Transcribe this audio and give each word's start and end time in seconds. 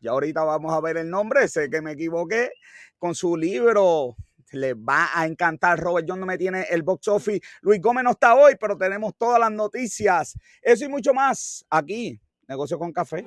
Y 0.00 0.06
ahorita 0.06 0.44
vamos 0.44 0.72
a 0.72 0.80
ver 0.80 0.98
el 0.98 1.10
nombre. 1.10 1.48
Sé 1.48 1.68
que 1.70 1.82
me 1.82 1.90
equivoqué. 1.92 2.52
Con 2.98 3.16
su 3.16 3.36
libro 3.36 4.14
le 4.52 4.74
va 4.74 5.10
a 5.14 5.26
encantar. 5.26 5.78
Robert 5.78 6.06
John 6.08 6.20
no 6.20 6.26
me 6.26 6.38
tiene 6.38 6.66
el 6.70 6.82
box 6.82 7.08
office. 7.08 7.40
Luis 7.62 7.80
Gómez 7.80 8.04
no 8.04 8.10
está 8.12 8.34
hoy, 8.34 8.54
pero 8.58 8.76
tenemos 8.76 9.14
todas 9.16 9.40
las 9.40 9.50
noticias. 9.50 10.36
Eso 10.62 10.84
y 10.84 10.88
mucho 10.88 11.12
más 11.14 11.64
aquí, 11.70 12.20
Negocio 12.48 12.78
con 12.78 12.92
Café. 12.92 13.24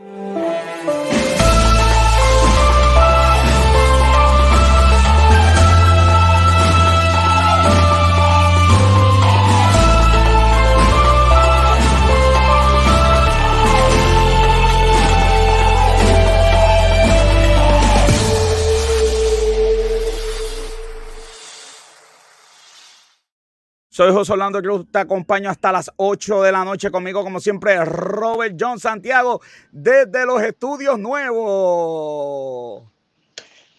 Soy 23.98 24.14
José 24.14 24.34
Orlando 24.34 24.62
Cruz, 24.62 24.86
te 24.92 25.00
acompaño 25.00 25.50
hasta 25.50 25.72
las 25.72 25.92
8 25.96 26.44
de 26.44 26.52
la 26.52 26.64
noche 26.64 26.92
conmigo, 26.92 27.24
como 27.24 27.40
siempre, 27.40 27.84
Robert 27.84 28.56
John 28.60 28.80
Santiago, 28.80 29.42
desde 29.72 30.24
los 30.24 30.40
estudios 30.44 31.00
nuevos. 31.00 32.84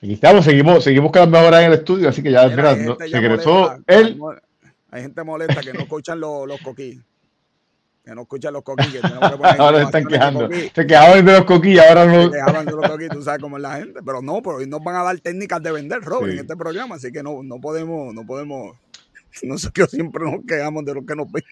Aquí 0.03 0.15
estamos, 0.15 0.45
seguimos, 0.45 0.83
seguimos 0.83 1.13
cada 1.13 1.27
vez 1.27 1.61
en 1.61 1.67
el 1.67 1.75
estudio, 1.75 2.09
así 2.09 2.21
que 2.21 2.33
ya, 2.33 2.49
mira, 2.49 2.75
mira 2.75 2.97
se 2.99 3.21
regresó 3.21 3.79
él. 3.87 4.21
Hay 4.91 5.03
gente 5.03 5.23
molesta 5.23 5.61
que 5.61 5.73
no 5.73 5.83
escuchan 5.83 6.19
los, 6.19 6.49
los 6.49 6.61
coquí. 6.63 7.01
Que 8.05 8.13
no 8.13 8.23
escuchan 8.23 8.55
los 8.55 8.65
coquí. 8.65 8.91
Que 8.91 9.01
ahora 9.61 9.79
se 9.79 9.85
están 9.85 10.05
quejando. 10.05 10.49
Se 10.75 10.85
quejaban 10.85 11.25
de 11.25 11.33
los 11.33 11.45
coquí, 11.45 11.79
ahora 11.79 12.07
no. 12.07 12.25
Se 12.25 12.31
quejaban 12.33 12.67
de 12.67 12.73
los 12.73 12.91
coquí, 12.91 13.09
tú 13.09 13.23
sabes 13.23 13.41
cómo 13.41 13.57
es 13.57 13.63
la 13.63 13.77
gente. 13.77 14.01
Pero 14.05 14.21
no, 14.21 14.43
pero 14.43 14.57
hoy 14.57 14.67
nos 14.67 14.83
van 14.83 14.97
a 14.97 15.05
dar 15.05 15.21
técnicas 15.21 15.63
de 15.63 15.71
vender, 15.71 16.01
Robert, 16.01 16.33
en 16.33 16.41
este 16.41 16.57
programa, 16.57 16.97
así 16.97 17.13
que 17.13 17.23
no, 17.23 17.45
no 17.45 17.61
podemos, 17.61 18.13
no 18.13 18.27
podemos 18.27 18.75
nosotros 19.43 19.91
siempre 19.91 20.25
nos 20.25 20.45
quejamos 20.47 20.85
de 20.85 20.95
lo 20.95 21.05
que 21.05 21.15
nos 21.15 21.31
ven. 21.33 21.45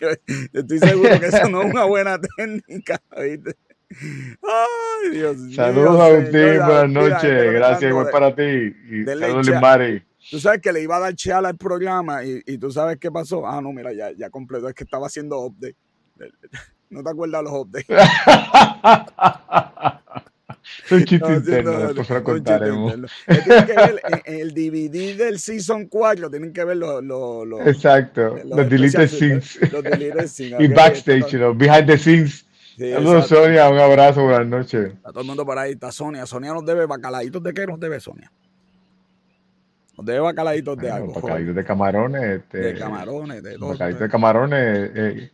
Yo, 0.00 0.08
estoy 0.52 0.78
seguro 0.78 1.20
que 1.20 1.26
eso 1.26 1.48
no 1.48 1.62
es 1.62 1.70
una 1.70 1.84
buena 1.84 2.18
técnica, 2.36 3.00
¿viste? 3.20 3.54
Ay, 3.90 5.10
Dios 5.12 5.36
Saludos 5.54 6.00
a 6.00 6.08
usted, 6.08 6.58
buenas 6.58 6.90
noches. 6.90 7.52
Gracias, 7.52 7.90
igual 7.90 8.10
para 8.10 8.34
ti. 8.34 8.42
Y 8.42 9.04
saludos, 9.04 9.60
Mari. 9.60 10.02
Tú 10.30 10.38
sabes 10.38 10.60
que 10.60 10.72
le 10.72 10.82
iba 10.82 10.96
a 10.96 11.00
dar 11.00 11.14
cheala 11.14 11.48
al 11.48 11.56
programa 11.56 12.22
y, 12.24 12.42
y, 12.44 12.58
tú 12.58 12.70
sabes 12.70 12.98
qué 12.98 13.10
pasó. 13.10 13.46
Ah, 13.46 13.62
no, 13.62 13.72
mira, 13.72 13.92
ya, 13.94 14.10
ya 14.12 14.28
completo. 14.28 14.68
Es 14.68 14.74
que 14.74 14.84
estaba 14.84 15.06
haciendo 15.06 15.38
update. 15.40 15.76
¿No 16.90 17.02
te 17.02 17.10
acuerdas 17.10 17.42
los 17.44 17.52
updates? 17.52 17.86
Son 20.86 21.04
chistes 21.04 21.38
internos, 21.38 21.94
después 21.94 22.10
lo 22.10 22.24
contaremos. 22.24 22.94
Tienen 23.26 23.66
que 23.66 23.74
ver 23.74 24.00
el 24.24 24.54
DVD 24.54 25.16
del 25.16 25.38
Season 25.38 25.86
4, 25.86 26.30
tienen 26.30 26.52
que 26.52 26.64
ver 26.64 26.76
los... 26.76 27.66
Exacto, 27.66 28.38
los, 28.44 28.68
deleted 28.68 29.08
scenes. 29.08 29.58
Los 29.72 29.82
deleted 29.82 30.26
scenes. 30.26 30.60
y 30.60 30.68
backstage, 30.68 31.30
you 31.32 31.38
know, 31.38 31.54
behind 31.54 31.86
the 31.86 31.98
scenes. 31.98 32.44
Saludos, 32.78 33.26
Sonia, 33.26 33.68
un 33.68 33.78
abrazo, 33.78 34.22
buenas 34.22 34.46
noches. 34.46 34.92
A 35.02 35.10
todo 35.10 35.22
el 35.22 35.26
mundo 35.26 35.44
por 35.44 35.58
ahí, 35.58 35.72
está 35.72 35.90
Sonia. 35.90 36.24
Sonia 36.26 36.52
nos 36.52 36.64
debe 36.64 36.86
bacaladitos 36.86 37.42
de 37.42 37.52
qué 37.52 37.66
nos 37.66 37.80
debe 37.80 37.98
Sonia. 37.98 38.30
Nos 39.96 40.06
debe 40.06 40.20
bacaladitos 40.20 40.78
de 40.78 40.90
algo. 40.90 41.12
Bacaladitos 41.12 41.56
de 41.56 41.64
camarones. 41.64 42.22
Este, 42.22 42.58
de 42.58 42.74
camarones, 42.78 43.42
de 43.42 43.58
todo. 43.58 43.70
Bacaladitos 43.70 44.00
de 44.00 44.08
camarones, 44.08 44.90
eh, 44.94 45.30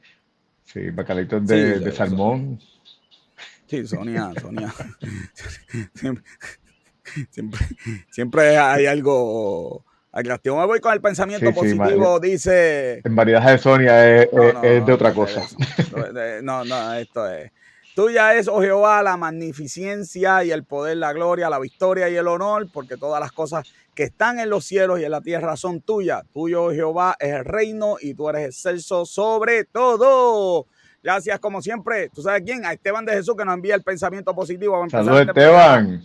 sí, 0.64 0.90
bacaladitos 0.90 1.46
de, 1.46 1.80
de 1.80 1.92
salmón. 1.92 2.58
Sí, 3.66 3.86
Sonia, 3.86 4.32
Sonia. 4.40 4.74
siempre, 7.30 7.60
siempre, 8.10 8.56
hay 8.58 8.86
algo 8.86 9.84
atractivo. 10.12 10.58
Me 10.58 10.66
voy 10.66 10.80
con 10.80 10.92
el 10.92 11.00
pensamiento 11.00 11.52
positivo, 11.52 12.20
dice. 12.20 13.00
En 13.04 13.16
variedad 13.16 13.50
de 13.50 13.58
Sonia 13.58 14.22
es, 14.22 14.30
de 14.86 14.92
otra 14.92 15.12
cosa. 15.12 15.42
No, 16.42 16.64
no, 16.64 16.94
esto 16.94 17.28
es. 17.28 17.50
Tuya 17.94 18.34
es, 18.34 18.48
oh 18.48 18.60
Jehová, 18.60 19.04
la 19.04 19.16
magnificencia 19.16 20.42
y 20.42 20.50
el 20.50 20.64
poder, 20.64 20.96
la 20.96 21.12
gloria, 21.12 21.48
la 21.48 21.60
victoria 21.60 22.08
y 22.08 22.16
el 22.16 22.26
honor, 22.26 22.66
porque 22.72 22.96
todas 22.96 23.20
las 23.20 23.30
cosas 23.30 23.68
que 23.94 24.02
están 24.02 24.40
en 24.40 24.50
los 24.50 24.64
cielos 24.64 24.98
y 24.98 25.04
en 25.04 25.12
la 25.12 25.20
tierra 25.20 25.56
son 25.56 25.80
tuyas. 25.80 26.24
Tuyo, 26.32 26.64
oh 26.64 26.72
Jehová, 26.72 27.16
es 27.20 27.32
el 27.32 27.44
reino 27.44 27.96
y 28.00 28.14
tú 28.14 28.28
eres 28.28 28.46
excelso 28.46 29.06
sobre 29.06 29.64
todo. 29.64 30.66
Gracias, 31.04 31.38
como 31.38 31.60
siempre. 31.60 32.08
¿Tú 32.08 32.22
sabes 32.22 32.40
quién? 32.42 32.64
A 32.64 32.72
Esteban 32.72 33.04
de 33.04 33.12
Jesús 33.12 33.36
que 33.36 33.44
nos 33.44 33.54
envía 33.54 33.74
el 33.74 33.82
pensamiento 33.82 34.34
positivo. 34.34 34.82
Saludos, 34.88 35.20
este 35.20 35.32
Esteban. 35.32 36.02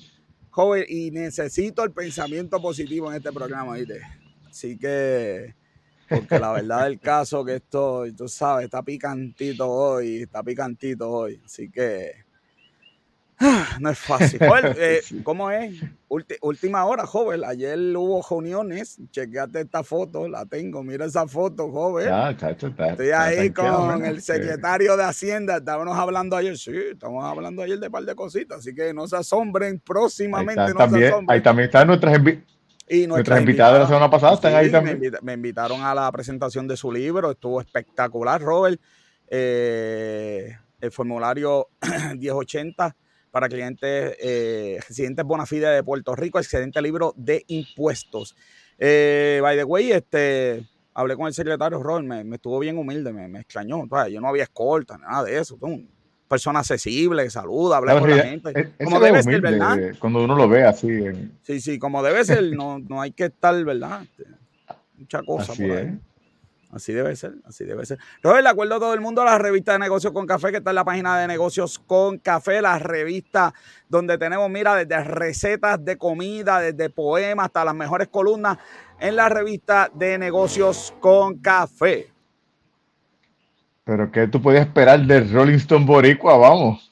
Joven, 0.49 0.83
y 0.89 1.09
necesito 1.09 1.85
el 1.85 1.91
pensamiento 1.91 2.61
positivo 2.61 3.09
en 3.09 3.15
este 3.15 3.31
programa, 3.31 3.75
¿viste? 3.75 4.01
Así 4.49 4.77
que, 4.77 5.55
porque 6.09 6.37
la 6.37 6.51
verdad 6.51 6.83
del 6.83 6.99
caso 6.99 7.45
que 7.45 7.55
esto, 7.55 8.03
tú 8.17 8.27
sabes, 8.27 8.65
está 8.65 8.83
picantito 8.83 9.69
hoy, 9.69 10.23
está 10.23 10.43
picantito 10.43 11.09
hoy. 11.09 11.41
Así 11.45 11.69
que 11.69 12.25
No 13.79 13.91
es 13.91 13.99
fácil. 13.99 14.37
Eh, 14.77 15.01
¿Cómo 15.23 15.49
es? 15.49 15.81
Última 16.42 16.86
hora, 16.86 17.06
joven. 17.06 17.44
Ayer 17.46 17.78
hubo 17.96 18.25
reuniones. 18.28 18.97
Chequeate 19.12 19.62
esta 19.62 19.84
foto, 19.84 20.28
la 20.28 20.46
tengo. 20.46 20.84
Mira 20.84 21.06
esa 21.06 21.28
foto, 21.28 21.72
joven. 21.72 22.06
Ya, 22.06 22.31
está, 22.31 22.50
Estoy 22.52 23.12
ahí 23.12 23.52
con 23.52 24.06
el 24.06 24.22
secretario 24.22 24.97
de 24.97 25.03
Hacienda. 25.03 25.58
Estábamos 25.58 25.97
hablando 25.97 26.36
ayer. 26.36 26.58
Sí, 26.58 26.74
estamos 26.92 27.24
hablando 27.24 27.62
ayer 27.62 27.80
de 27.80 27.88
un 27.88 27.92
par 27.92 28.03
de 28.03 28.16
cositas. 28.16 28.59
Así 28.59 28.74
que 28.74 28.94
no 28.94 29.08
se 29.08 29.18
asombren 29.18 29.80
próximamente. 29.80 30.62
Ahí, 30.62 30.74
también, 30.74 31.14
ahí 31.28 31.42
también 31.42 31.66
están 31.68 31.88
nuestras, 31.88 32.20
y 32.90 33.06
nuestras, 33.06 33.40
invitadas 33.40 33.74
de 33.74 33.80
la 33.80 33.88
semana 33.88 34.09
pasada. 34.09 34.34
Están 34.34 34.56
ahí 34.56 34.72
también. 34.72 35.00
Me, 35.22 35.34
invitaron 35.34 35.81
a 35.84 35.94
la 35.94 36.12
presentación 36.12 36.68
de 36.68 36.76
su 36.76 36.91
libro. 36.91 37.31
Estuvo 37.31 37.62
espectacular, 37.62 38.41
Robert. 38.41 38.81
Eh, 39.28 40.58
el 40.81 40.91
formulario 40.91 41.68
1080 42.18 42.96
para 43.31 43.47
clientes 43.47 44.16
eh, 44.19 44.79
residentes 44.88 45.25
bona 45.25 45.45
fide 45.45 45.67
de 45.67 45.84
Puerto 45.84 46.16
Rico, 46.16 46.40
excelente 46.40 46.81
libro 46.81 47.13
de 47.16 47.44
impuestos. 47.47 48.35
Eh, 48.78 49.40
by 49.41 49.57
the 49.57 49.63
way, 49.63 49.91
este, 49.91 50.66
hablé 50.94 51.16
con 51.16 51.28
el 51.28 51.34
secretario 51.34 51.81
Robert, 51.81 52.06
me, 52.06 52.35
estuvo 52.35 52.59
bien 52.59 52.78
humilde, 52.78 53.13
me, 53.13 53.28
me 53.28 53.40
extrañó. 53.40 53.84
Yo 54.09 54.22
no 54.22 54.28
había 54.28 54.44
escolta, 54.44 54.97
nada 54.97 55.23
de 55.23 55.38
eso. 55.38 55.57
Una 55.59 55.84
persona 56.28 56.59
accesible, 56.59 57.29
saluda, 57.29 57.78
habla 57.78 58.00
con 58.00 58.09
la 58.09 58.23
gente. 58.23 58.73
como 58.84 59.00
debe 59.00 59.23
ser, 59.23 59.41
¿verdad? 59.41 59.78
Cuando 60.00 60.23
uno 60.23 60.35
lo 60.35 60.47
ve 60.47 60.63
así. 60.63 60.88
Sí, 61.41 61.59
sí, 61.59 61.79
como 61.79 62.01
debe 62.03 62.23
ser, 62.23 62.56
no, 62.56 62.79
no 62.79 63.01
hay 63.01 63.11
que 63.11 63.25
estar, 63.25 63.61
¿verdad? 63.63 64.06
Mucha 64.97 65.23
cosa 65.23 65.53
por 65.53 65.72
ahí. 65.72 66.00
Así 66.72 66.94
debe 66.94 67.16
ser, 67.16 67.34
así 67.46 67.66
debe 67.66 67.84
ser. 67.85 67.97
Robert, 68.22 68.44
le 68.44 68.50
acuerdo 68.50 68.75
a 68.75 68.80
todo 68.80 68.94
el 68.94 69.02
mundo 69.02 69.24
a 69.24 69.25
la 69.25 69.40
revista 69.40 69.74
de 69.74 69.80
negocios 69.80 70.13
con 70.13 70.28
café, 70.28 70.52
que 70.52 70.57
está 70.57 70.69
en 70.69 70.75
la 70.75 70.85
página 70.85 71.18
de 71.18 71.28
negocios 71.28 71.80
con 71.80 72.19
café, 72.19 72.62
la 72.62 72.78
revista 72.78 73.53
donde 73.88 74.19
tenemos, 74.19 74.50
mira, 74.52 74.75
desde 74.75 75.03
recetas 75.03 75.84
de 75.84 75.97
comida, 75.97 76.59
desde 76.59 76.91
poemas 76.91 77.47
hasta 77.47 77.66
las 77.66 77.74
mejores 77.74 78.08
columnas 78.09 78.59
en 79.00 79.16
la 79.16 79.29
revista 79.29 79.90
de 79.94 80.19
negocios 80.19 80.94
con 81.00 81.40
café. 81.40 82.12
Pero 83.84 84.12
¿qué 84.12 84.28
tú 84.28 84.40
podías 84.40 84.67
esperar 84.67 84.99
de 84.99 85.22
Rolling 85.22 85.55
Stone 85.55 85.85
Boricua? 85.85 86.38
Vamos. 86.38 86.89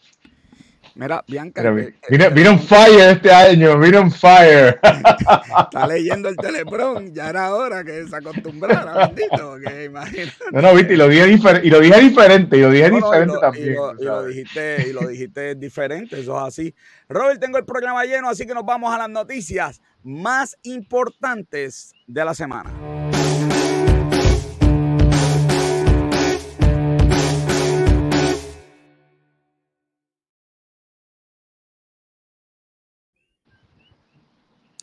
Mira, 0.98 1.24
Bianca. 1.28 1.62
Mira, 2.10 2.52
un 2.52 2.60
fire 2.60 3.12
este 3.12 3.32
año, 3.32 3.78
mira 3.78 4.02
un 4.02 4.12
fire. 4.12 4.80
Está 4.84 5.86
leyendo 5.88 6.28
el 6.28 6.36
Teleprón, 6.36 7.14
ya 7.14 7.30
era 7.30 7.54
hora 7.54 7.84
que 7.84 8.08
se 8.08 8.16
acostumbrara, 8.16 9.08
bendito, 9.08 9.58
que 9.64 9.86
imagínate. 9.86 10.34
No, 10.52 10.62
no, 10.62 10.74
viste, 10.74 10.96
y 10.96 10.98
lo 10.98 11.08
dije, 11.08 11.40
y 11.64 11.70
lo 11.70 11.80
dije 11.80 12.00
diferente, 12.00 12.58
y 12.58 12.62
lo 12.62 12.72
dije 12.72 12.90
diferente 12.90 13.38
también. 13.40 13.76
Y 14.00 14.04
lo, 14.04 14.26
dijiste, 14.26 14.86
y 14.90 14.94
lo 14.94 15.08
dijiste 15.08 15.56
diferente, 15.56 16.20
eso 16.20 16.36
es 16.38 16.48
así. 16.48 16.76
Robert, 17.08 17.40
tengo 17.40 17.60
el 17.60 17.66
programa 17.66 18.04
lleno, 18.04 18.30
así 18.30 18.48
que 18.48 18.56
nos 18.56 18.66
vamos 18.66 18.92
a 18.92 18.98
las 18.98 19.10
noticias 19.10 19.82
más 20.02 20.58
importantes 20.64 21.94
de 22.08 22.26
la 22.26 22.34
semana. 22.34 22.74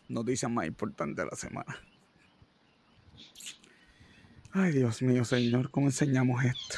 Noticias 0.08 0.50
más 0.50 0.66
importantes 0.66 1.24
de 1.24 1.30
la 1.30 1.36
semana. 1.36 1.76
Ay, 4.52 4.72
Dios 4.72 5.02
mío, 5.02 5.24
Señor, 5.24 5.70
¿cómo 5.70 5.86
enseñamos 5.86 6.44
esto? 6.44 6.76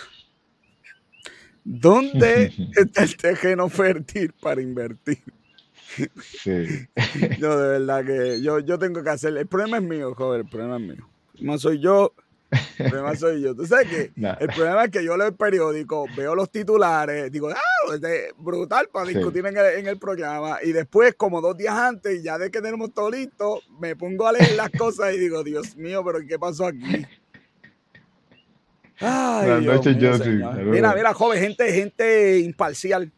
¿Dónde 1.62 2.52
está 2.76 3.02
el 3.02 3.16
terreno 3.16 3.68
fértil 3.68 4.32
para 4.40 4.62
invertir? 4.62 5.22
Sí. 6.22 6.86
Yo 7.38 7.58
de 7.58 7.78
verdad 7.78 8.04
que 8.04 8.42
yo, 8.42 8.58
yo 8.60 8.78
tengo 8.78 9.02
que 9.02 9.10
hacer. 9.10 9.36
El 9.36 9.46
problema 9.46 9.78
es 9.78 9.82
mío, 9.82 10.14
joder, 10.14 10.42
el 10.42 10.48
problema 10.48 10.76
es 10.76 10.82
mío. 10.82 11.08
No 11.40 11.58
soy 11.58 11.80
yo, 11.80 12.14
el 12.50 12.90
problema 12.90 13.14
soy 13.16 13.42
yo. 13.42 13.54
Tú 13.54 13.66
sabes 13.66 13.88
que 13.88 14.12
el 14.40 14.48
problema 14.48 14.84
es 14.84 14.90
que 14.90 15.04
yo 15.04 15.16
leo 15.16 15.28
el 15.28 15.34
periódico, 15.34 16.06
veo 16.16 16.34
los 16.34 16.50
titulares, 16.50 17.30
digo, 17.30 17.48
ah, 17.50 17.94
este, 17.94 18.32
brutal 18.38 18.88
para 18.92 19.08
discutir 19.08 19.44
en, 19.46 19.56
el, 19.56 19.66
en, 19.78 19.86
el, 19.88 19.98
programa. 19.98 20.58
Y 20.62 20.72
después, 20.72 21.14
como 21.14 21.40
dos 21.40 21.56
días 21.56 21.74
antes, 21.74 22.22
ya 22.22 22.38
de 22.38 22.50
que 22.50 22.60
tenemos 22.60 22.92
todo 22.92 23.10
listo, 23.10 23.60
me 23.80 23.96
pongo 23.96 24.26
a 24.26 24.32
leer 24.32 24.54
las 24.56 24.70
cosas 24.70 25.14
y 25.14 25.18
digo, 25.18 25.42
Dios 25.42 25.76
mío, 25.76 26.02
pero 26.04 26.20
¿qué 26.26 26.38
pasó 26.38 26.66
aquí? 26.66 27.06
Ay, 29.00 29.60
Dios 29.60 30.26
mío, 30.26 30.52
Mira, 30.64 30.94
mira, 30.94 31.12
joven, 31.12 31.40
gente, 31.40 31.72
gente 31.72 32.38
imparcial. 32.40 33.12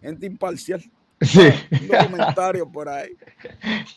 Gente 0.00 0.26
imparcial. 0.26 0.82
Sí. 1.20 1.48
Un 1.70 1.88
comentario 1.88 2.68
por 2.68 2.88
ahí. 2.88 3.10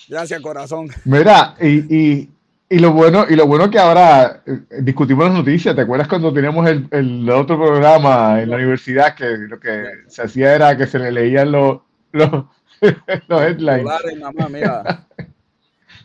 Gracias, 0.08 0.40
corazón. 0.42 0.90
Mira, 1.06 1.56
y, 1.60 1.96
y 1.96 2.35
y 2.68 2.80
lo 2.80 2.92
bueno, 2.94 3.26
y 3.30 3.36
lo 3.36 3.46
bueno 3.46 3.70
que 3.70 3.78
ahora 3.78 4.42
eh, 4.46 4.60
discutimos 4.82 5.26
las 5.26 5.36
noticias. 5.36 5.76
¿Te 5.76 5.82
acuerdas 5.82 6.08
cuando 6.08 6.34
teníamos 6.34 6.68
el, 6.68 6.88
el, 6.92 7.30
otro 7.30 7.58
programa 7.58 8.42
en 8.42 8.50
la 8.50 8.56
universidad 8.56 9.16
que 9.16 9.26
lo 9.38 9.60
que 9.60 9.84
se 10.08 10.24
hacía 10.24 10.56
era 10.56 10.76
que 10.76 10.88
se 10.88 10.98
le 10.98 11.12
leían 11.12 11.52
los, 11.52 11.82
los, 12.12 12.46
los 13.28 13.42
headlines? 13.42 13.86
Mamá, 14.20 14.50
mira. 14.50 15.06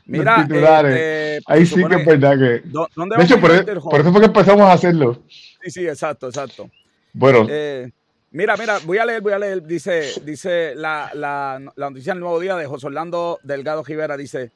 Mira, 0.06 0.42
titulares. 0.42 0.92
Este, 0.92 1.40
Ahí 1.46 1.64
sí 1.64 1.84
que 1.84 1.94
es 1.94 2.04
verdad 2.04 2.36
que. 2.36 2.62
¿dónde 2.96 3.16
de 3.16 3.22
hecho, 3.22 3.40
por, 3.40 3.52
e, 3.52 3.62
por, 3.62 4.00
eso 4.00 4.10
fue 4.10 4.20
que 4.20 4.26
empezamos 4.26 4.62
a 4.62 4.72
hacerlo. 4.72 5.22
Sí, 5.28 5.70
sí, 5.70 5.86
exacto, 5.86 6.26
exacto. 6.26 6.68
Bueno. 7.12 7.46
Eh, 7.48 7.88
mira, 8.32 8.56
mira, 8.56 8.78
voy 8.84 8.98
a 8.98 9.06
leer, 9.06 9.20
voy 9.20 9.34
a 9.34 9.38
leer. 9.38 9.62
Dice, 9.62 10.10
dice 10.24 10.74
la, 10.74 11.12
la, 11.14 11.60
la 11.76 11.90
noticia 11.90 12.12
del 12.12 12.18
nuevo 12.18 12.40
día 12.40 12.56
de 12.56 12.66
José 12.66 12.88
Orlando 12.88 13.38
Delgado 13.44 13.84
Rivera. 13.84 14.16
Dice. 14.16 14.50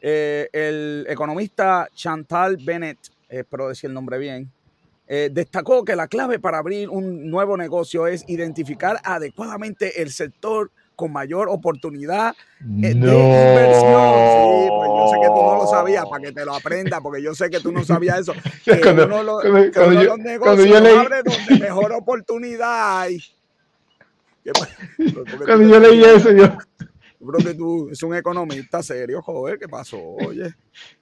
Eh, 0.00 0.48
el 0.52 1.06
economista 1.08 1.88
Chantal 1.94 2.58
Bennett, 2.58 2.98
espero 3.28 3.68
decir 3.68 3.88
el 3.88 3.94
nombre 3.94 4.18
bien, 4.18 4.50
eh, 5.08 5.30
destacó 5.32 5.84
que 5.84 5.94
la 5.94 6.08
clave 6.08 6.38
para 6.38 6.58
abrir 6.58 6.88
un 6.88 7.30
nuevo 7.30 7.56
negocio 7.56 8.06
es 8.06 8.24
identificar 8.28 8.98
adecuadamente 9.04 10.02
el 10.02 10.10
sector 10.10 10.70
con 10.96 11.12
mayor 11.12 11.48
oportunidad 11.48 12.34
eh, 12.60 12.64
de 12.64 12.90
inversión. 12.90 14.12
Sí, 14.32 14.68
pues 14.70 14.88
yo 14.88 15.08
sé 15.12 15.20
que 15.20 15.26
tú 15.28 15.42
no 15.42 15.56
lo 15.56 15.66
sabías 15.66 16.06
para 16.06 16.24
que 16.24 16.32
te 16.32 16.44
lo 16.44 16.54
aprendas, 16.54 17.00
porque 17.02 17.22
yo 17.22 17.34
sé 17.34 17.50
que 17.50 17.60
tú 17.60 17.70
no 17.70 17.84
sabías 17.84 18.20
eso. 18.20 18.32
Que 18.64 18.80
cuando, 18.80 19.04
uno, 19.06 19.22
lo, 19.22 19.40
cuando, 19.40 19.70
que 19.70 19.80
uno 19.80 20.02
yo, 20.02 20.08
los 20.08 20.18
negocios 20.18 20.82
leí... 20.82 20.96
abre 20.96 21.22
donde 21.22 21.64
mejor 21.64 21.92
oportunidad 21.92 23.00
hay. 23.00 23.20
Cuando 25.44 25.68
yo 25.68 25.80
leí 25.80 26.04
eso, 26.04 26.30
yo, 26.30 26.56
Bro, 27.18 27.38
que 27.38 27.54
tú 27.54 27.88
es 27.90 28.02
un 28.02 28.14
economista 28.14 28.82
serio, 28.82 29.22
joder, 29.22 29.58
¿qué 29.58 29.68
pasó? 29.68 29.98
Oye, 29.98 30.54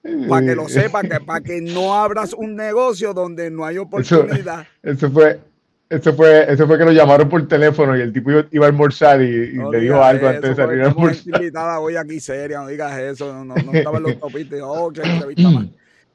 para 0.28 0.46
que 0.46 0.54
lo 0.54 0.68
sepa, 0.68 1.02
que 1.02 1.20
para 1.20 1.40
que 1.40 1.60
no 1.60 1.94
abras 1.94 2.32
un 2.32 2.54
negocio 2.54 3.12
donde 3.12 3.50
no 3.50 3.64
hay 3.64 3.78
oportunidad. 3.78 4.66
Eso, 4.82 5.10
fue, 5.10 5.40
eso 5.88 6.14
fue, 6.14 6.52
eso 6.52 6.66
fue 6.66 6.78
que 6.78 6.84
lo 6.84 6.92
llamaron 6.92 7.28
por 7.28 7.46
teléfono 7.48 7.96
y 7.96 8.00
el 8.00 8.12
tipo 8.12 8.30
iba 8.50 8.66
a 8.66 8.68
almorzar 8.68 9.20
y, 9.20 9.56
le 9.70 9.80
dijo 9.80 10.02
algo 10.02 10.28
antes 10.28 10.50
de 10.50 10.54
salir 10.54 10.82
a 10.82 10.88
almorzar. 10.88 11.40
invitada 11.40 11.80
hoy 11.80 11.96
aquí 11.96 12.20
seria, 12.20 12.60
no 12.60 12.68
digas 12.68 12.98
eso, 12.98 13.32
no, 13.32 13.44
no, 13.44 13.54
no 13.54 13.72
estaba 13.74 13.98
en 13.98 14.04
los 14.04 14.20
topitos, 14.20 14.60
oh, 14.62 14.92
qué 14.92 15.02
entrevista 15.02 15.50
más. 15.50 15.66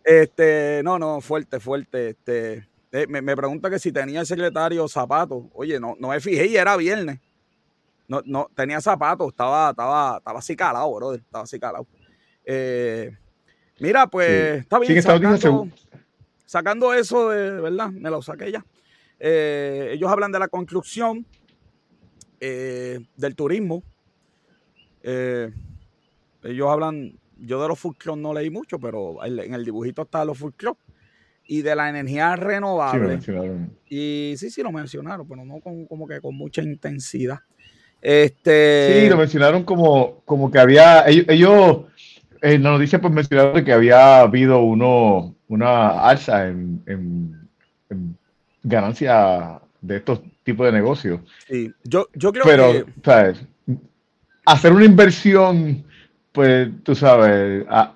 Este, 0.04 0.81
no, 0.84 0.98
no, 0.98 1.22
fuerte, 1.22 1.60
fuerte, 1.60 2.10
este. 2.10 2.68
Eh, 2.92 3.06
me, 3.07 3.22
me 3.22 3.36
pregunta 3.36 3.69
que 3.69 3.78
si 3.78 3.92
tenía 3.92 4.22
el 4.22 4.25
secretario 4.25 4.88
zapatos. 4.88 5.44
Oye, 5.54 5.80
no, 5.80 5.96
no 6.00 6.07
me 6.07 6.19
fijé 6.19 6.48
y 6.48 6.56
era 6.56 6.75
viernes. 6.75 7.19
No, 8.10 8.24
no, 8.26 8.50
tenía 8.56 8.82
zapatos, 8.82 9.28
estaba, 9.28 9.70
estaba, 9.70 10.18
estaba 10.18 10.40
así 10.40 10.56
calado, 10.56 10.94
brother, 10.96 11.20
estaba 11.20 11.44
así 11.44 11.60
calado. 11.60 11.86
Eh, 12.44 13.16
mira, 13.80 14.08
pues 14.08 14.62
está 14.62 14.80
bien. 14.80 15.00
sacando, 15.00 15.68
sacando, 16.44 16.94
eso 16.96 17.30
de, 17.30 17.62
verdad, 17.62 17.92
me 17.92 18.10
lo 18.10 18.24
saqué 18.24 18.52
ya. 18.52 18.66
Eh, 19.20 19.92
ellos 19.94 20.10
hablan 20.12 20.32
de 20.32 20.40
la 20.40 20.48
construcción, 20.48 21.24
eh, 22.40 23.00
del 23.16 23.36
turismo. 23.36 23.84
ellos 25.04 26.68
hablan, 26.68 27.14
yo 27.38 27.62
de 27.62 27.68
los 27.68 27.78
food 27.78 27.96
no 28.18 28.34
leí 28.34 28.50
mucho, 28.50 28.80
pero 28.80 29.24
en 29.24 29.54
el 29.54 29.64
dibujito 29.64 30.02
está 30.02 30.26
los 30.26 30.40
food 30.40 30.56
y 31.46 31.62
de 31.62 31.76
la 31.76 31.90
energía 31.90 32.36
renovable. 32.36 33.20
y 33.88 34.34
sí, 34.36 34.50
sí 34.50 34.64
lo 34.64 34.72
mencionaron, 34.72 35.28
pero 35.28 35.46
no 35.46 35.60
como 35.62 36.08
que 36.08 36.20
con 36.22 36.36
mucha 36.36 36.64
intensidad. 36.64 37.42
Este... 38.01 39.01
Sí, 39.01 39.10
lo 39.10 39.18
mencionaron 39.18 39.63
como, 39.63 40.22
como 40.25 40.50
que 40.51 40.60
había, 40.60 41.06
ellos, 41.07 41.81
en 42.42 42.63
la 42.63 42.72
noticia 42.72 43.01
pues 43.01 43.13
mencionaron 43.13 43.63
que 43.63 43.74
había 43.74 44.22
habido 44.22 44.62
uno, 44.62 45.36
una 45.48 46.07
alza 46.07 46.48
en, 46.48 46.81
en, 46.86 47.40
ganancia 48.63 49.60
de 49.81 49.98
estos 49.98 50.22
tipos 50.44 50.66
de 50.66 50.72
negocios. 50.72 51.22
Sí, 51.48 51.72
yo, 51.84 52.07
yo 52.13 52.31
creo 52.31 52.46
Pero, 52.46 52.72
que... 52.72 52.86
¿sabes? 53.04 53.42
Hacer 54.46 54.74
una 54.74 54.86
inversión, 54.86 55.84
pues, 56.31 56.69
tú 56.84 56.96
sabes, 56.96 57.66
a, 57.69 57.96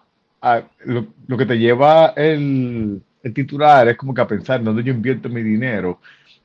lo, 0.85 1.38
que 1.38 1.45
te 1.45 1.57
lleva 1.57 2.13
el, 2.15 3.01
el, 3.23 3.33
titular 3.33 3.88
es 3.88 3.97
como 3.97 4.13
que 4.13 4.21
a 4.21 4.27
pensar 4.27 4.61
dónde 4.61 4.83
yo 4.83 4.94
invierto 4.94 5.29
mi 5.29 5.41
dinero 5.41 6.00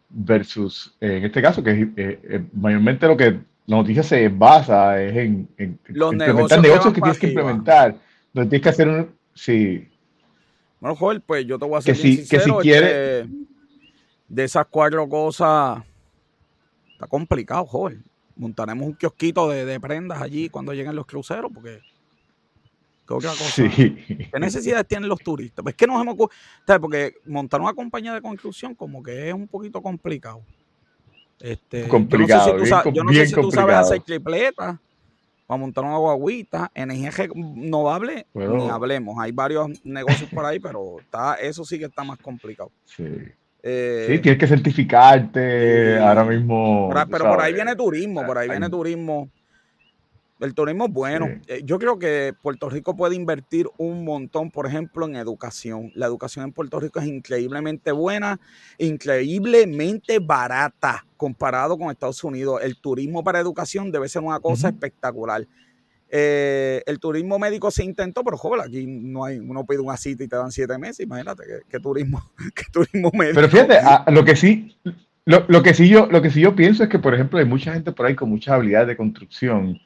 versus, 0.08 0.94
en 1.00 1.24
este 1.24 1.42
caso, 1.42 1.62
que 1.62 1.70
es 1.70 1.88
eh, 1.96 2.20
eh, 2.22 2.44
mayormente 2.54 3.06
lo 3.06 3.16
que 3.16 3.38
la 3.68 3.76
noticia 3.76 4.02
se 4.02 4.30
basa 4.30 5.00
es 5.02 5.14
en, 5.14 5.46
en 5.58 5.78
Los 5.88 6.14
implementar 6.14 6.58
negocios, 6.58 6.94
que 6.94 7.02
tienes 7.02 7.18
que 7.18 7.26
implementar. 7.26 7.98
Donde 8.32 8.48
tienes 8.48 8.62
que 8.62 8.68
hacer 8.70 8.88
un. 8.88 9.14
Sí. 9.34 9.86
Bueno, 10.80 10.96
Joel, 10.96 11.20
pues 11.20 11.44
yo 11.44 11.58
te 11.58 11.66
voy 11.66 11.74
a 11.74 11.78
hacer 11.80 11.94
que 11.94 12.00
si, 12.00 12.26
que 12.26 12.40
si 12.40 12.50
quiere... 12.62 13.20
Este, 13.20 13.30
de 14.26 14.44
esas 14.44 14.66
cuatro 14.70 15.06
cosas 15.06 15.82
está 16.92 17.06
complicado, 17.08 17.66
Joel. 17.66 18.02
Montaremos 18.36 18.86
un 18.86 18.94
kiosquito 18.94 19.50
de, 19.50 19.66
de, 19.66 19.78
prendas 19.78 20.22
allí 20.22 20.48
cuando 20.48 20.72
lleguen 20.72 20.96
los 20.96 21.04
cruceros, 21.04 21.50
porque 21.52 21.80
¿qué 23.06 23.14
otra 23.14 23.32
cosa? 23.32 23.50
Sí. 23.50 23.96
¿Qué 24.32 24.40
necesidades 24.40 24.88
tienen 24.88 25.10
los 25.10 25.20
turistas? 25.20 25.62
Pues 25.62 25.74
que 25.74 25.86
nos 25.86 26.00
hemos 26.00 26.16
porque 26.80 27.16
montar 27.26 27.60
una 27.60 27.74
compañía 27.74 28.14
de 28.14 28.22
construcción 28.22 28.74
como 28.74 29.02
que 29.02 29.28
es 29.28 29.34
un 29.34 29.46
poquito 29.46 29.82
complicado. 29.82 30.42
Este, 31.40 31.86
complicado. 31.88 32.58
Yo 32.92 33.04
no 33.04 33.12
sé 33.12 33.26
si 33.26 33.34
tú, 33.34 33.50
sabes 33.50 33.76
hacer 33.76 34.00
tripletas 34.00 34.76
para 35.46 35.58
montar 35.58 35.84
una 35.84 35.96
guaguita, 35.96 36.70
energía 36.74 37.10
renovable, 37.10 38.26
ni 38.34 38.68
hablemos. 38.68 39.16
Hay 39.18 39.32
varios 39.32 39.68
negocios 39.84 40.28
por 40.30 40.44
ahí, 40.44 40.58
pero 40.58 41.00
está, 41.00 41.34
eso 41.36 41.64
sí 41.64 41.78
que 41.78 41.86
está 41.86 42.04
más 42.04 42.18
complicado. 42.18 42.70
Sí. 42.84 43.04
Eh, 43.62 44.06
sí, 44.08 44.18
tienes 44.20 44.38
que 44.38 44.46
certificarte 44.46 45.98
ahora 45.98 46.24
mismo. 46.24 46.90
Pero, 47.10 47.24
por 47.24 47.40
ahí 47.40 47.52
viene 47.52 47.74
turismo, 47.74 48.24
por 48.26 48.38
ahí 48.38 48.48
viene 48.48 48.68
turismo 48.68 49.30
el 50.40 50.54
turismo 50.54 50.86
es 50.86 50.92
bueno. 50.92 51.26
Eh, 51.46 51.62
yo 51.64 51.78
creo 51.78 51.98
que 51.98 52.32
Puerto 52.40 52.68
Rico 52.68 52.96
puede 52.96 53.16
invertir 53.16 53.66
un 53.76 54.04
montón, 54.04 54.50
por 54.50 54.66
ejemplo, 54.66 55.06
en 55.06 55.16
educación. 55.16 55.90
La 55.94 56.06
educación 56.06 56.44
en 56.44 56.52
Puerto 56.52 56.78
Rico 56.78 57.00
es 57.00 57.06
increíblemente 57.06 57.92
buena, 57.92 58.38
increíblemente 58.78 60.18
barata 60.20 61.04
comparado 61.16 61.76
con 61.76 61.90
Estados 61.90 62.22
Unidos. 62.22 62.60
El 62.62 62.80
turismo 62.80 63.24
para 63.24 63.40
educación 63.40 63.90
debe 63.90 64.08
ser 64.08 64.22
una 64.22 64.38
cosa 64.38 64.68
espectacular. 64.68 65.46
Eh, 66.10 66.82
el 66.86 66.98
turismo 67.00 67.38
médico 67.38 67.70
se 67.70 67.84
intentó, 67.84 68.24
pero 68.24 68.38
joder, 68.38 68.66
aquí 68.66 68.86
no 68.86 69.24
hay, 69.24 69.38
uno 69.38 69.66
pide 69.66 69.80
una 69.80 69.96
cita 69.96 70.24
y 70.24 70.28
te 70.28 70.36
dan 70.36 70.52
siete 70.52 70.78
meses. 70.78 71.00
Imagínate 71.00 71.42
qué, 71.68 71.80
turismo, 71.80 72.22
qué 72.54 72.64
turismo 72.72 73.10
médico. 73.12 73.34
Pero 73.34 73.48
fíjate, 73.48 73.80
lo 74.12 74.24
que 74.24 74.36
sí, 74.36 74.76
lo, 75.26 75.62
que 75.62 75.74
sí 75.74 75.88
yo, 75.88 76.06
lo 76.06 76.22
que 76.22 76.30
sí 76.30 76.40
yo 76.40 76.56
pienso 76.56 76.84
es 76.84 76.88
que, 76.88 76.98
por 76.98 77.12
ejemplo, 77.12 77.38
hay 77.38 77.44
mucha 77.44 77.74
gente 77.74 77.92
por 77.92 78.06
ahí 78.06 78.14
con 78.14 78.30
muchas 78.30 78.54
habilidades 78.54 78.88
de 78.88 78.96
construcción 78.96 79.78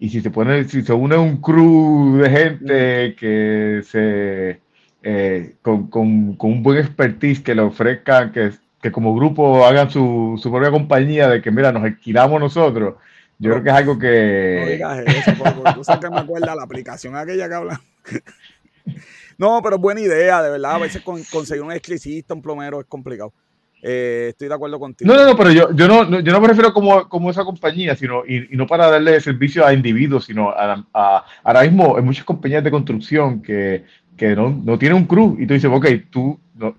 y 0.00 0.08
si 0.08 0.22
se 0.22 0.30
pone, 0.30 0.64
si 0.64 0.82
se 0.82 0.94
une 0.94 1.16
un 1.16 1.42
crew 1.42 2.16
de 2.16 2.30
gente 2.30 3.14
que 3.16 3.82
se 3.84 4.58
eh, 5.02 5.56
con, 5.60 5.88
con, 5.88 6.36
con, 6.36 6.52
un 6.52 6.62
buen 6.62 6.78
expertise 6.78 7.40
que 7.40 7.54
le 7.54 7.60
ofrezcan, 7.60 8.32
que, 8.32 8.50
que 8.80 8.90
como 8.90 9.14
grupo 9.14 9.64
hagan 9.66 9.90
su, 9.90 10.40
su, 10.42 10.50
propia 10.50 10.70
compañía 10.70 11.28
de 11.28 11.42
que 11.42 11.50
mira, 11.50 11.70
nos 11.70 11.84
alquilamos 11.84 12.40
nosotros. 12.40 12.94
Yo 13.38 13.50
creo 13.50 13.62
que 13.62 13.68
es 13.68 13.74
algo 13.74 13.98
que. 13.98 14.60
No 14.62 14.70
digas 14.70 14.98
eso, 15.06 15.44
porque 15.44 15.72
tú 15.74 15.84
sabes 15.84 16.00
que 16.00 16.10
me 16.10 16.18
acuerda 16.18 16.54
la 16.54 16.62
aplicación 16.62 17.14
aquella 17.14 17.48
que 17.48 17.54
habla. 17.54 17.80
no, 19.38 19.60
pero 19.62 19.76
es 19.76 19.82
buena 19.82 20.00
idea, 20.00 20.42
de 20.42 20.50
verdad. 20.50 20.76
A 20.76 20.78
veces 20.78 21.02
conseguir 21.02 21.62
un 21.62 21.70
electricista, 21.70 22.32
un 22.32 22.42
plomero 22.42 22.80
es 22.80 22.86
complicado. 22.86 23.34
Eh, 23.82 24.26
estoy 24.30 24.48
de 24.48 24.54
acuerdo 24.54 24.78
contigo. 24.78 25.10
No, 25.10 25.18
no, 25.18 25.30
no, 25.30 25.36
pero 25.36 25.52
yo, 25.52 25.72
yo, 25.72 25.88
no, 25.88 26.20
yo 26.20 26.32
no 26.32 26.40
me 26.40 26.48
refiero 26.48 26.72
como, 26.72 27.08
como 27.08 27.30
esa 27.30 27.44
compañía, 27.44 27.96
sino, 27.96 28.24
y, 28.26 28.48
no 28.50 28.66
para 28.66 28.90
darle 28.90 29.20
servicio 29.20 29.64
a 29.64 29.72
individuos, 29.72 30.26
sino 30.26 30.50
a, 30.50 31.24
ahora 31.42 31.62
mismo 31.62 31.96
hay 31.96 32.02
muchas 32.02 32.24
compañías 32.24 32.62
de 32.62 32.70
construcción 32.70 33.40
que, 33.40 33.84
que 34.16 34.36
no, 34.36 34.50
no 34.50 34.78
tienen 34.78 34.98
un 34.98 35.06
crew 35.06 35.36
y 35.38 35.46
tú 35.46 35.54
dices, 35.54 35.70
ok, 35.72 35.86
tú, 36.10 36.38
no, 36.54 36.74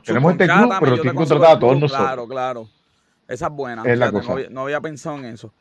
tenemos 0.00 0.32
este 0.32 0.46
crew, 0.46 0.68
pero 0.80 0.94
tienes 0.94 1.12
que 1.12 1.16
contratar 1.16 1.56
a 1.56 1.58
todos 1.58 1.78
nosotros. 1.78 2.06
Claro, 2.06 2.26
claro. 2.26 2.68
Esa 3.28 3.46
es 3.46 3.52
buena. 3.52 3.84
No, 3.84 4.50
no, 4.50 4.60
había 4.62 4.80
pensado 4.80 5.16
en 5.18 5.26
eso. 5.26 5.52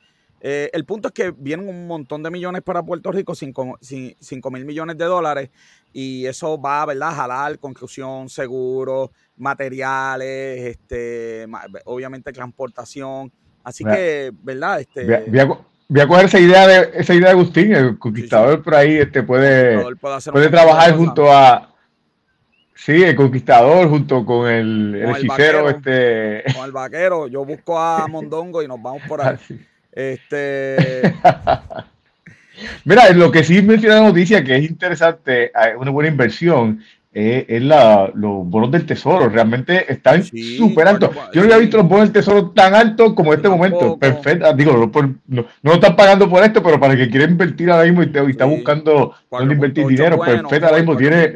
Eh, 0.41 0.69
el 0.73 0.85
punto 0.85 1.09
es 1.09 1.13
que 1.13 1.31
vienen 1.31 1.67
un 1.67 1.85
montón 1.85 2.23
de 2.23 2.31
millones 2.31 2.63
para 2.63 2.81
Puerto 2.81 3.11
Rico, 3.11 3.35
5 3.35 3.77
mil 4.51 4.65
millones 4.65 4.97
de 4.97 5.05
dólares, 5.05 5.49
y 5.93 6.25
eso 6.25 6.59
va, 6.59 6.85
¿verdad? 6.85 7.09
A 7.09 7.15
jalar 7.15 7.59
construcción, 7.59 8.29
seguro, 8.29 9.11
materiales, 9.39 10.65
este, 10.65 11.47
obviamente 11.85 12.31
transportación. 12.31 13.31
Así 13.63 13.83
que, 13.83 14.31
¿verdad? 14.43 14.81
Este, 14.81 15.05
voy, 15.27 15.99
a, 15.99 16.07
coger 16.07 16.25
esa 16.25 16.39
idea 16.39 16.67
de 16.67 16.91
esa 16.93 17.13
idea 17.13 17.27
de 17.27 17.31
Agustín, 17.31 17.73
el 17.73 17.97
conquistador 17.97 18.63
por 18.63 18.75
ahí 18.75 18.97
este, 18.97 19.23
puede, 19.23 19.95
puede, 20.31 20.49
trabajar 20.49 20.95
junto 20.95 21.31
a, 21.31 21.69
Sí, 22.85 23.03
el 23.03 23.15
conquistador 23.15 23.89
junto 23.89 24.25
con 24.25 24.49
el, 24.49 24.95
el 24.95 25.09
hechicero. 25.09 25.69
este... 25.69 26.43
Con 26.55 26.63
el 26.63 26.71
vaquero. 26.71 27.27
Yo 27.27 27.43
busco 27.43 27.77
a 27.77 28.07
Mondongo 28.09 28.63
y 28.63 28.69
nos 28.69 28.81
vamos 28.81 29.01
por 29.05 29.21
ahí. 29.21 29.35
Ah, 29.35 29.55
este. 29.91 31.13
Mira, 32.85 33.09
lo 33.11 33.31
que 33.31 33.43
sí 33.43 33.61
menciona 33.61 33.95
la 33.95 34.07
noticia 34.07 34.43
que 34.43 34.55
es 34.55 34.69
interesante, 34.69 35.51
una 35.77 35.91
buena 35.91 36.09
inversión, 36.09 36.81
eh, 37.11 37.45
es 37.49 37.63
la, 37.63 38.11
los 38.13 38.47
bonos 38.47 38.71
del 38.71 38.85
tesoro. 38.85 39.29
Realmente 39.29 39.91
están 39.91 40.23
súper 40.23 40.87
altos. 40.87 41.09
Yo 41.33 41.41
no 41.41 41.45
había 41.45 41.57
visto 41.57 41.77
los 41.77 41.87
bonos 41.87 42.05
del 42.05 42.13
tesoro 42.13 42.51
tan 42.51 42.75
altos 42.75 43.13
como 43.13 43.33
en 43.33 43.39
este 43.39 43.49
momento. 43.49 43.97
Perfecto. 43.97 44.45
Ah, 44.45 44.53
digo, 44.53 44.91
no, 45.27 45.45
no, 45.61 45.73
están 45.73 45.95
pagando 45.95 46.29
por 46.29 46.43
esto, 46.43 46.61
pero 46.61 46.79
para 46.79 46.93
el 46.93 46.99
que 46.99 47.09
quiere 47.09 47.25
invertir 47.25 47.71
ahora 47.71 47.85
mismo 47.85 48.03
y, 48.03 48.31
está 48.31 48.45
buscando 48.45 49.13
dónde 49.31 49.55
invertir 49.55 49.87
dinero, 49.87 50.19
perfecto, 50.19 50.67
ahora 50.67 50.77
mismo 50.77 50.95
tiene 50.95 51.33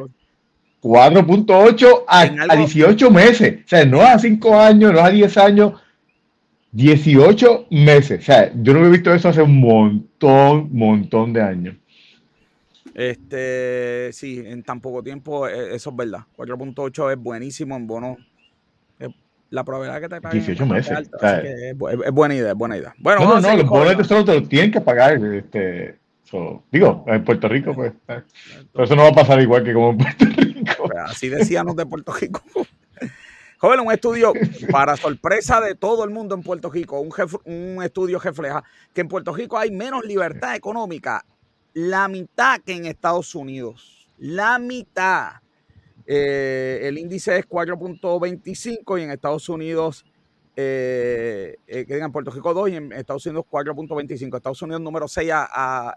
4.8 0.82 2.04
a, 2.08 2.22
a 2.22 2.56
18 2.56 3.12
meses. 3.12 3.60
O 3.66 3.68
sea, 3.68 3.86
no 3.86 4.02
a 4.02 4.20
5 4.20 4.60
años, 4.60 4.94
no 4.94 5.00
a 5.00 5.10
10 5.10 5.38
años 5.38 5.74
18 6.74 7.68
meses. 7.70 8.20
O 8.20 8.24
sea, 8.24 8.52
yo 8.62 8.74
no 8.74 8.86
he 8.86 8.90
visto 8.90 9.14
eso 9.14 9.30
hace 9.30 9.42
un 9.42 9.60
montón, 9.60 10.70
montón 10.72 11.34
de 11.34 11.42
años. 11.42 11.76
Este, 12.94 14.12
sí, 14.14 14.44
en 14.46 14.64
tan 14.64 14.80
poco 14.80 15.02
tiempo, 15.02 15.48
e, 15.48 15.76
eso 15.76 15.90
es 15.90 15.96
verdad. 15.96 16.22
4.8 16.38 17.12
es 17.12 17.18
buenísimo 17.18 17.76
en 17.76 17.88
bono. 17.88 18.18
La 19.50 19.64
probabilidad 19.64 20.02
que 20.02 20.10
te 20.10 20.20
paguen 20.20 20.40
18 20.40 20.66
meses. 20.66 21.12
es, 21.44 21.78
buena 22.12 22.34
idea, 22.34 22.52
es 22.52 22.58
buena 22.58 22.76
idea. 22.76 22.96
Bueno, 22.98 23.24
no, 23.24 23.40
no, 23.40 23.56
los 23.56 23.70
bonos 23.70 23.90
de 23.90 23.96
tesoro 23.98 24.26
te 24.26 24.34
lo 24.34 24.48
tienen 24.48 24.72
que 24.72 24.82
pagar. 24.82 25.24
Este, 25.24 26.00
digo, 26.72 27.06
en 27.08 27.24
Puerto 27.24 27.48
Rico, 27.48 27.76
pues. 27.76 27.94
Eh, 28.08 28.22
pero 28.72 28.86
eso 28.86 28.96
no 28.96 29.04
va 29.04 29.10
a 29.10 29.14
pasar 29.14 29.40
igual 29.42 29.64
que 29.64 29.74
como 29.74 29.92
en 29.92 29.98
Puerto 30.00 30.26
Rico. 30.26 30.74
Pues 30.88 30.98
así 31.06 31.30
decíamos 31.30 31.76
de 31.76 31.86
Puerto 31.86 32.14
Rico. 32.14 32.42
Joven, 33.60 33.80
un 33.80 33.92
estudio, 33.94 34.34
para 34.72 34.98
sorpresa 34.98 35.62
de 35.62 35.76
todo 35.76 36.04
el 36.04 36.10
mundo 36.10 36.36
en 36.36 36.42
Puerto 36.42 36.70
Rico, 36.70 37.00
un, 37.00 37.14
un 37.46 37.84
estudio 37.84 38.20
refleja 38.20 38.64
que 38.92 39.02
en 39.02 39.08
Puerto 39.08 39.34
Rico 39.34 39.58
hay 39.58 39.72
menos 39.72 40.04
libertad 40.04 40.56
económica, 40.56 41.24
la 41.74 42.08
mitad 42.08 42.62
que 42.62 42.74
en 42.74 42.86
Estados 42.86 43.36
Unidos. 43.36 44.10
La 44.18 44.58
mitad. 44.60 45.34
Eh, 46.06 46.82
el 46.84 46.98
índice 46.98 47.38
es 47.38 47.48
4.25 47.48 49.00
y 49.00 49.04
en 49.04 49.12
Estados 49.12 49.48
Unidos, 49.50 50.06
eh, 50.56 51.58
eh, 51.66 51.86
en 51.88 52.12
Puerto 52.12 52.32
Rico 52.32 52.54
2 52.54 52.70
y 52.70 52.76
en 52.76 52.92
Estados 52.92 53.26
Unidos 53.26 53.46
4.25. 53.50 54.38
Estados 54.38 54.62
Unidos 54.62 54.82
número 54.82 55.08
6 55.08 55.32
a, 55.34 55.96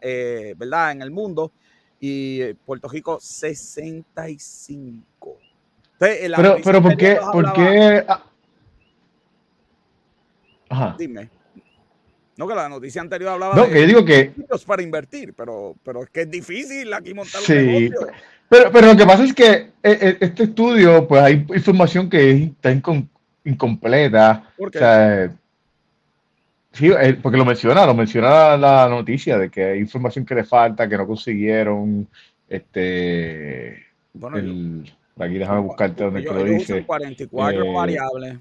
¿verdad? 0.57 0.93
en 0.93 1.03
el 1.03 1.11
mundo 1.11 1.53
y 1.99 2.55
Puerto 2.55 2.89
Rico 2.89 3.19
65 3.21 5.39
pero, 5.99 6.57
pero 6.63 6.83
¿por 6.83 6.97
qué? 6.97 7.19
¿por 7.33 7.53
qué? 7.53 8.05
Ah. 8.07 8.23
Ajá. 10.69 10.97
Dime. 10.99 11.31
No, 12.37 12.47
que 12.47 12.55
la 12.55 12.69
noticia 12.69 13.01
anterior 13.01 13.31
hablaba 13.31 13.55
no, 13.55 13.65
de 13.65 13.71
que 13.71 13.87
digo 13.87 14.05
que 14.05 14.33
para 14.67 14.83
invertir, 14.83 15.33
pero, 15.35 15.75
pero 15.83 16.03
es 16.03 16.11
que 16.11 16.23
es 16.23 16.31
difícil 16.31 16.93
aquí 16.93 17.15
montar 17.15 17.41
un 17.49 17.57
negocio. 17.57 18.09
Pero, 18.49 18.71
pero 18.71 18.87
lo 18.89 18.97
que 18.97 19.07
pasa 19.07 19.25
es 19.25 19.35
que 19.35 19.53
eh, 19.53 19.71
eh, 19.83 20.17
este 20.21 20.45
estudio, 20.45 21.09
pues 21.09 21.23
hay 21.23 21.47
información 21.55 22.09
que 22.09 22.31
está 22.31 22.71
incompleta. 23.45 24.53
¿Por 24.57 24.71
qué? 24.71 24.79
O 24.79 24.81
sea, 24.81 25.37
sí, 26.73 26.89
eh, 26.89 27.19
porque 27.21 27.39
lo 27.39 27.45
menciona, 27.45 27.87
lo 27.87 27.95
menciona 27.95 28.57
la 28.57 28.89
noticia 28.89 29.39
de 29.39 29.51
que 29.51 29.65
hay 29.65 29.79
información 29.81 30.25
que 30.25 30.35
le 30.35 30.45
falta, 30.45 30.89
que 30.89 30.97
no 30.97 31.07
consiguieron. 31.07 32.07
Este. 32.49 33.85
Bueno, 34.13 34.37
el, 34.37 34.85
Aquí 35.19 35.39
déjame 35.39 35.61
buscarte 35.61 36.05
donde 36.05 36.21
lo 36.23 36.45
dice. 36.45 36.85
44 36.85 37.65
eh, 37.65 37.73
variables. 37.73 38.39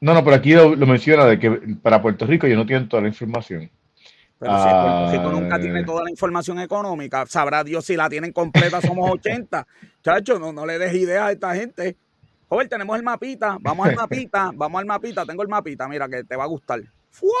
No, 0.00 0.12
no, 0.14 0.22
pero 0.22 0.36
aquí 0.36 0.52
lo, 0.52 0.76
menciona 0.76 1.24
de 1.24 1.38
que 1.38 1.50
para 1.82 2.02
Puerto 2.02 2.26
Rico 2.26 2.46
yo 2.46 2.56
no 2.56 2.66
tienen 2.66 2.88
toda 2.88 3.02
la 3.02 3.08
información. 3.08 3.70
Pero 4.38 4.58
si 4.58 4.68
Puerto 4.68 5.10
Rico 5.12 5.30
nunca 5.30 5.58
tiene 5.58 5.80
ah. 5.80 5.86
toda 5.86 6.04
la 6.04 6.10
información 6.10 6.58
económica, 6.60 7.24
sabrá 7.26 7.64
Dios 7.64 7.84
si 7.86 7.96
la 7.96 8.08
tienen 8.08 8.32
completa, 8.32 8.80
somos 8.80 9.10
80. 9.10 9.66
Chacho, 10.02 10.38
no, 10.38 10.52
no 10.52 10.66
le 10.66 10.78
des 10.78 10.94
idea 10.94 11.26
a 11.26 11.32
esta 11.32 11.54
gente. 11.54 11.96
Joder, 12.48 12.68
tenemos 12.68 12.96
el 12.96 13.02
mapita, 13.02 13.56
vamos 13.60 13.88
al 13.88 13.96
mapita, 13.96 14.52
vamos 14.54 14.78
al 14.78 14.86
mapita, 14.86 15.24
tengo 15.24 15.42
el 15.42 15.48
mapita, 15.48 15.88
mira 15.88 16.08
que 16.08 16.22
te 16.24 16.36
va 16.36 16.44
a 16.44 16.48
gustar. 16.48 16.80
¡Fua! 17.10 17.32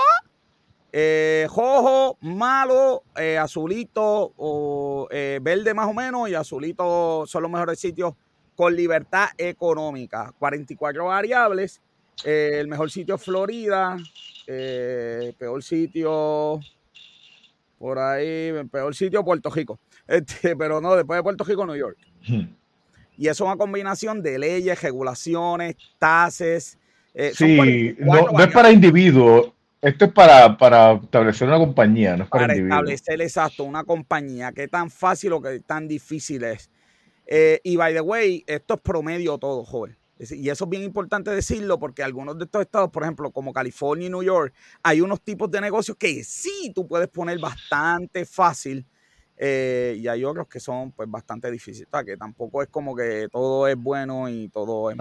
Eh, 0.92 1.46
rojo, 1.54 2.16
malo, 2.22 3.02
eh, 3.16 3.36
azulito 3.36 4.32
o 4.36 5.06
eh, 5.10 5.38
verde 5.42 5.74
más 5.74 5.88
o 5.88 5.92
menos 5.92 6.28
y 6.30 6.34
azulito 6.34 7.24
son 7.26 7.42
los 7.42 7.50
mejores 7.50 7.78
sitios 7.78 8.14
con 8.54 8.74
libertad 8.74 9.28
económica. 9.36 10.32
44 10.38 11.04
variables. 11.04 11.82
El 12.24 12.68
mejor 12.68 12.90
sitio 12.90 13.16
es 13.16 13.22
Florida. 13.22 13.96
peor 14.46 15.62
sitio 15.62 16.60
por 17.78 17.98
ahí. 17.98 18.52
Peor 18.70 18.94
sitio 18.94 19.24
Puerto 19.24 19.50
Rico. 19.50 19.78
Este, 20.08 20.54
pero 20.54 20.80
no, 20.80 20.94
después 20.94 21.18
de 21.18 21.22
Puerto 21.24 21.42
Rico, 21.42 21.66
New 21.66 21.74
York. 21.74 21.98
Hmm. 22.28 22.44
Y 23.18 23.26
eso 23.26 23.42
es 23.42 23.48
una 23.48 23.56
combinación 23.56 24.22
de 24.22 24.38
leyes, 24.38 24.80
regulaciones, 24.80 25.74
tasas. 25.98 26.78
sí, 27.32 27.96
no, 27.98 28.38
es 28.38 28.46
para 28.52 28.70
individuos, 28.70 29.52
esto 29.80 30.06
es 30.06 30.12
para, 30.12 30.56
para 30.56 30.92
establecer 30.94 31.48
una 31.48 31.58
compañía, 31.58 32.16
no 32.16 32.24
es 32.24 32.30
para, 32.30 32.46
para 32.46 32.58
establecer 32.58 33.20
exacto 33.22 33.64
una 33.64 33.84
compañía. 33.84 34.52
Qué 34.52 34.68
tan 34.68 34.90
fácil 34.90 35.32
o 35.32 35.40
qué 35.40 35.60
tan 35.60 35.86
difícil 35.86 36.44
es. 36.44 36.70
Eh, 37.26 37.60
y 37.62 37.76
by 37.76 37.94
the 37.94 38.00
way, 38.00 38.44
esto 38.46 38.74
es 38.74 38.80
promedio 38.80 39.38
todo, 39.38 39.64
joven. 39.64 39.96
Y 40.18 40.48
eso 40.48 40.64
es 40.64 40.70
bien 40.70 40.82
importante 40.82 41.30
decirlo 41.30 41.78
porque 41.78 42.02
algunos 42.02 42.38
de 42.38 42.44
estos 42.44 42.62
estados, 42.62 42.90
por 42.90 43.02
ejemplo, 43.02 43.30
como 43.30 43.52
California 43.52 44.06
y 44.06 44.10
New 44.10 44.22
York, 44.22 44.54
hay 44.82 45.00
unos 45.00 45.20
tipos 45.20 45.50
de 45.50 45.60
negocios 45.60 45.96
que 45.96 46.24
sí 46.24 46.72
tú 46.74 46.86
puedes 46.86 47.08
poner 47.08 47.38
bastante 47.38 48.24
fácil 48.24 48.86
eh, 49.36 49.96
y 49.98 50.08
hay 50.08 50.24
otros 50.24 50.48
que 50.48 50.58
son 50.58 50.92
pues 50.92 51.10
bastante 51.10 51.50
difíciles. 51.50 51.88
Que 52.04 52.16
tampoco 52.16 52.62
es 52.62 52.68
como 52.68 52.96
que 52.96 53.28
todo 53.30 53.68
es 53.68 53.76
bueno 53.76 54.28
y 54.28 54.48
todo 54.48 54.90
es 54.90 54.96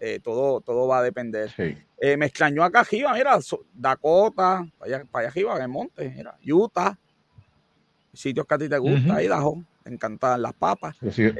eh, 0.00 0.20
todo, 0.22 0.60
todo 0.60 0.86
va 0.86 0.98
a 0.98 1.02
depender. 1.02 1.50
Eh, 1.98 2.16
me 2.16 2.26
extrañó 2.26 2.62
acá 2.62 2.80
arriba, 2.80 3.14
mira, 3.14 3.38
Dakota, 3.72 4.66
para 4.78 4.96
allá, 4.96 5.04
para 5.10 5.22
allá 5.22 5.28
arriba, 5.30 5.56
en 5.56 5.62
el 5.62 5.68
monte, 5.68 6.10
mira, 6.10 6.36
Utah, 6.46 6.98
sitios 8.12 8.46
que 8.46 8.54
a 8.54 8.58
ti 8.58 8.68
te 8.68 8.78
gusta, 8.78 9.22
Idaho, 9.22 9.62
te 9.84 9.92
encantan 9.92 10.40
las 10.40 10.54
papas. 10.54 10.96
Los 11.00 11.18
hijos, 11.18 11.34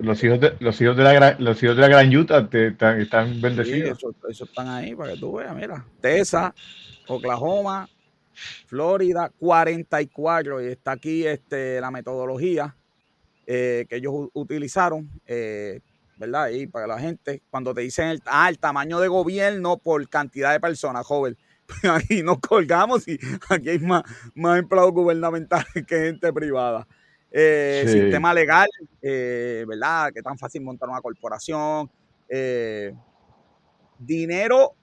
los 0.00 0.24
hijos, 0.24 0.40
de, 0.40 0.56
los 0.58 0.80
hijos 0.80 0.96
de 0.96 1.02
la 1.02 1.12
gran, 1.12 1.36
los 1.38 1.62
hijos 1.62 1.76
de 1.76 1.82
la 1.82 1.88
gran 1.88 2.16
Utah 2.16 2.48
te, 2.48 2.68
están, 2.68 3.40
bendecidos. 3.40 3.98
eso, 4.28 4.44
están 4.44 4.68
ahí 4.68 4.94
para 4.94 5.12
que 5.12 5.20
tú 5.20 5.34
veas, 5.34 5.54
mira, 5.54 5.84
Texas, 6.00 6.52
Oklahoma, 7.06 7.86
Florida, 8.66 9.30
44, 9.38 10.62
y 10.64 10.66
está 10.68 10.92
aquí 10.92 11.26
este, 11.26 11.78
la 11.78 11.90
metodología 11.90 12.74
eh, 13.46 13.84
que 13.88 13.96
ellos 13.96 14.30
utilizaron. 14.32 15.10
Eh, 15.26 15.80
¿verdad? 16.16 16.48
Y 16.50 16.68
para 16.68 16.86
la 16.86 16.98
gente, 16.98 17.42
cuando 17.50 17.74
te 17.74 17.80
dicen 17.82 18.06
el, 18.06 18.22
ah, 18.26 18.48
el 18.48 18.58
tamaño 18.58 19.00
de 19.00 19.08
gobierno 19.08 19.78
por 19.78 20.08
cantidad 20.08 20.52
de 20.52 20.60
personas, 20.60 21.04
joven, 21.04 21.36
aquí 21.90 22.22
nos 22.22 22.38
colgamos 22.38 23.06
y 23.08 23.18
aquí 23.50 23.68
hay 23.68 23.78
más, 23.80 24.04
más 24.34 24.60
empleados 24.60 24.92
gubernamentales 24.92 25.84
que 25.86 25.96
gente 25.96 26.32
privada. 26.32 26.86
Eh, 27.36 27.82
sistema 27.88 28.32
legal, 28.32 28.68
eh, 29.02 29.64
¿verdad? 29.66 30.12
Que 30.14 30.22
tan 30.22 30.38
fácil 30.38 30.62
montar 30.62 30.88
una 30.88 31.00
corporación. 31.00 31.90
Eh, 32.28 32.94
dinero, 33.98 34.74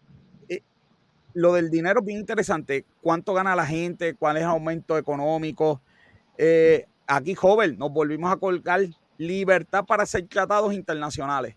lo 1.33 1.53
del 1.53 1.69
dinero 1.69 2.01
es 2.01 2.05
bien 2.05 2.19
interesante. 2.19 2.83
¿Cuánto 2.99 3.33
gana 3.33 3.55
la 3.55 3.65
gente? 3.65 4.15
¿Cuál 4.15 4.35
es 4.35 4.43
el 4.43 4.49
aumento 4.49 4.97
económico? 4.97 5.81
aquí, 7.07 7.35
joven, 7.35 7.77
nos 7.77 7.91
volvimos 7.91 8.33
a 8.33 8.37
colgar 8.37 8.81
libertad 9.17 9.85
para 9.85 10.05
ser 10.05 10.27
tratados 10.27 10.73
internacionales. 10.73 11.55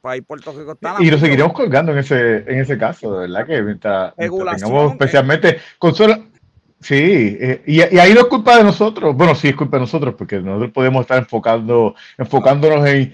País 0.00 0.24
Puerto 0.26 0.52
Rico 0.52 0.72
está 0.72 0.96
Y 0.98 1.10
lo 1.10 1.18
seguiremos 1.18 1.52
colgando 1.52 1.92
en 1.92 1.98
ese, 1.98 2.38
en 2.38 2.60
ese 2.60 2.78
caso, 2.78 3.10
verdad 3.18 3.46
que 3.46 3.62
mientras, 3.62 4.14
tengamos 4.16 4.92
especialmente 4.92 5.60
con 5.78 5.94
solo, 5.94 6.29
Sí, 6.80 7.36
eh, 7.38 7.62
y, 7.66 7.80
ahí 7.82 8.14
no 8.14 8.20
es 8.20 8.26
culpa 8.26 8.56
de 8.56 8.64
nosotros. 8.64 9.14
Bueno, 9.14 9.34
sí 9.34 9.48
es 9.48 9.54
culpa 9.54 9.76
de 9.76 9.82
nosotros, 9.82 10.14
porque 10.16 10.40
nosotros 10.40 10.72
podemos 10.72 11.02
estar 11.02 11.18
enfocando, 11.18 11.94
enfocándonos 12.16 12.88
en, 12.88 13.12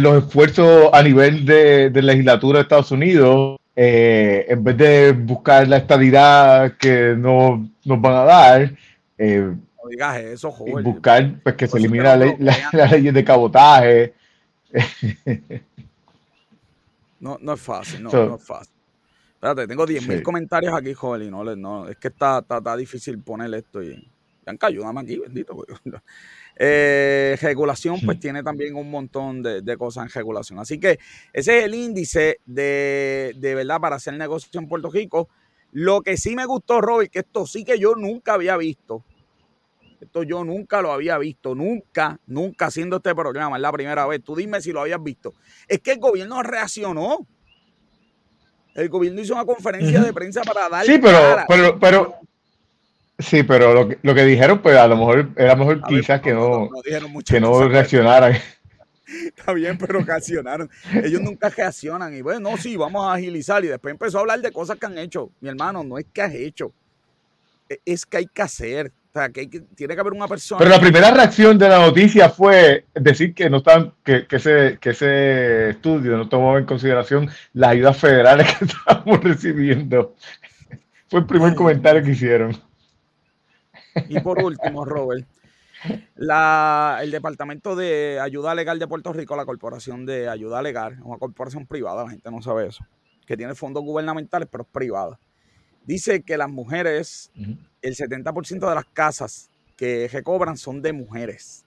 los 0.00 0.24
esfuerzos 0.24 0.90
a 0.92 1.02
nivel 1.02 1.44
de, 1.44 1.90
de 1.90 2.02
legislatura 2.02 2.58
de 2.58 2.62
Estados 2.62 2.92
Unidos, 2.92 3.58
eh, 3.74 4.46
en 4.48 4.62
vez 4.62 4.76
de 4.76 5.12
buscar 5.12 5.66
la 5.66 5.78
estabilidad 5.78 6.76
que 6.76 7.14
no, 7.18 7.68
nos 7.84 8.00
van 8.00 8.14
a 8.14 8.24
dar. 8.24 8.72
Eh, 9.18 9.52
no 9.82 9.88
digas 9.90 10.16
eso, 10.18 10.52
joder. 10.52 10.84
Buscar 10.84 11.40
pues, 11.42 11.56
que 11.56 11.66
se 11.66 11.76
elimine 11.76 12.04
la, 12.04 12.16
ley, 12.16 12.36
la, 12.72 12.86
ley 12.86 13.10
de 13.10 13.24
cabotaje. 13.24 14.14
No, 17.20 17.36
no 17.40 17.54
es 17.54 17.60
fácil, 17.60 18.04
no, 18.04 18.10
no 18.12 18.36
es 18.36 18.44
fácil. 18.44 18.77
Espérate, 19.38 19.68
tengo 19.68 19.86
10.000 19.86 20.20
comentarios 20.24 20.74
aquí, 20.74 20.94
joven, 20.94 21.28
y 21.28 21.30
no, 21.30 21.44
no, 21.54 21.88
es 21.88 21.96
que 21.96 22.08
está, 22.08 22.40
está, 22.40 22.76
difícil 22.76 23.20
poner 23.20 23.54
esto 23.54 23.80
y... 23.80 23.94
que 24.44 24.66
ayúdame 24.66 25.00
aquí, 25.00 25.18
bendito. 25.18 25.56
Eh, 26.60 27.38
regulación, 27.40 28.00
pues 28.04 28.18
tiene 28.18 28.42
también 28.42 28.74
un 28.74 28.90
montón 28.90 29.44
de, 29.44 29.76
cosas 29.76 30.06
en 30.06 30.10
regulación. 30.10 30.58
Así 30.58 30.80
que 30.80 30.98
ese 31.32 31.58
es 31.58 31.64
el 31.66 31.72
índice 31.72 32.40
de, 32.46 33.32
de 33.36 33.54
verdad 33.54 33.78
para 33.78 33.94
hacer 33.94 34.14
negocio 34.14 34.58
en 34.58 34.66
Puerto 34.66 34.90
Rico. 34.90 35.28
Lo 35.70 36.00
que 36.00 36.16
sí 36.16 36.34
me 36.34 36.46
gustó, 36.46 36.80
Robert, 36.80 37.12
que 37.12 37.20
esto 37.20 37.46
sí 37.46 37.64
que 37.64 37.78
yo 37.78 37.94
nunca 37.94 38.34
había 38.34 38.56
visto. 38.56 39.04
Esto 40.00 40.24
yo 40.24 40.42
nunca 40.42 40.82
lo 40.82 40.90
había 40.90 41.16
visto, 41.18 41.54
nunca, 41.54 42.18
nunca 42.26 42.66
haciendo 42.66 42.96
este 42.96 43.14
programa, 43.14 43.54
es 43.54 43.62
la 43.62 43.70
primera 43.70 44.04
vez. 44.08 44.20
Tú 44.24 44.34
dime 44.34 44.60
si 44.60 44.72
lo 44.72 44.80
habías 44.80 45.00
visto. 45.00 45.34
Es 45.68 45.78
que 45.78 45.92
el 45.92 46.00
gobierno 46.00 46.42
reaccionó 46.42 47.24
el 48.78 48.88
gobierno 48.88 49.20
hizo 49.20 49.34
una 49.34 49.44
conferencia 49.44 50.00
de 50.00 50.12
prensa 50.12 50.42
para 50.42 50.68
dar. 50.68 50.86
Sí, 50.86 50.98
pero, 50.98 51.44
pero, 51.48 51.78
pero, 51.80 52.14
sí, 53.18 53.42
pero 53.42 53.74
lo 53.74 53.88
que, 53.88 53.98
lo 54.02 54.14
que 54.14 54.24
dijeron, 54.24 54.62
pues 54.62 54.76
a 54.76 54.86
lo 54.86 54.96
mejor 54.96 55.30
era 55.36 55.56
mejor 55.56 55.82
quizás 55.82 56.20
que 56.20 56.32
no, 56.32 56.70
que 57.26 57.40
no 57.40 57.68
reaccionaran. 57.68 58.38
Está 59.24 59.52
bien, 59.52 59.76
pero 59.78 60.00
reaccionaron. 60.00 60.70
Ellos 61.02 61.20
nunca 61.20 61.48
reaccionan. 61.48 62.14
Y 62.14 62.20
bueno, 62.20 62.56
sí, 62.56 62.76
vamos 62.76 63.04
a 63.04 63.14
agilizar. 63.14 63.64
Y 63.64 63.68
después 63.68 63.92
empezó 63.92 64.18
a 64.18 64.20
hablar 64.20 64.40
de 64.40 64.52
cosas 64.52 64.78
que 64.78 64.86
han 64.86 64.98
hecho. 64.98 65.30
Mi 65.40 65.48
hermano, 65.48 65.82
no 65.82 65.98
es 65.98 66.06
que 66.12 66.22
has 66.22 66.34
hecho. 66.34 66.72
E, 67.68 67.80
es 67.84 68.06
que 68.06 68.18
hay 68.18 68.26
que 68.26 68.42
hacer 68.42 68.92
que, 69.32 69.46
tiene 69.46 69.94
que 69.94 70.00
haber 70.00 70.12
una 70.12 70.28
persona. 70.28 70.58
Pero 70.58 70.70
la 70.70 70.80
primera 70.80 71.10
reacción 71.10 71.58
de 71.58 71.68
la 71.68 71.78
noticia 71.80 72.30
fue 72.30 72.86
decir 72.94 73.34
que 73.34 73.50
no 73.50 73.58
están, 73.58 73.92
que, 74.04 74.26
ese, 74.30 74.78
que 74.80 74.90
ese 74.90 75.70
estudio 75.70 76.16
no 76.16 76.28
tomó 76.28 76.58
en 76.58 76.64
consideración 76.64 77.28
las 77.52 77.70
ayudas 77.70 77.96
federales 77.96 78.54
que 78.54 78.64
estábamos 78.66 79.22
recibiendo. 79.24 80.14
Fue 81.08 81.20
el 81.20 81.26
primer 81.26 81.54
comentario 81.54 82.02
que 82.02 82.10
hicieron. 82.10 82.56
Y 84.08 84.20
por 84.20 84.42
último, 84.42 84.84
Robert, 84.84 85.26
la, 86.16 86.98
el 87.02 87.10
Departamento 87.10 87.76
de 87.76 88.18
Ayuda 88.20 88.54
Legal 88.54 88.78
de 88.78 88.86
Puerto 88.86 89.12
Rico, 89.12 89.36
la 89.36 89.46
Corporación 89.46 90.06
de 90.06 90.28
Ayuda 90.28 90.62
Legal, 90.62 90.98
una 91.02 91.18
corporación 91.18 91.66
privada, 91.66 92.04
la 92.04 92.10
gente 92.10 92.30
no 92.30 92.42
sabe 92.42 92.66
eso, 92.66 92.84
que 93.26 93.36
tiene 93.36 93.54
fondos 93.54 93.82
gubernamentales, 93.82 94.48
pero 94.50 94.64
es 94.64 94.68
privada. 94.70 95.18
Dice 95.84 96.22
que 96.22 96.36
las 96.36 96.50
mujeres 96.50 97.32
el 97.82 97.94
70% 97.94 98.68
de 98.68 98.74
las 98.74 98.84
casas 98.86 99.50
que 99.76 100.08
recobran 100.12 100.56
son 100.56 100.82
de 100.82 100.92
mujeres. 100.92 101.64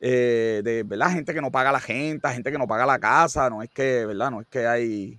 Eh, 0.00 0.60
de 0.64 0.82
verdad, 0.82 1.10
gente 1.10 1.34
que 1.34 1.40
no 1.40 1.50
paga 1.50 1.72
la 1.72 1.80
gente, 1.80 2.28
gente 2.28 2.52
que 2.52 2.58
no 2.58 2.66
paga 2.66 2.86
la 2.86 2.98
casa, 2.98 3.48
no 3.50 3.62
es 3.62 3.70
que, 3.70 4.06
¿verdad? 4.06 4.30
No 4.30 4.40
es 4.40 4.46
que 4.48 4.66
hay. 4.66 5.18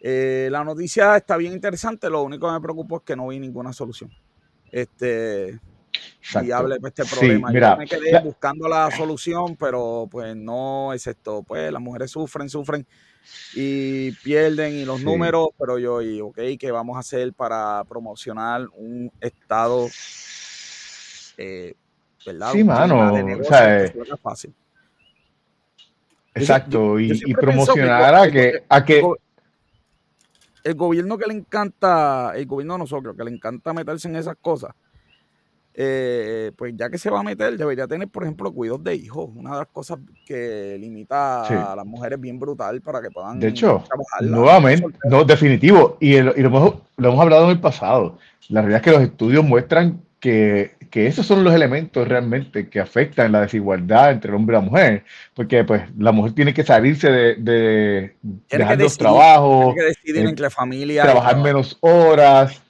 Eh, 0.00 0.48
la 0.50 0.64
noticia 0.64 1.16
está 1.16 1.36
bien 1.36 1.52
interesante, 1.52 2.10
lo 2.10 2.22
único 2.22 2.48
que 2.48 2.52
me 2.54 2.60
preocupa 2.60 2.96
es 2.96 3.02
que 3.02 3.16
no 3.16 3.28
vi 3.28 3.38
ninguna 3.38 3.72
solución. 3.72 4.10
Este, 4.70 5.60
y 6.42 6.50
hable 6.50 6.78
de 6.78 6.88
este 6.88 7.04
problema. 7.04 7.52
Yo 7.52 7.76
me 7.76 7.86
quedé 7.86 8.20
buscando 8.20 8.68
la 8.68 8.90
solución, 8.90 9.56
pero 9.56 10.08
pues 10.10 10.34
no 10.36 10.92
es 10.92 11.06
esto. 11.06 11.42
Pues 11.42 11.70
las 11.72 11.82
mujeres 11.82 12.10
sufren, 12.10 12.48
sufren 12.48 12.86
y 13.54 14.12
pierden 14.12 14.74
y 14.74 14.84
los 14.84 15.02
números, 15.02 15.48
pero 15.58 15.78
yo, 15.78 16.02
y 16.02 16.20
ok, 16.20 16.38
¿qué 16.58 16.70
vamos 16.70 16.96
a 16.96 17.00
hacer 17.00 17.32
para 17.32 17.84
promocionar 17.84 18.66
un 18.74 19.10
estado, 19.20 19.88
eh, 21.36 21.74
¿verdad? 22.24 22.52
Sí, 22.52 22.64
mano, 22.64 23.12
o 23.12 23.44
sea, 23.44 23.84
eh, 23.84 23.94
fácil. 24.22 24.54
Exacto, 26.34 26.98
y, 26.98 27.34
promocionar 27.34 28.14
a 28.14 28.30
que, 28.30 28.64
a 28.68 28.84
que 28.84 29.02
el 30.64 30.74
gobierno 30.74 31.18
que 31.18 31.26
le 31.26 31.34
encanta, 31.34 32.32
el 32.34 32.46
gobierno 32.46 32.74
de 32.74 32.78
nosotros, 32.80 33.16
que 33.16 33.24
le 33.24 33.30
encanta 33.30 33.72
meterse 33.72 34.08
en 34.08 34.16
esas 34.16 34.36
cosas, 34.40 34.72
eh, 35.74 36.52
pues 36.56 36.74
ya 36.76 36.90
que 36.90 36.98
se 36.98 37.08
va 37.08 37.20
a 37.20 37.22
meter, 37.22 37.56
debería 37.56 37.86
tener, 37.86 38.08
por 38.08 38.24
ejemplo, 38.24 38.52
cuidados 38.52 38.84
de 38.84 38.94
hijos. 38.94 39.30
Una 39.34 39.52
de 39.52 39.58
las 39.58 39.68
cosas 39.68 39.98
que 40.26 40.76
limita 40.78 41.72
a 41.72 41.76
las 41.76 41.86
mujeres 41.86 42.20
bien 42.20 42.38
brutal 42.38 42.80
para 42.82 43.00
que 43.00 43.10
puedan. 43.10 43.40
De 43.40 43.48
hecho, 43.48 43.82
nuevamente, 44.20 44.86
no, 45.04 45.24
definitivo. 45.24 45.96
Y, 46.00 46.20
lo, 46.20 46.36
hemos, 46.36 46.74
lo, 46.96 47.08
hemos, 47.08 47.20
hablado 47.20 47.44
en 47.44 47.50
el 47.50 47.60
pasado. 47.60 48.18
La 48.48 48.60
realidad 48.60 48.80
es 48.80 48.84
que 48.84 48.98
los 48.98 49.02
estudios 49.02 49.44
muestran 49.44 50.02
que, 50.20 50.72
que, 50.90 51.06
esos 51.06 51.26
son 51.26 51.42
los 51.42 51.54
elementos 51.54 52.06
realmente 52.06 52.68
que 52.68 52.78
afectan 52.78 53.32
la 53.32 53.40
desigualdad 53.40 54.12
entre 54.12 54.30
el 54.30 54.36
hombre 54.36 54.56
y 54.56 54.60
la 54.60 54.64
mujer. 54.64 55.04
Porque, 55.32 55.64
pues, 55.64 55.82
la 55.96 56.12
mujer 56.12 56.32
tiene 56.34 56.52
que 56.52 56.64
salirse 56.64 57.10
de, 57.10 57.34
de 57.36 58.14
dejar 58.50 58.78
los 58.78 58.98
trabajos. 58.98 59.74
Tiene 59.74 59.80
que 59.80 59.86
decidir 59.86 60.26
eh, 60.26 60.28
entre 60.28 60.50
familia. 60.50 61.02
Trabajar 61.04 61.38
menos 61.38 61.78
horas 61.80 62.62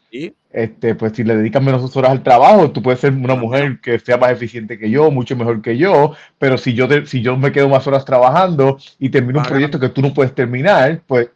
este, 0.53 0.95
pues 0.95 1.13
si 1.15 1.25
le 1.25 1.37
dedicas 1.37 1.63
menos 1.63 1.97
horas 1.97 2.11
al 2.11 2.23
trabajo, 2.23 2.71
tú 2.71 2.83
puedes 2.83 3.01
ser 3.01 3.13
una 3.13 3.35
mujer 3.35 3.81
que 3.81 3.99
sea 3.99 4.19
más 4.19 4.33
eficiente 4.33 4.79
que 4.79 4.91
yo, 4.91 5.11
mucho 5.11 5.35
mejor 5.35 5.63
que 5.63 5.79
yo, 5.79 6.15
pero 6.39 6.59
si 6.59 6.75
yo, 6.75 6.87
si 7.07 7.23
yo 7.23 7.37
me 7.37 7.53
quedo 7.53 7.69
más 7.69 7.87
horas 7.87 8.05
trabajando 8.05 8.79
y 8.99 9.09
termino 9.09 9.41
un 9.41 9.47
proyecto 9.47 9.81
que 9.81 9.89
tú 9.89 10.03
no 10.03 10.13
puedes 10.13 10.35
terminar, 10.35 11.01
pues... 11.07 11.31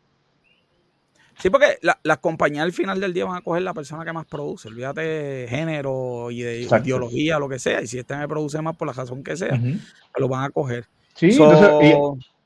Sí, 1.39 1.51
porque 1.51 1.79
las 2.03 2.19
compañías 2.19 2.65
al 2.65 2.73
final 2.73 2.99
del 2.99 3.13
día 3.13 3.27
van 3.27 3.37
a 3.37 3.41
coger 3.43 3.63
la 3.63 3.75
persona 3.75 4.05
que 4.05 4.13
más 4.13 4.25
produce, 4.25 4.69
olvídate 4.69 5.03
de 5.03 5.49
género 5.49 6.31
y 6.31 6.41
de 6.41 6.63
ideología, 6.63 7.39
lo 7.39 7.49
que 7.49 7.59
sea, 7.59 7.83
y 7.83 7.87
si 7.87 7.99
este 7.99 8.17
me 8.17 8.27
produce 8.27 8.61
más 8.63 8.75
por 8.77 8.89
la 8.89 8.95
razón 8.95 9.23
que 9.23 9.37
sea, 9.37 9.51
pues 9.51 9.81
lo 10.17 10.29
van 10.29 10.45
a 10.45 10.51
coger. 10.51 10.87
Sí, 11.15 11.39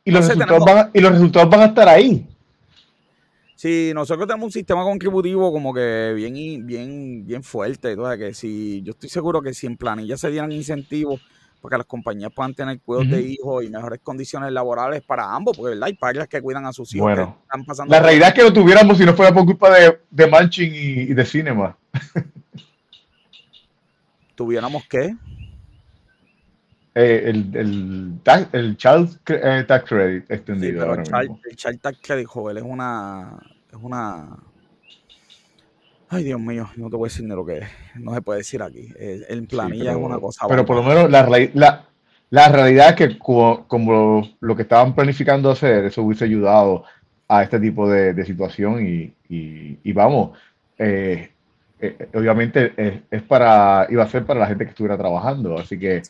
y, 0.05 0.11
los 0.11 0.27
resultados 0.27 0.65
van 0.65 0.91
y 0.93 1.01
los 1.01 1.13
resultados 1.13 1.51
van 1.51 1.61
a 1.61 1.65
estar 1.67 1.89
ahí. 1.89 2.27
Sí, 3.61 3.93
nosotros 3.95 4.27
tenemos 4.27 4.47
un 4.47 4.53
sistema 4.53 4.83
contributivo 4.85 5.53
como 5.53 5.75
que 5.75 6.15
bien, 6.17 6.67
bien, 6.67 7.27
bien 7.27 7.43
fuerte. 7.43 7.95
que 8.17 8.33
si 8.33 8.81
yo 8.81 8.93
estoy 8.93 9.11
seguro 9.11 9.43
que 9.43 9.53
si 9.53 9.67
en 9.67 9.77
planilla 9.77 10.17
se 10.17 10.31
dieran 10.31 10.51
incentivos 10.51 11.21
para 11.61 11.75
que 11.75 11.79
las 11.81 11.87
compañías 11.87 12.33
puedan 12.35 12.55
tener 12.55 12.81
cuidados 12.81 13.11
de 13.11 13.21
hijos 13.21 13.63
y 13.63 13.69
mejores 13.69 14.01
condiciones 14.03 14.51
laborales 14.51 15.03
para 15.03 15.35
ambos, 15.35 15.59
porque 15.59 15.75
¿verdad? 15.75 15.89
hay 15.89 15.93
padres 15.93 16.27
que 16.27 16.41
cuidan 16.41 16.65
a 16.65 16.73
sus 16.73 16.95
hijos. 16.95 17.05
Bueno, 17.05 17.37
están 17.43 17.67
pasando 17.67 17.93
la 17.93 18.01
realidad 18.01 18.29
es 18.29 18.35
que 18.35 18.43
lo 18.45 18.51
tuviéramos 18.51 18.97
si 18.97 19.05
no 19.05 19.13
fuera 19.13 19.35
por 19.35 19.45
culpa 19.45 19.79
de, 19.79 20.01
de 20.11 20.27
Manchin 20.27 20.73
y, 20.75 21.13
de 21.13 21.25
Cinema. 21.27 21.77
¿Tuviéramos 24.37 24.85
qué? 24.89 25.15
Eh, 26.95 27.23
el, 27.27 27.57
el, 27.57 28.21
el 28.53 28.77
Child 28.77 29.21
Tax 29.67 29.89
Credit 29.89 30.31
extendido. 30.31 30.93
el, 30.95 31.05
child, 31.57 31.81
Tax 31.81 31.99
Credit, 32.03 32.27
joven, 32.27 32.57
es 32.57 32.65
una, 32.65 33.39
es 33.71 33.79
una. 33.81 34.37
Ay, 36.09 36.25
Dios 36.25 36.41
mío, 36.41 36.69
no 36.77 36.91
te 36.91 36.97
voy 36.97 37.07
a 37.07 37.11
decir 37.11 37.25
ni 37.25 37.35
lo 37.35 37.47
que 37.47 37.59
es. 37.59 37.69
No 37.95 38.13
se 38.13 38.23
puede 38.23 38.39
decir 38.39 38.61
aquí. 38.63 38.93
El, 38.99 39.47
planilla 39.47 39.93
es 39.93 39.97
una 39.97 40.19
cosa. 40.19 40.49
Pero 40.49 40.67
por 40.67 40.77
lo 40.77 40.83
menos 40.83 41.09
la, 41.09 41.29
la, 41.55 41.91
la 42.31 42.49
realidad 42.49 42.91
es 42.91 42.95
que 42.95 43.19
como, 43.19 44.29
lo, 44.41 44.57
que 44.57 44.63
estaban 44.63 44.95
planificando 44.95 45.51
hacer, 45.51 45.85
eso 45.85 46.03
hubiese 46.03 46.25
ayudado 46.25 46.85
a 47.27 47.43
este 47.43 47.59
tipo 47.59 47.89
de, 47.89 48.25
situación 48.25 48.87
y, 48.87 49.13
y, 49.29 49.93
vamos, 49.93 50.39
eh, 50.79 51.31
eh, 51.81 51.97
eh, 51.99 52.09
obviamente 52.15 53.03
es, 53.11 53.23
para, 53.23 53.87
iba 53.91 54.03
a 54.03 54.09
ser 54.09 54.25
para 54.25 54.41
la 54.41 54.47
gente 54.47 54.65
que 54.65 54.71
estuviera 54.71 54.99
trabajando, 54.99 55.59
así 55.59 55.79
que 55.79 56.03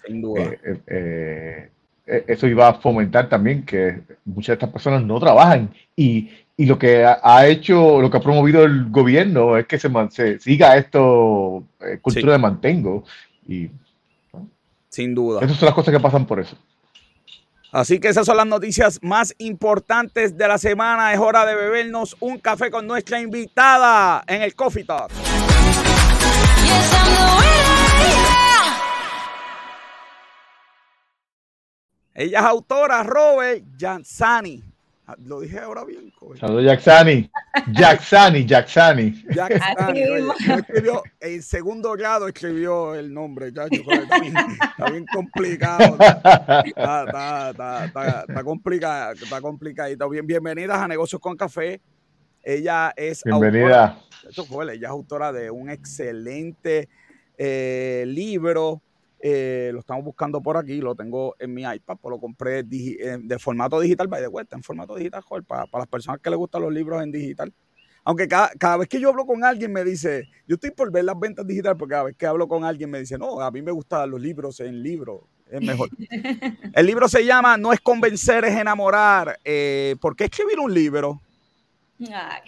eh, 0.86 1.68
eso 2.06 2.46
iba 2.46 2.68
a 2.68 2.74
fomentar 2.74 3.28
también 3.28 3.64
que 3.64 4.00
muchas 4.24 4.48
de 4.48 4.54
estas 4.54 4.70
personas 4.70 5.02
no 5.04 5.20
trabajan 5.20 5.70
y, 5.96 6.30
lo 6.58 6.78
que 6.78 7.06
ha, 7.06 7.46
hecho, 7.46 8.02
lo 8.02 8.10
que 8.10 8.18
ha 8.18 8.20
promovido 8.20 8.64
el 8.64 8.90
gobierno 8.90 9.56
es 9.56 9.66
que 9.66 9.78
se, 9.78 9.88
se 10.10 10.38
siga 10.40 10.76
esto, 10.76 11.64
cultura 12.02 12.32
de 12.32 12.38
mantengo 12.38 13.02
y 13.48 13.70
sin 14.90 15.14
duda. 15.14 15.40
Esas 15.42 15.56
son 15.56 15.66
las 15.66 15.74
cosas 15.74 15.94
que 15.94 16.00
pasan 16.00 16.26
por 16.26 16.38
eso. 16.38 16.54
Así 17.72 18.00
que 18.00 18.08
esas 18.08 18.26
son 18.26 18.36
las 18.36 18.46
noticias 18.46 18.98
más 19.00 19.34
importantes 19.38 20.36
de 20.36 20.48
la 20.48 20.58
semana. 20.58 21.14
Es 21.14 21.20
hora 21.20 21.46
de 21.46 21.54
bebernos 21.54 22.16
un 22.20 22.38
café 22.38 22.70
con 22.70 22.86
nuestra 22.86 23.20
invitada 23.20 24.22
en 24.26 24.42
el 24.42 24.54
Coffee 24.54 24.84
Talk. 24.84 25.10
Ella 32.20 32.40
es 32.40 32.44
autora, 32.44 33.02
Robert 33.02 33.64
Jansani. 33.78 34.62
Ah, 35.06 35.16
lo 35.24 35.40
dije 35.40 35.58
ahora 35.58 35.84
bien. 35.84 36.12
Saludos, 36.38 36.64
Jacksani. 36.64 37.30
Jacksani, 37.72 38.44
Jacksani. 38.46 39.24
Jacksani. 39.34 40.00
escribió, 40.58 41.02
en 41.18 41.42
segundo 41.42 41.92
grado 41.92 42.28
escribió 42.28 42.94
el 42.94 43.12
nombre, 43.12 43.50
ya, 43.52 43.64
está, 43.64 44.90
bien, 44.90 45.06
complicado. 45.12 45.96
Está, 46.64 47.50
está, 47.50 47.84
está, 47.86 48.44
complicado, 48.44 49.12
está 49.14 49.40
complicadito. 49.40 50.08
Bien, 50.10 50.26
bienvenidas 50.26 50.78
a 50.78 50.86
Negocios 50.86 51.20
con 51.22 51.38
Café. 51.38 51.80
Ella 52.42 52.92
es 52.96 53.24
Bienvenida. 53.24 53.86
autora, 53.86 54.04
ella 54.24 54.86
es 54.86 54.90
autora 54.90 55.32
de 55.32 55.50
un 55.50 55.70
excelente 55.70 56.88
eh, 57.38 58.04
libro 58.06 58.82
eh, 59.22 59.68
lo 59.74 59.80
estamos 59.80 60.02
buscando 60.02 60.40
por 60.40 60.56
aquí, 60.56 60.80
lo 60.80 60.94
tengo 60.94 61.36
en 61.38 61.52
mi 61.52 61.62
iPad, 61.62 61.98
pues 62.00 62.10
lo 62.10 62.18
compré 62.18 62.60
eh, 62.60 63.18
de 63.22 63.38
formato 63.38 63.78
digital, 63.78 64.08
by 64.08 64.22
de 64.22 64.28
vuelta, 64.28 64.56
en 64.56 64.62
formato 64.62 64.94
digital, 64.94 65.20
joder, 65.20 65.44
para, 65.44 65.66
las 65.70 65.86
personas 65.88 66.20
que 66.22 66.30
les 66.30 66.38
gustan 66.38 66.62
los 66.62 66.72
libros 66.72 67.02
en 67.02 67.12
digital. 67.12 67.52
Aunque 68.02 68.26
cada, 68.26 68.48
cada, 68.58 68.78
vez 68.78 68.88
que 68.88 68.98
yo 68.98 69.10
hablo 69.10 69.26
con 69.26 69.44
alguien 69.44 69.74
me 69.74 69.84
dice, 69.84 70.26
yo 70.48 70.54
estoy 70.54 70.70
por 70.70 70.90
ver 70.90 71.04
las 71.04 71.20
ventas 71.20 71.46
digitales, 71.46 71.76
porque 71.78 71.92
cada 71.92 72.04
vez 72.04 72.16
que 72.16 72.26
hablo 72.26 72.48
con 72.48 72.64
alguien 72.64 72.90
me 72.90 72.98
dice, 72.98 73.18
no, 73.18 73.42
a 73.42 73.50
mí 73.50 73.60
me 73.60 73.72
gustan 73.72 74.10
los 74.10 74.18
libros 74.18 74.58
en 74.60 74.82
libro, 74.82 75.28
es 75.50 75.60
mejor. 75.60 75.90
El 76.72 76.86
libro 76.86 77.06
se 77.06 77.22
llama 77.26 77.58
No 77.58 77.74
es 77.74 77.80
convencer, 77.80 78.46
es 78.46 78.56
enamorar. 78.56 79.38
Eh, 79.44 79.96
¿Por 80.00 80.16
qué 80.16 80.24
escribir 80.24 80.58
un 80.58 80.72
libro? 80.72 81.20
Ay, 82.00 82.40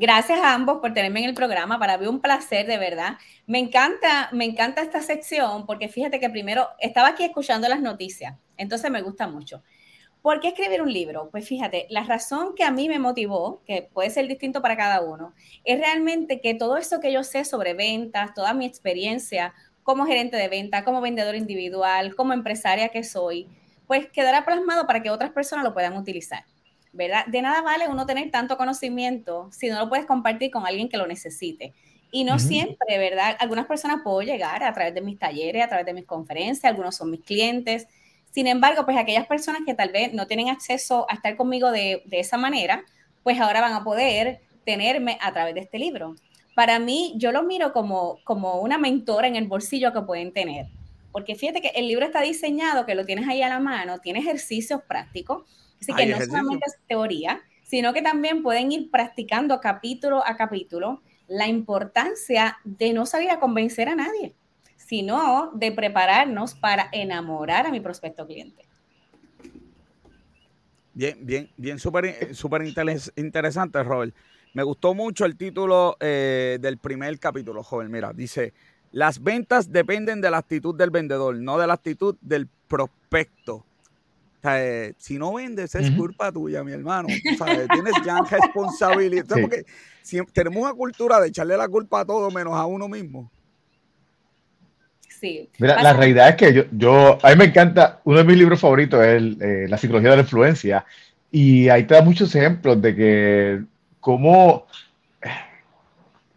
Gracias 0.00 0.38
a 0.38 0.54
ambos 0.54 0.78
por 0.78 0.94
tenerme 0.94 1.18
en 1.24 1.28
el 1.30 1.34
programa. 1.34 1.76
Para 1.80 1.98
mí 1.98 2.06
un 2.06 2.20
placer, 2.20 2.68
de 2.68 2.78
verdad. 2.78 3.18
Me 3.48 3.58
encanta, 3.58 4.28
me 4.30 4.44
encanta 4.44 4.80
esta 4.80 5.02
sección 5.02 5.66
porque 5.66 5.88
fíjate 5.88 6.20
que 6.20 6.30
primero 6.30 6.68
estaba 6.78 7.08
aquí 7.08 7.24
escuchando 7.24 7.66
las 7.68 7.80
noticias, 7.80 8.36
entonces 8.56 8.92
me 8.92 9.02
gusta 9.02 9.26
mucho. 9.26 9.64
¿Por 10.22 10.38
qué 10.38 10.48
escribir 10.48 10.82
un 10.82 10.92
libro? 10.92 11.30
Pues 11.32 11.48
fíjate, 11.48 11.88
la 11.90 12.04
razón 12.04 12.54
que 12.54 12.62
a 12.62 12.70
mí 12.70 12.88
me 12.88 13.00
motivó, 13.00 13.64
que 13.66 13.90
puede 13.92 14.10
ser 14.10 14.28
distinto 14.28 14.62
para 14.62 14.76
cada 14.76 15.00
uno, 15.00 15.34
es 15.64 15.80
realmente 15.80 16.40
que 16.40 16.54
todo 16.54 16.76
eso 16.76 17.00
que 17.00 17.12
yo 17.12 17.24
sé 17.24 17.44
sobre 17.44 17.74
ventas, 17.74 18.34
toda 18.34 18.54
mi 18.54 18.66
experiencia 18.66 19.52
como 19.82 20.06
gerente 20.06 20.36
de 20.36 20.46
venta, 20.46 20.84
como 20.84 21.00
vendedor 21.00 21.34
individual, 21.34 22.14
como 22.14 22.34
empresaria 22.34 22.90
que 22.90 23.02
soy, 23.02 23.48
pues 23.88 24.06
quedará 24.12 24.44
plasmado 24.44 24.86
para 24.86 25.02
que 25.02 25.10
otras 25.10 25.32
personas 25.32 25.64
lo 25.64 25.74
puedan 25.74 25.96
utilizar. 25.96 26.44
¿Verdad? 26.92 27.26
De 27.26 27.42
nada 27.42 27.62
vale 27.62 27.88
uno 27.88 28.06
tener 28.06 28.30
tanto 28.30 28.56
conocimiento 28.56 29.48
si 29.52 29.68
no 29.68 29.78
lo 29.78 29.88
puedes 29.88 30.06
compartir 30.06 30.50
con 30.50 30.66
alguien 30.66 30.88
que 30.88 30.96
lo 30.96 31.06
necesite. 31.06 31.74
Y 32.10 32.24
no 32.24 32.38
siempre, 32.38 32.98
¿verdad? 32.98 33.36
Algunas 33.38 33.66
personas 33.66 34.00
puedo 34.02 34.22
llegar 34.22 34.64
a 34.64 34.72
través 34.72 34.94
de 34.94 35.02
mis 35.02 35.18
talleres, 35.18 35.62
a 35.62 35.68
través 35.68 35.84
de 35.84 35.92
mis 35.92 36.06
conferencias, 36.06 36.64
algunos 36.64 36.96
son 36.96 37.10
mis 37.10 37.20
clientes. 37.20 37.86
Sin 38.30 38.46
embargo, 38.46 38.84
pues 38.86 38.96
aquellas 38.96 39.26
personas 39.26 39.60
que 39.66 39.74
tal 39.74 39.90
vez 39.90 40.14
no 40.14 40.26
tienen 40.26 40.48
acceso 40.48 41.06
a 41.10 41.14
estar 41.14 41.36
conmigo 41.36 41.70
de, 41.70 42.02
de 42.06 42.20
esa 42.20 42.38
manera, 42.38 42.82
pues 43.22 43.38
ahora 43.40 43.60
van 43.60 43.74
a 43.74 43.84
poder 43.84 44.40
tenerme 44.64 45.18
a 45.20 45.32
través 45.32 45.54
de 45.54 45.60
este 45.60 45.78
libro. 45.78 46.14
Para 46.54 46.78
mí, 46.78 47.12
yo 47.16 47.30
lo 47.30 47.42
miro 47.42 47.72
como, 47.72 48.18
como 48.24 48.60
una 48.60 48.78
mentora 48.78 49.28
en 49.28 49.36
el 49.36 49.46
bolsillo 49.46 49.92
que 49.92 50.00
pueden 50.00 50.32
tener. 50.32 50.66
Porque 51.12 51.34
fíjate 51.34 51.60
que 51.60 51.68
el 51.68 51.88
libro 51.88 52.06
está 52.06 52.20
diseñado, 52.20 52.86
que 52.86 52.94
lo 52.94 53.04
tienes 53.04 53.28
ahí 53.28 53.42
a 53.42 53.48
la 53.48 53.60
mano, 53.60 53.98
tiene 53.98 54.18
ejercicios 54.18 54.82
prácticos 54.86 55.44
Así 55.80 55.92
que 55.94 56.06
no 56.06 56.20
solamente 56.20 56.64
es 56.66 56.78
teoría, 56.86 57.40
sino 57.62 57.92
que 57.92 58.02
también 58.02 58.42
pueden 58.42 58.72
ir 58.72 58.90
practicando 58.90 59.60
capítulo 59.60 60.26
a 60.26 60.36
capítulo 60.36 61.02
la 61.28 61.46
importancia 61.46 62.58
de 62.64 62.92
no 62.92 63.06
salir 63.06 63.30
a 63.30 63.38
convencer 63.38 63.88
a 63.88 63.94
nadie, 63.94 64.34
sino 64.76 65.52
de 65.54 65.72
prepararnos 65.72 66.54
para 66.54 66.88
enamorar 66.92 67.66
a 67.66 67.70
mi 67.70 67.80
prospecto 67.80 68.26
cliente. 68.26 68.64
Bien, 70.94 71.16
bien, 71.20 71.50
bien, 71.56 71.78
súper 71.78 72.34
super 72.34 72.62
interesante, 72.62 73.82
Robert. 73.84 74.14
Me 74.54 74.64
gustó 74.64 74.94
mucho 74.94 75.26
el 75.26 75.36
título 75.36 75.96
eh, 76.00 76.58
del 76.60 76.78
primer 76.78 77.20
capítulo, 77.20 77.62
joven. 77.62 77.90
Mira, 77.90 78.12
dice, 78.12 78.54
las 78.92 79.22
ventas 79.22 79.70
dependen 79.72 80.20
de 80.20 80.30
la 80.30 80.38
actitud 80.38 80.74
del 80.74 80.90
vendedor, 80.90 81.36
no 81.36 81.58
de 81.58 81.66
la 81.66 81.74
actitud 81.74 82.16
del 82.20 82.48
prospecto. 82.68 83.64
Eh, 84.44 84.94
si 84.96 85.18
no 85.18 85.34
vendes 85.34 85.74
es 85.74 85.90
culpa 85.90 86.30
tuya, 86.32 86.62
mi 86.62 86.72
hermano. 86.72 87.08
tienes 87.08 87.94
ya 88.04 88.20
responsabilidad. 88.30 89.36
Porque 89.40 89.64
tenemos 90.32 90.62
una 90.62 90.72
cultura 90.72 91.20
de 91.20 91.28
echarle 91.28 91.56
la 91.56 91.68
culpa 91.68 92.00
a 92.00 92.04
todo 92.04 92.30
menos 92.30 92.54
a 92.54 92.64
uno 92.66 92.88
mismo. 92.88 93.30
Sí. 95.20 95.48
Mira, 95.58 95.82
la 95.82 95.92
realidad 95.92 96.28
es 96.28 96.36
que 96.36 96.54
yo, 96.54 96.62
yo, 96.70 97.18
a 97.20 97.30
mí 97.30 97.36
me 97.36 97.46
encanta, 97.46 98.00
uno 98.04 98.18
de 98.18 98.24
mis 98.24 98.38
libros 98.38 98.60
favoritos 98.60 99.04
es 99.04 99.22
eh, 99.40 99.66
La 99.68 99.76
psicología 99.76 100.10
de 100.10 100.16
la 100.16 100.22
influencia. 100.22 100.86
Y 101.30 101.68
ahí 101.68 101.84
te 101.84 101.94
da 101.94 102.02
muchos 102.02 102.34
ejemplos 102.34 102.80
de 102.80 102.94
que 102.94 103.62
cómo, 104.00 104.66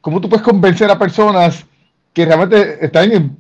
cómo 0.01 0.19
tú 0.19 0.27
puedes 0.27 0.43
convencer 0.43 0.89
a 0.89 0.97
personas 0.97 1.65
que 2.13 2.25
realmente 2.25 2.85
están 2.85 3.11
en, 3.11 3.37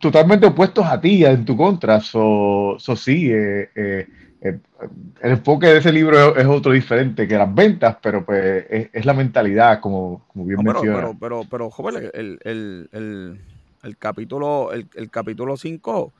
totalmente 0.00 0.46
opuestos 0.46 0.84
a 0.86 1.00
ti, 1.00 1.24
en 1.24 1.44
tu 1.44 1.56
contra. 1.56 2.00
So, 2.00 2.76
sí, 2.96 3.30
eh, 3.30 3.70
eh, 3.74 4.08
eh, 4.40 4.58
el 5.20 5.30
enfoque 5.30 5.66
de 5.66 5.78
ese 5.78 5.92
libro 5.92 6.34
es, 6.34 6.46
otro 6.46 6.72
diferente 6.72 7.28
que 7.28 7.36
las 7.36 7.54
ventas, 7.54 7.96
pero 8.02 8.24
pues 8.24 8.64
es, 8.92 9.04
la 9.04 9.12
mentalidad, 9.12 9.80
como, 9.80 10.22
como 10.28 10.46
bien 10.46 10.62
no, 10.62 10.80
pero, 10.80 11.16
Pero, 11.20 11.44
pero, 11.48 11.70
joven, 11.70 12.10
el, 12.14 13.38
capítulo 13.98 14.72
el, 14.72 15.10
capítulo 15.10 15.56
5 15.56 16.12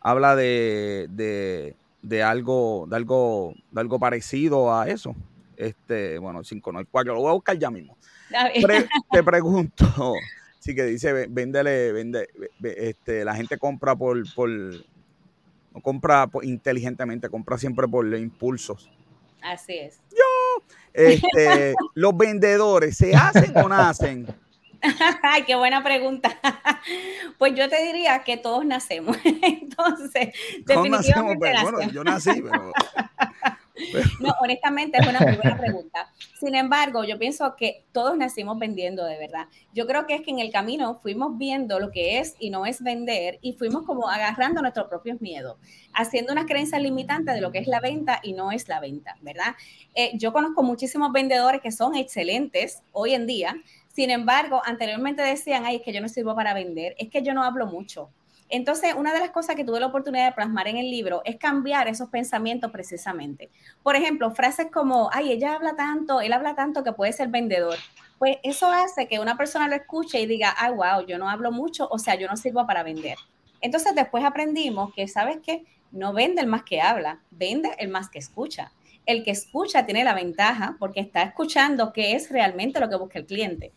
habla 0.00 0.36
de, 0.36 1.74
de, 2.02 2.22
algo, 2.22 2.86
de 2.88 2.96
algo, 2.96 3.54
de 3.70 3.80
algo 3.80 3.98
parecido 3.98 4.74
a 4.74 4.88
eso. 4.88 5.16
Este, 5.56 6.18
bueno, 6.18 6.44
5 6.44 6.72
no, 6.72 6.80
el 6.80 6.86
4, 6.86 7.14
lo 7.14 7.20
voy 7.20 7.30
a 7.30 7.34
buscar 7.34 7.56
ya 7.56 7.70
mismo. 7.70 7.96
te 9.10 9.22
pregunto, 9.22 9.86
Sí, 10.62 10.76
que 10.76 10.84
dice, 10.84 11.26
véndele, 11.28 11.90
vende, 11.90 12.28
este, 12.62 13.24
la 13.24 13.34
gente 13.34 13.58
compra 13.58 13.96
por, 13.96 14.22
por 14.32 14.48
no 14.48 15.80
compra 15.82 16.30
inteligentemente, 16.44 17.28
compra 17.28 17.58
siempre 17.58 17.88
por 17.88 18.06
impulsos. 18.14 18.88
Así 19.42 19.76
es. 19.76 19.98
Yo, 20.12 20.62
este, 20.92 21.74
los 21.94 22.16
vendedores, 22.16 22.96
¿se 22.96 23.12
hacen 23.12 23.52
o 23.56 23.68
nacen? 23.68 24.28
Ay, 25.22 25.42
qué 25.42 25.56
buena 25.56 25.82
pregunta. 25.82 26.38
Pues 27.38 27.54
yo 27.56 27.68
te 27.68 27.82
diría 27.84 28.22
que 28.22 28.36
todos 28.36 28.64
nacemos. 28.64 29.16
Entonces, 29.24 30.28
todos 30.66 30.84
definitivamente 30.84 31.52
nacemos, 31.52 31.72
bueno, 31.72 31.92
yo 31.92 32.04
nací, 32.04 32.40
pero 32.40 32.72
no, 34.20 34.34
honestamente 34.40 34.98
es 34.98 35.06
una 35.06 35.20
muy 35.20 35.36
buena 35.36 35.58
pregunta. 35.58 36.12
Sin 36.38 36.54
embargo, 36.54 37.04
yo 37.04 37.18
pienso 37.18 37.54
que 37.56 37.84
todos 37.92 38.16
nacimos 38.16 38.58
vendiendo 38.58 39.04
de 39.04 39.18
verdad. 39.18 39.46
Yo 39.72 39.86
creo 39.86 40.06
que 40.06 40.14
es 40.14 40.22
que 40.22 40.30
en 40.30 40.38
el 40.38 40.52
camino 40.52 40.98
fuimos 41.02 41.38
viendo 41.38 41.78
lo 41.78 41.90
que 41.90 42.18
es 42.18 42.34
y 42.38 42.50
no 42.50 42.66
es 42.66 42.82
vender 42.82 43.38
y 43.42 43.54
fuimos 43.54 43.84
como 43.84 44.08
agarrando 44.08 44.60
nuestros 44.60 44.88
propios 44.88 45.20
miedos, 45.20 45.56
haciendo 45.94 46.32
unas 46.32 46.46
creencias 46.46 46.80
limitantes 46.80 47.34
de 47.34 47.40
lo 47.40 47.52
que 47.52 47.58
es 47.58 47.66
la 47.66 47.80
venta 47.80 48.20
y 48.22 48.32
no 48.32 48.52
es 48.52 48.68
la 48.68 48.80
venta, 48.80 49.16
¿verdad? 49.20 49.54
Eh, 49.94 50.12
yo 50.14 50.32
conozco 50.32 50.62
muchísimos 50.62 51.12
vendedores 51.12 51.60
que 51.60 51.72
son 51.72 51.94
excelentes 51.94 52.82
hoy 52.92 53.14
en 53.14 53.26
día. 53.26 53.56
Sin 53.88 54.10
embargo, 54.10 54.62
anteriormente 54.64 55.22
decían, 55.22 55.64
ay, 55.66 55.76
es 55.76 55.82
que 55.82 55.92
yo 55.92 56.00
no 56.00 56.08
sirvo 56.08 56.34
para 56.34 56.54
vender, 56.54 56.94
es 56.98 57.10
que 57.10 57.22
yo 57.22 57.34
no 57.34 57.42
hablo 57.42 57.66
mucho 57.66 58.10
entonces, 58.52 58.92
una 58.94 59.14
de 59.14 59.20
las 59.20 59.30
cosas 59.30 59.56
que 59.56 59.64
tuve 59.64 59.80
la 59.80 59.86
oportunidad 59.86 60.26
de 60.26 60.34
plasmar 60.34 60.68
en 60.68 60.76
el 60.76 60.90
libro 60.90 61.22
es 61.24 61.36
cambiar 61.36 61.88
esos 61.88 62.10
pensamientos 62.10 62.70
precisamente. 62.70 63.50
Por 63.82 63.96
ejemplo, 63.96 64.30
frases 64.30 64.66
como, 64.70 65.08
ay, 65.10 65.32
ella 65.32 65.54
habla 65.54 65.74
tanto, 65.74 66.20
él 66.20 66.34
habla 66.34 66.54
tanto 66.54 66.84
que 66.84 66.92
puede 66.92 67.14
ser 67.14 67.28
vendedor. 67.28 67.78
Pues 68.18 68.36
eso 68.42 68.70
hace 68.70 69.08
que 69.08 69.20
una 69.20 69.38
persona 69.38 69.68
lo 69.68 69.74
escuche 69.74 70.20
y 70.20 70.26
diga, 70.26 70.54
ay, 70.58 70.74
wow, 70.74 71.06
yo 71.06 71.16
no 71.16 71.30
hablo 71.30 71.50
mucho, 71.50 71.88
o 71.90 71.98
sea, 71.98 72.14
yo 72.16 72.28
no 72.28 72.36
sirvo 72.36 72.66
para 72.66 72.82
vender. 72.82 73.16
Entonces, 73.62 73.94
después 73.94 74.22
aprendimos 74.22 74.92
que, 74.92 75.08
¿sabes 75.08 75.38
qué? 75.42 75.64
No 75.90 76.12
vende 76.12 76.42
el 76.42 76.46
más 76.46 76.62
que 76.62 76.82
habla, 76.82 77.22
vende 77.30 77.70
el 77.78 77.88
más 77.88 78.10
que 78.10 78.18
escucha. 78.18 78.70
El 79.06 79.24
que 79.24 79.30
escucha 79.30 79.86
tiene 79.86 80.04
la 80.04 80.12
ventaja 80.12 80.76
porque 80.78 81.00
está 81.00 81.22
escuchando 81.22 81.94
qué 81.94 82.16
es 82.16 82.30
realmente 82.30 82.80
lo 82.80 82.90
que 82.90 82.96
busca 82.96 83.18
el 83.18 83.24
cliente. 83.24 83.72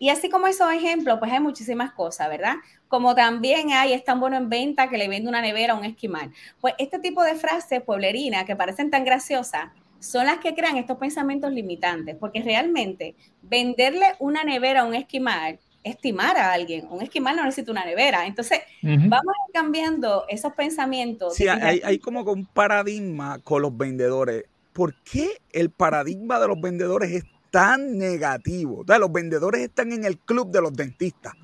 Y 0.00 0.08
así 0.08 0.30
como 0.30 0.46
esos 0.46 0.72
ejemplos, 0.72 1.18
pues 1.18 1.30
hay 1.30 1.40
muchísimas 1.40 1.92
cosas, 1.92 2.30
¿verdad? 2.30 2.54
Como 2.88 3.14
también 3.14 3.70
hay, 3.70 3.92
es 3.92 4.02
tan 4.02 4.18
bueno 4.18 4.38
en 4.38 4.48
venta 4.48 4.88
que 4.88 4.96
le 4.96 5.08
vende 5.08 5.28
una 5.28 5.42
nevera 5.42 5.74
a 5.74 5.76
un 5.76 5.84
esquimal. 5.84 6.32
Pues 6.58 6.72
este 6.78 6.98
tipo 7.00 7.22
de 7.22 7.34
frases 7.34 7.82
pueblerinas 7.82 8.46
que 8.46 8.56
parecen 8.56 8.90
tan 8.90 9.04
graciosas 9.04 9.68
son 9.98 10.24
las 10.24 10.38
que 10.38 10.54
crean 10.54 10.78
estos 10.78 10.96
pensamientos 10.96 11.52
limitantes, 11.52 12.16
porque 12.18 12.40
realmente 12.40 13.14
venderle 13.42 14.06
una 14.20 14.42
nevera 14.42 14.80
a 14.80 14.84
un 14.86 14.94
esquimal 14.94 15.58
estimar 15.84 16.38
a 16.38 16.54
alguien. 16.54 16.86
Un 16.90 17.02
esquimal 17.02 17.36
no 17.36 17.44
necesita 17.44 17.70
una 17.70 17.84
nevera. 17.84 18.26
Entonces, 18.26 18.60
vamos 18.82 19.10
a 19.10 19.48
ir 19.48 19.52
cambiando 19.52 20.24
esos 20.28 20.54
pensamientos. 20.54 21.34
Sí, 21.34 21.46
hay, 21.46 21.82
hay, 21.84 21.98
como 21.98 22.22
un 22.22 22.46
paradigma 22.46 23.38
con 23.44 23.60
los 23.60 23.76
vendedores. 23.76 24.44
¿Por 24.72 24.94
qué 25.02 25.28
el 25.52 25.68
paradigma 25.68 26.40
de 26.40 26.48
los 26.48 26.58
vendedores 26.58 27.10
es 27.10 27.24
tan 27.50 27.98
negativo. 27.98 28.84
O 28.86 28.98
los 28.98 29.12
vendedores 29.12 29.62
están 29.62 29.92
en 29.92 30.04
el 30.04 30.18
club 30.18 30.50
de 30.50 30.60
los 30.60 30.72
dentistas. 30.72 31.34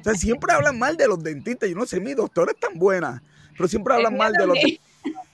O 0.00 0.02
sea, 0.02 0.14
siempre 0.14 0.52
hablan 0.52 0.78
mal 0.78 0.96
de 0.96 1.08
los 1.08 1.22
dentistas. 1.22 1.68
Yo 1.68 1.76
no 1.76 1.86
sé, 1.86 2.00
mi 2.00 2.14
doctor 2.14 2.48
es 2.50 2.58
tan 2.58 2.78
buena, 2.78 3.22
pero 3.56 3.68
siempre 3.68 3.94
hablan 3.94 4.16
mal 4.16 4.32
de 4.32 4.46
los. 4.46 4.58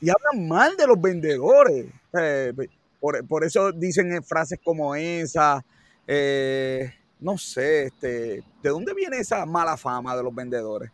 Y 0.00 0.10
hablan 0.10 0.48
mal 0.48 0.76
de 0.76 0.86
los 0.86 1.00
vendedores. 1.00 1.86
Eh, 2.18 2.52
por, 3.00 3.44
eso 3.44 3.72
dicen 3.72 4.22
frases 4.22 4.58
como 4.62 4.94
esa. 4.94 5.64
Eh, 6.06 6.92
no 7.20 7.38
sé, 7.38 7.84
este, 7.84 8.42
¿de 8.62 8.70
dónde 8.70 8.94
viene 8.94 9.18
esa 9.18 9.46
mala 9.46 9.76
fama 9.76 10.16
de 10.16 10.22
los 10.22 10.34
vendedores? 10.34 10.90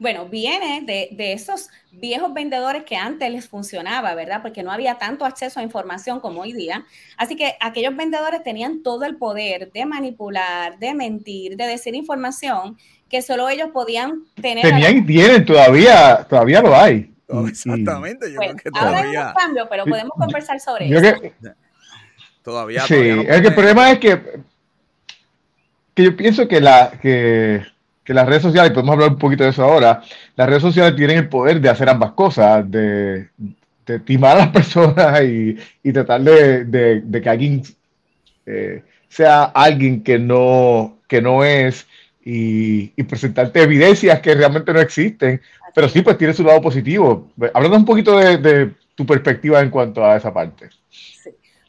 Bueno, 0.00 0.24
viene 0.24 0.80
de, 0.86 1.32
esos 1.34 1.68
viejos 1.92 2.32
vendedores 2.32 2.84
que 2.84 2.96
antes 2.96 3.30
les 3.30 3.46
funcionaba, 3.46 4.14
¿verdad? 4.14 4.40
Porque 4.40 4.62
no 4.62 4.72
había 4.72 4.94
tanto 4.96 5.26
acceso 5.26 5.60
a 5.60 5.62
información 5.62 6.20
como 6.20 6.40
hoy 6.40 6.54
día. 6.54 6.86
Así 7.18 7.36
que 7.36 7.54
aquellos 7.60 7.94
vendedores 7.94 8.42
tenían 8.42 8.82
todo 8.82 9.04
el 9.04 9.16
poder 9.16 9.70
de 9.72 9.84
manipular, 9.84 10.78
de 10.78 10.94
mentir, 10.94 11.54
de 11.58 11.66
decir 11.66 11.94
información 11.94 12.78
que 13.10 13.20
solo 13.20 13.50
ellos 13.50 13.68
podían 13.74 14.24
tener. 14.40 14.62
Tenían 14.62 14.96
y 14.96 15.02
tienen, 15.06 15.44
todavía, 15.44 16.26
todavía 16.26 16.62
lo 16.62 16.74
hay. 16.74 17.12
exactamente, 17.46 18.32
yo 18.32 18.38
creo 18.38 18.56
que 18.56 18.70
todavía. 18.70 18.96
Ahora 18.96 19.10
hay 19.10 19.16
un 19.28 19.34
cambio, 19.34 19.66
pero 19.68 19.84
podemos 19.84 20.12
conversar 20.16 20.58
sobre 20.60 20.88
eso. 20.88 21.20
todavía. 22.42 22.80
Sí, 22.86 22.94
el 22.94 23.54
problema 23.54 23.90
es 23.90 23.98
que, 23.98 24.40
que 25.92 26.04
yo 26.04 26.16
pienso 26.16 26.48
que 26.48 26.58
la 26.58 26.90
que 27.02 27.66
que 28.04 28.14
las 28.14 28.26
redes 28.26 28.42
sociales, 28.42 28.72
podemos 28.72 28.94
hablar 28.94 29.10
un 29.10 29.18
poquito 29.18 29.44
de 29.44 29.50
eso 29.50 29.64
ahora, 29.64 30.02
las 30.36 30.48
redes 30.48 30.62
sociales 30.62 30.96
tienen 30.96 31.18
el 31.18 31.28
poder 31.28 31.60
de 31.60 31.68
hacer 31.68 31.88
ambas 31.88 32.12
cosas, 32.12 32.68
de, 32.70 33.28
timar 34.04 34.36
a 34.36 34.40
las 34.40 34.48
personas 34.52 35.22
y, 35.22 35.92
tratar 35.92 36.22
de, 36.22 37.20
que 37.22 37.28
alguien 37.28 37.62
eh, 38.46 38.82
sea 39.08 39.44
alguien 39.44 40.02
que 40.02 40.18
no, 40.18 40.98
que 41.08 41.20
no 41.20 41.44
es 41.44 41.86
y, 42.24 42.88
presentarte 43.04 43.62
evidencias 43.62 44.20
que 44.20 44.34
realmente 44.34 44.72
no 44.72 44.80
existen, 44.80 45.40
pero 45.74 45.88
sí, 45.88 46.02
pues 46.02 46.18
tiene 46.18 46.34
su 46.34 46.44
lado 46.44 46.60
positivo. 46.60 47.30
Hablando 47.54 47.76
un 47.76 47.84
poquito 47.84 48.18
de 48.18 48.70
tu 48.94 49.06
perspectiva 49.06 49.60
en 49.60 49.70
cuanto 49.70 50.04
a 50.04 50.16
esa 50.16 50.32
parte. 50.32 50.68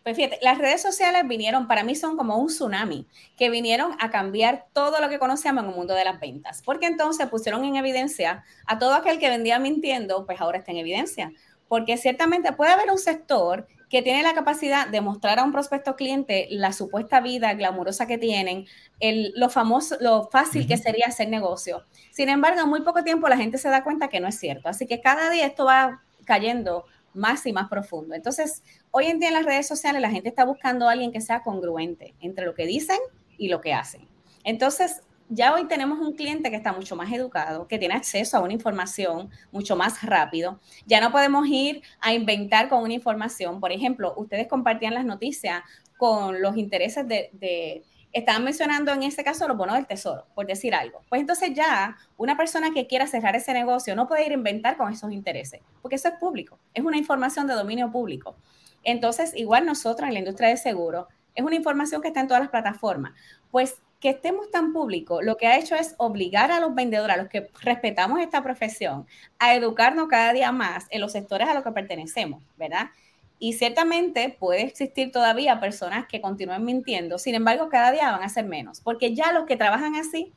Pues 0.03 0.15
fíjate, 0.15 0.39
las 0.41 0.57
redes 0.57 0.81
sociales 0.81 1.27
vinieron, 1.27 1.67
para 1.67 1.83
mí 1.83 1.95
son 1.95 2.17
como 2.17 2.37
un 2.37 2.47
tsunami, 2.47 3.05
que 3.37 3.51
vinieron 3.51 3.95
a 3.99 4.09
cambiar 4.09 4.65
todo 4.73 4.99
lo 4.99 5.09
que 5.09 5.19
conocíamos 5.19 5.63
en 5.63 5.69
el 5.69 5.75
mundo 5.75 5.93
de 5.93 6.03
las 6.03 6.19
ventas, 6.19 6.63
porque 6.65 6.87
entonces 6.87 7.27
pusieron 7.27 7.63
en 7.65 7.75
evidencia 7.75 8.43
a 8.65 8.79
todo 8.79 8.95
aquel 8.95 9.19
que 9.19 9.29
vendía 9.29 9.59
mintiendo, 9.59 10.25
pues 10.25 10.41
ahora 10.41 10.57
está 10.57 10.71
en 10.71 10.77
evidencia, 10.77 11.31
porque 11.67 11.97
ciertamente 11.97 12.51
puede 12.51 12.71
haber 12.71 12.89
un 12.89 12.97
sector 12.97 13.67
que 13.91 14.01
tiene 14.01 14.23
la 14.23 14.33
capacidad 14.33 14.87
de 14.87 15.01
mostrar 15.01 15.37
a 15.37 15.43
un 15.43 15.51
prospecto 15.51 15.95
cliente 15.95 16.47
la 16.49 16.73
supuesta 16.73 17.19
vida 17.19 17.53
glamurosa 17.53 18.07
que 18.07 18.17
tienen, 18.17 18.65
el, 19.01 19.33
lo 19.35 19.49
famoso, 19.49 19.97
lo 19.99 20.29
fácil 20.31 20.65
que 20.65 20.77
sería 20.77 21.05
hacer 21.07 21.27
negocio. 21.27 21.83
Sin 22.09 22.29
embargo, 22.29 22.61
en 22.61 22.69
muy 22.69 22.81
poco 22.81 23.03
tiempo 23.03 23.27
la 23.27 23.37
gente 23.37 23.57
se 23.57 23.69
da 23.69 23.83
cuenta 23.83 24.07
que 24.07 24.21
no 24.21 24.29
es 24.29 24.39
cierto. 24.39 24.69
Así 24.69 24.87
que 24.87 25.01
cada 25.01 25.29
día 25.29 25.45
esto 25.45 25.65
va 25.65 26.01
cayendo 26.25 26.85
más 27.13 27.45
y 27.45 27.53
más 27.53 27.69
profundo. 27.69 28.15
Entonces, 28.15 28.63
hoy 28.91 29.07
en 29.07 29.19
día 29.19 29.29
en 29.29 29.35
las 29.35 29.45
redes 29.45 29.67
sociales 29.67 30.01
la 30.01 30.09
gente 30.09 30.29
está 30.29 30.45
buscando 30.45 30.87
a 30.87 30.91
alguien 30.91 31.11
que 31.11 31.21
sea 31.21 31.43
congruente 31.43 32.13
entre 32.19 32.45
lo 32.45 32.53
que 32.53 32.65
dicen 32.65 32.97
y 33.37 33.49
lo 33.49 33.61
que 33.61 33.73
hacen. 33.73 34.07
Entonces, 34.43 35.01
ya 35.29 35.53
hoy 35.53 35.67
tenemos 35.67 35.99
un 35.99 36.13
cliente 36.13 36.49
que 36.49 36.57
está 36.57 36.73
mucho 36.73 36.95
más 36.95 37.11
educado, 37.11 37.67
que 37.67 37.77
tiene 37.77 37.93
acceso 37.93 38.35
a 38.35 38.41
una 38.41 38.51
información 38.53 39.29
mucho 39.51 39.75
más 39.77 40.03
rápido. 40.03 40.59
Ya 40.85 40.99
no 40.99 41.11
podemos 41.11 41.47
ir 41.47 41.81
a 42.01 42.13
inventar 42.13 42.67
con 42.67 42.83
una 42.83 42.93
información. 42.93 43.61
Por 43.61 43.71
ejemplo, 43.71 44.13
ustedes 44.17 44.47
compartían 44.47 44.93
las 44.93 45.05
noticias 45.05 45.61
con 45.97 46.41
los 46.41 46.57
intereses 46.57 47.07
de 47.07 47.83
estaban 48.13 48.43
mencionando 48.43 48.91
en 48.91 49.03
ese 49.03 49.23
caso 49.23 49.47
los 49.47 49.57
bonos 49.57 49.75
del 49.75 49.87
tesoro, 49.87 50.25
por 50.35 50.45
decir 50.45 50.75
algo. 50.75 51.01
Pues 51.09 51.21
entonces 51.21 51.53
ya 51.53 51.97
una 52.17 52.37
persona 52.37 52.71
que 52.73 52.87
quiera 52.87 53.07
cerrar 53.07 53.35
ese 53.35 53.53
negocio 53.53 53.95
no 53.95 54.07
puede 54.07 54.25
ir 54.25 54.31
a 54.31 54.35
inventar 54.35 54.77
con 54.77 54.91
esos 54.91 55.11
intereses, 55.11 55.61
porque 55.81 55.95
eso 55.95 56.09
es 56.09 56.15
público, 56.15 56.59
es 56.73 56.83
una 56.83 56.97
información 56.97 57.47
de 57.47 57.53
dominio 57.53 57.91
público. 57.91 58.35
Entonces, 58.83 59.33
igual 59.35 59.65
nosotros 59.65 60.07
en 60.07 60.13
la 60.13 60.19
industria 60.19 60.49
de 60.49 60.57
seguro, 60.57 61.07
es 61.35 61.45
una 61.45 61.55
información 61.55 62.01
que 62.01 62.09
está 62.09 62.19
en 62.19 62.27
todas 62.27 62.41
las 62.41 62.49
plataformas. 62.49 63.13
Pues 63.51 63.81
que 63.99 64.09
estemos 64.09 64.49
tan 64.49 64.73
públicos, 64.73 65.23
lo 65.23 65.37
que 65.37 65.45
ha 65.45 65.59
hecho 65.59 65.75
es 65.75 65.93
obligar 65.97 66.51
a 66.51 66.59
los 66.59 66.73
vendedores, 66.73 67.15
a 67.15 67.21
los 67.21 67.29
que 67.29 67.51
respetamos 67.61 68.19
esta 68.19 68.41
profesión, 68.41 69.05
a 69.37 69.53
educarnos 69.53 70.07
cada 70.07 70.33
día 70.33 70.51
más 70.51 70.87
en 70.89 71.01
los 71.01 71.11
sectores 71.11 71.47
a 71.47 71.53
los 71.53 71.63
que 71.63 71.71
pertenecemos, 71.71 72.41
¿verdad? 72.57 72.87
Y 73.43 73.53
ciertamente 73.53 74.37
puede 74.39 74.61
existir 74.61 75.11
todavía 75.11 75.59
personas 75.59 76.05
que 76.07 76.21
continúen 76.21 76.63
mintiendo, 76.63 77.17
sin 77.17 77.33
embargo, 77.33 77.69
cada 77.69 77.91
día 77.91 78.11
van 78.11 78.21
a 78.21 78.29
ser 78.29 78.45
menos, 78.45 78.81
porque 78.81 79.15
ya 79.15 79.31
los 79.31 79.45
que 79.47 79.57
trabajan 79.57 79.95
así, 79.95 80.31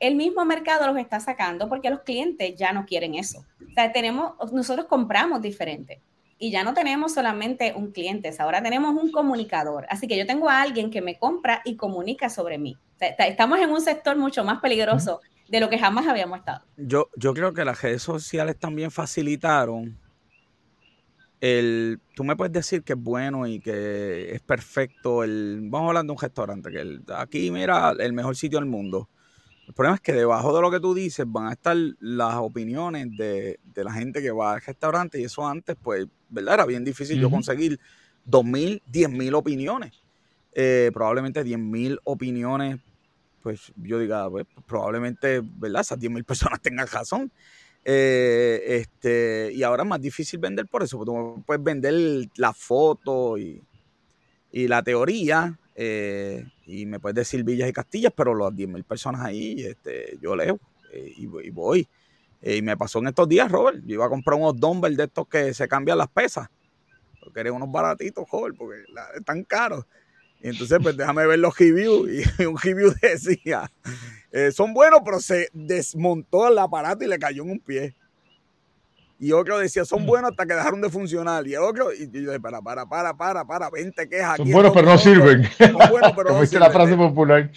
el 0.00 0.16
mismo 0.16 0.44
mercado 0.44 0.88
los 0.88 0.96
está 0.96 1.20
sacando 1.20 1.68
porque 1.68 1.90
los 1.90 2.00
clientes 2.00 2.56
ya 2.56 2.72
no 2.72 2.86
quieren 2.86 3.14
eso. 3.14 3.46
O 3.60 3.72
sea, 3.72 3.92
tenemos, 3.92 4.32
nosotros 4.52 4.86
compramos 4.86 5.40
diferente 5.40 6.00
y 6.40 6.50
ya 6.50 6.64
no 6.64 6.74
tenemos 6.74 7.14
solamente 7.14 7.72
un 7.76 7.92
cliente, 7.92 8.32
ahora 8.40 8.60
tenemos 8.60 9.00
un 9.00 9.12
comunicador. 9.12 9.86
Así 9.88 10.08
que 10.08 10.18
yo 10.18 10.26
tengo 10.26 10.50
a 10.50 10.60
alguien 10.60 10.90
que 10.90 11.02
me 11.02 11.20
compra 11.20 11.62
y 11.64 11.76
comunica 11.76 12.28
sobre 12.30 12.58
mí. 12.58 12.76
estamos 12.98 13.60
en 13.60 13.70
un 13.70 13.80
sector 13.80 14.16
mucho 14.16 14.42
más 14.42 14.60
peligroso 14.60 15.20
de 15.48 15.60
lo 15.60 15.68
que 15.68 15.78
jamás 15.78 16.08
habíamos 16.08 16.40
estado. 16.40 16.64
Yo, 16.76 17.10
yo 17.14 17.32
creo 17.32 17.54
que 17.54 17.64
las 17.64 17.80
redes 17.80 18.02
sociales 18.02 18.58
también 18.58 18.90
facilitaron 18.90 19.96
el, 21.40 22.00
tú 22.14 22.24
me 22.24 22.36
puedes 22.36 22.52
decir 22.52 22.82
que 22.82 22.92
es 22.92 22.98
bueno 22.98 23.46
y 23.46 23.60
que 23.60 24.34
es 24.34 24.40
perfecto. 24.40 25.24
El, 25.24 25.60
vamos 25.62 25.88
hablando 25.88 26.12
de 26.12 26.16
un 26.16 26.22
restaurante, 26.22 26.70
que 26.70 26.80
el, 26.80 27.02
aquí 27.14 27.50
mira 27.50 27.94
el 27.98 28.12
mejor 28.12 28.36
sitio 28.36 28.58
del 28.58 28.68
mundo. 28.68 29.08
El 29.66 29.74
problema 29.74 29.94
es 29.94 30.00
que 30.00 30.12
debajo 30.12 30.54
de 30.54 30.62
lo 30.62 30.70
que 30.70 30.80
tú 30.80 30.94
dices 30.94 31.24
van 31.28 31.46
a 31.46 31.52
estar 31.52 31.76
las 32.00 32.34
opiniones 32.34 33.16
de, 33.16 33.58
la 33.76 33.92
gente 33.92 34.20
que 34.20 34.32
va 34.32 34.54
al 34.54 34.60
restaurante 34.60 35.20
y 35.20 35.24
eso 35.24 35.46
antes, 35.46 35.76
pues, 35.80 36.06
¿verdad? 36.28 36.54
Era 36.54 36.66
bien 36.66 36.84
difícil 36.84 37.20
yo 37.20 37.30
conseguir 37.30 37.78
dos 38.24 38.44
mil, 38.44 38.82
diez 38.86 39.08
mil 39.08 39.32
opiniones. 39.34 39.92
Eh, 40.52 40.90
probablemente 40.92 41.44
diez 41.44 41.58
mil 41.58 42.00
opiniones, 42.02 42.80
pues 43.42 43.72
yo 43.76 44.00
diga, 44.00 44.28
pues, 44.28 44.44
probablemente, 44.66 45.40
¿verdad? 45.40 45.82
Esas 45.82 46.00
diez 46.00 46.12
mil 46.12 46.24
personas 46.24 46.60
tengan 46.62 46.88
razón. 46.88 47.30
Eh, 47.84 48.62
este, 48.66 49.52
y 49.54 49.62
ahora 49.62 49.84
es 49.84 49.88
más 49.88 50.00
difícil 50.00 50.38
vender 50.38 50.66
por 50.66 50.82
eso, 50.82 50.98
porque 50.98 51.10
tú 51.10 51.42
puedes 51.46 51.62
vender 51.62 52.28
la 52.36 52.52
foto 52.52 53.38
y, 53.38 53.62
la 54.52 54.82
teoría, 54.82 55.58
eh, 55.74 56.44
y 56.66 56.84
me 56.86 56.98
puedes 57.00 57.14
decir 57.14 57.44
villas 57.44 57.68
y 57.68 57.72
castillas, 57.72 58.12
pero 58.14 58.34
los 58.34 58.52
10.000 58.52 58.84
personas 58.84 59.22
ahí, 59.22 59.62
este, 59.62 60.18
yo 60.20 60.34
leo 60.36 60.58
eh, 60.92 61.14
y, 61.16 61.26
voy. 61.50 61.88
y 62.42 62.60
me 62.60 62.76
pasó 62.76 62.98
en 62.98 63.08
estos 63.08 63.28
días, 63.28 63.50
Robert, 63.50 63.80
yo 63.86 63.94
iba 63.94 64.06
a 64.06 64.10
comprar 64.10 64.38
unos 64.38 64.58
dumbbells 64.58 64.96
de 64.96 65.04
estos 65.04 65.28
que 65.28 65.54
se 65.54 65.68
cambian 65.68 65.98
las 65.98 66.08
pesas, 66.08 66.48
porque 67.22 67.40
eran 67.40 67.54
unos 67.54 67.70
baratitos, 67.70 68.26
Robert, 68.30 68.56
porque 68.58 68.82
están 69.16 69.44
caros. 69.44 69.86
Y 70.42 70.48
entonces, 70.48 70.78
pues 70.82 70.96
déjame 70.96 71.26
ver 71.26 71.38
los 71.38 71.56
reviews. 71.56 72.10
Y 72.10 72.44
un 72.46 72.56
review 72.58 72.92
decía, 73.00 73.70
eh, 74.32 74.52
son 74.52 74.72
buenos, 74.72 75.00
pero 75.04 75.20
se 75.20 75.48
desmontó 75.52 76.48
el 76.48 76.58
aparato 76.58 77.04
y 77.04 77.08
le 77.08 77.18
cayó 77.18 77.42
en 77.42 77.50
un 77.50 77.60
pie. 77.60 77.94
Y 79.18 79.32
otro 79.32 79.58
decía, 79.58 79.84
son 79.84 80.04
mm. 80.04 80.06
buenos 80.06 80.30
hasta 80.30 80.46
que 80.46 80.54
dejaron 80.54 80.80
de 80.80 80.88
funcionar. 80.88 81.46
Y 81.46 81.54
otro, 81.54 81.92
y 81.92 82.10
yo 82.10 82.30
dije, 82.30 82.40
para, 82.40 82.62
para, 82.62 82.86
para, 82.86 83.14
para, 83.14 83.44
para, 83.44 83.68
20 83.68 84.08
quejas. 84.08 84.38
Son 84.38 84.50
buenos, 84.50 84.72
pero 84.72 84.86
no 84.86 84.96
sirven. 84.96 85.44
Son 85.58 85.90
buenos, 85.90 86.12
pero 86.16 86.32
no 86.38 86.46
sirven. 86.46 86.60
la 86.60 86.70
frase 86.70 86.96
popular. 86.96 87.50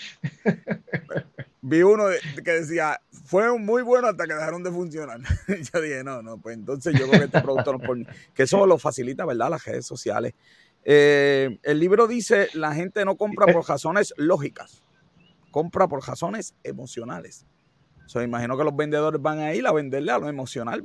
Vi 1.62 1.82
uno 1.82 2.04
que 2.44 2.52
decía, 2.52 3.00
fue 3.26 3.58
muy 3.58 3.82
bueno 3.84 4.10
hasta 4.10 4.26
que 4.26 4.34
dejaron 4.34 4.62
de 4.64 4.72
funcionar. 4.72 5.22
Y 5.48 5.64
yo 5.64 5.82
dije, 5.82 6.04
no, 6.04 6.22
no, 6.22 6.38
pues 6.38 6.58
entonces 6.58 6.94
yo 7.00 7.08
creo 7.08 7.22
que 7.22 7.26
este 7.28 7.42
producto 7.42 7.72
no 7.72 7.80
por 7.80 7.98
Que 8.34 8.44
eso 8.44 8.66
lo 8.66 8.78
facilita, 8.78 9.26
¿verdad? 9.26 9.50
Las 9.50 9.64
redes 9.64 9.86
sociales. 9.86 10.34
Eh, 10.84 11.60
el 11.64 11.80
libro 11.80 12.08
dice, 12.08 12.50
la 12.56 12.74
gente 12.74 13.06
no 13.06 13.16
compra 13.16 13.48
por 13.48 13.66
razones 13.66 14.14
lógicas, 14.18 14.83
compra 15.54 15.88
por 15.88 16.06
razones 16.06 16.56
emocionales. 16.64 17.46
So, 18.08 18.22
imagino 18.22 18.58
que 18.58 18.66
los 18.66 18.76
vendedores 18.76 19.22
van 19.22 19.40
a 19.40 19.54
ir 19.54 19.66
a 19.66 19.72
venderle 19.72 20.12
a 20.12 20.18
lo 20.18 20.28
emocional 20.28 20.84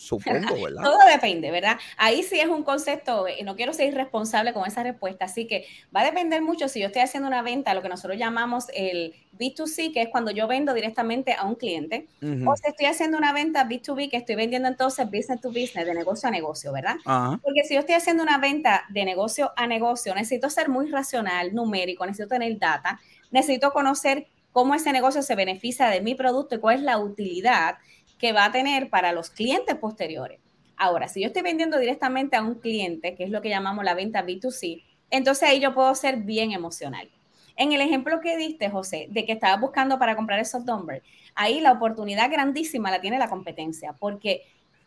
Supongo, 0.00 0.30
¿verdad? 0.64 0.82
Todo 0.82 0.98
depende, 1.12 1.50
¿verdad? 1.50 1.78
Ahí 1.98 2.22
sí 2.22 2.40
es 2.40 2.48
un 2.48 2.62
concepto, 2.62 3.26
y 3.28 3.42
no 3.42 3.54
quiero 3.54 3.74
ser 3.74 3.88
irresponsable 3.88 4.54
con 4.54 4.66
esa 4.66 4.82
respuesta, 4.82 5.26
así 5.26 5.46
que 5.46 5.66
va 5.94 6.00
a 6.00 6.04
depender 6.04 6.40
mucho 6.40 6.68
si 6.68 6.80
yo 6.80 6.86
estoy 6.86 7.02
haciendo 7.02 7.28
una 7.28 7.42
venta, 7.42 7.74
lo 7.74 7.82
que 7.82 7.90
nosotros 7.90 8.18
llamamos 8.18 8.68
el 8.74 9.14
B2C, 9.38 9.92
que 9.92 10.00
es 10.00 10.08
cuando 10.08 10.30
yo 10.30 10.48
vendo 10.48 10.72
directamente 10.72 11.34
a 11.34 11.44
un 11.44 11.54
cliente, 11.54 12.08
o 12.46 12.56
si 12.56 12.66
estoy 12.66 12.86
haciendo 12.86 13.18
una 13.18 13.34
venta 13.34 13.68
B2B, 13.68 14.10
que 14.10 14.16
estoy 14.16 14.36
vendiendo 14.36 14.68
entonces 14.68 15.04
business 15.04 15.38
to 15.42 15.48
business, 15.48 15.84
de 15.84 15.94
negocio 15.94 16.30
a 16.30 16.32
negocio, 16.32 16.72
¿verdad? 16.72 16.96
Porque 17.42 17.64
si 17.64 17.74
yo 17.74 17.80
estoy 17.80 17.94
haciendo 17.94 18.22
una 18.22 18.38
venta 18.38 18.84
de 18.88 19.04
negocio 19.04 19.52
a 19.54 19.66
negocio, 19.66 20.14
necesito 20.14 20.48
ser 20.48 20.70
muy 20.70 20.90
racional, 20.90 21.54
numérico, 21.54 22.06
necesito 22.06 22.28
tener 22.28 22.58
data, 22.58 22.98
necesito 23.30 23.72
conocer 23.72 24.26
cómo 24.52 24.74
ese 24.74 24.92
negocio 24.92 25.22
se 25.22 25.34
beneficia 25.34 25.86
de 25.88 26.00
mi 26.00 26.14
producto 26.14 26.54
y 26.54 26.58
cuál 26.58 26.76
es 26.76 26.82
la 26.82 26.98
utilidad 26.98 27.78
que 28.18 28.32
va 28.32 28.46
a 28.46 28.52
tener 28.52 28.90
para 28.90 29.12
los 29.12 29.30
clientes 29.30 29.76
posteriores. 29.76 30.40
Ahora, 30.76 31.08
si 31.08 31.20
yo 31.20 31.28
estoy 31.28 31.42
vendiendo 31.42 31.78
directamente 31.78 32.36
a 32.36 32.42
un 32.42 32.54
cliente, 32.54 33.14
que 33.14 33.24
es 33.24 33.30
lo 33.30 33.42
que 33.42 33.48
llamamos 33.48 33.84
la 33.84 33.94
venta 33.94 34.24
B2C, 34.24 34.82
entonces 35.10 35.48
ahí 35.48 35.60
yo 35.60 35.74
puedo 35.74 35.94
ser 35.94 36.18
bien 36.18 36.52
emocional. 36.52 37.10
En 37.56 37.72
el 37.72 37.80
ejemplo 37.82 38.20
que 38.20 38.36
diste, 38.36 38.70
José, 38.70 39.08
de 39.10 39.26
que 39.26 39.32
estaba 39.32 39.56
buscando 39.56 39.98
para 39.98 40.16
comprar 40.16 40.40
esos 40.40 40.64
numbers, 40.64 41.04
ahí 41.34 41.60
la 41.60 41.72
oportunidad 41.72 42.30
grandísima 42.30 42.90
la 42.90 43.00
tiene 43.00 43.18
la 43.18 43.28
competencia, 43.28 43.94
porque 43.98 44.42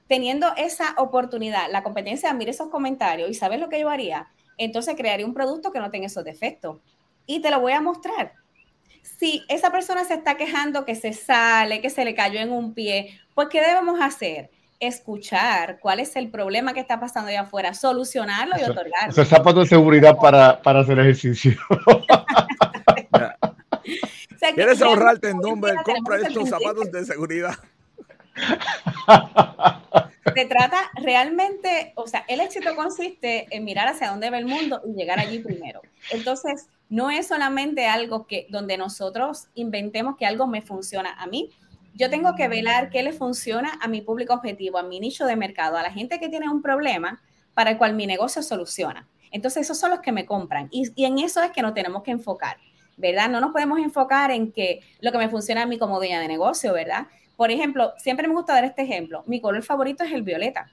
teniendo 0.08 0.54
esa 0.58 0.96
oportunidad, 0.98 1.70
la 1.72 1.84
competencia, 1.84 2.34
mire 2.34 2.52
esos 2.52 2.70
comentarios 2.70 3.30
y 3.30 3.34
sabes 3.34 3.60
lo 3.60 3.70
que 3.70 3.80
yo 3.80 3.90
haría, 3.90 4.28
entonces 4.58 4.96
crearía 4.96 5.26
un 5.26 5.34
producto 5.34 5.72
que 5.72 5.80
no 5.80 5.92
tenga 5.92 6.08
esos 6.08 6.24
defectos. 6.24 6.78
Y 7.26 7.42
te 7.42 7.50
lo 7.52 7.60
voy 7.60 7.74
a 7.74 7.82
mostrar. 7.82 8.34
Si 9.02 9.44
esa 9.48 9.72
persona 9.72 10.04
se 10.06 10.16
está 10.16 10.36
quejando 10.36 10.86
que 10.86 10.96
se 10.96 11.14
sale, 11.14 11.82
que 11.82 11.90
se 11.90 12.06
le 12.06 12.16
cayó 12.16 12.40
en 12.40 12.52
un 12.52 12.74
pie, 12.74 13.20
pues 13.34 13.48
¿qué 13.50 13.62
debemos 13.62 14.00
hacer? 14.02 14.50
Escuchar 14.80 15.80
cuál 15.80 16.00
es 16.00 16.16
el 16.16 16.30
problema 16.30 16.74
que 16.74 16.80
está 16.80 17.00
pasando 17.00 17.30
allá 17.30 17.42
afuera, 17.42 17.74
solucionarlo 17.74 18.56
y 18.60 18.64
otorgarlo. 18.64 19.10
Esos 19.10 19.28
zapatos 19.28 19.70
de 19.70 19.76
seguridad 19.76 20.18
para, 20.18 20.62
para 20.62 20.82
hacer 20.82 21.00
ejercicio. 21.00 21.54
¿Quieres 24.56 24.82
ahorrarte 24.82 25.30
en 25.30 25.38
nombre? 25.38 25.74
Compra 25.84 26.18
estos 26.18 26.50
zapatos 26.50 26.92
de 26.92 27.06
seguridad. 27.06 27.56
Se 30.36 30.46
trata 30.46 30.90
realmente, 30.96 31.94
o 31.96 32.08
sea, 32.08 32.26
el 32.28 32.42
éxito 32.42 32.76
consiste 32.76 33.48
en 33.52 33.64
mirar 33.64 33.88
hacia 33.88 34.10
dónde 34.10 34.30
va 34.30 34.38
el 34.38 34.46
mundo 34.46 34.82
y 34.86 34.94
llegar 34.94 35.20
allí 35.20 35.40
primero. 35.40 35.82
Entonces, 36.12 36.68
no 36.94 37.10
es 37.10 37.26
solamente 37.26 37.88
algo 37.88 38.28
que 38.28 38.46
donde 38.52 38.78
nosotros 38.78 39.48
inventemos 39.56 40.16
que 40.16 40.28
algo 40.28 40.46
me 40.46 40.62
funciona 40.62 41.12
a 41.14 41.26
mí. 41.26 41.50
Yo 41.96 42.12
tengo 42.12 42.36
que 42.36 42.48
velar 42.48 42.92
qué 42.92 43.02
le 43.02 43.14
funciona 43.14 43.80
a 43.82 43.88
mi 43.88 44.02
público 44.02 44.36
objetivo, 44.36 44.78
a 44.78 44.84
mi 44.84 45.00
nicho 45.00 45.26
de 45.26 45.36
mercado, 45.36 45.76
a 45.76 45.82
la 45.82 45.92
gente 45.92 46.20
que 46.20 46.30
tiene 46.30 46.48
un 46.50 46.62
problema 46.62 47.20
para 47.56 47.72
el 47.72 47.80
cual 47.80 47.96
mi 47.96 48.06
negocio 48.06 48.44
soluciona. 48.44 49.08
Entonces, 49.32 49.64
esos 49.64 49.80
son 49.80 49.90
los 49.90 50.02
que 50.02 50.12
me 50.12 50.28
compran 50.28 50.68
y, 50.70 51.04
en 51.04 51.18
eso 51.18 51.42
es 51.42 51.50
que 51.50 51.64
nos 51.64 51.74
tenemos 51.74 52.04
que 52.04 52.12
enfocar. 52.12 52.58
¿verdad? 52.96 53.28
No 53.28 53.42
nos 53.42 53.54
podemos 53.54 53.80
enfocar 53.80 54.30
en 54.30 54.52
que 54.52 54.82
lo 55.02 55.12
que 55.12 55.18
me 55.18 55.30
funciona 55.30 55.64
a 55.64 55.66
mí 55.66 55.80
como 55.80 55.98
dueña 55.98 56.20
de 56.20 56.28
negocio, 56.28 56.74
¿verdad? 56.74 57.08
Por 57.36 57.50
ejemplo, 57.50 57.94
siempre 57.98 58.28
me 58.28 58.36
gusta 58.36 58.54
dar 58.54 58.66
este 58.66 58.84
ejemplo. 58.84 59.24
Mi 59.26 59.42
color 59.42 59.64
favorito 59.64 60.04
es 60.04 60.12
el 60.12 60.22
violeta. 60.22 60.72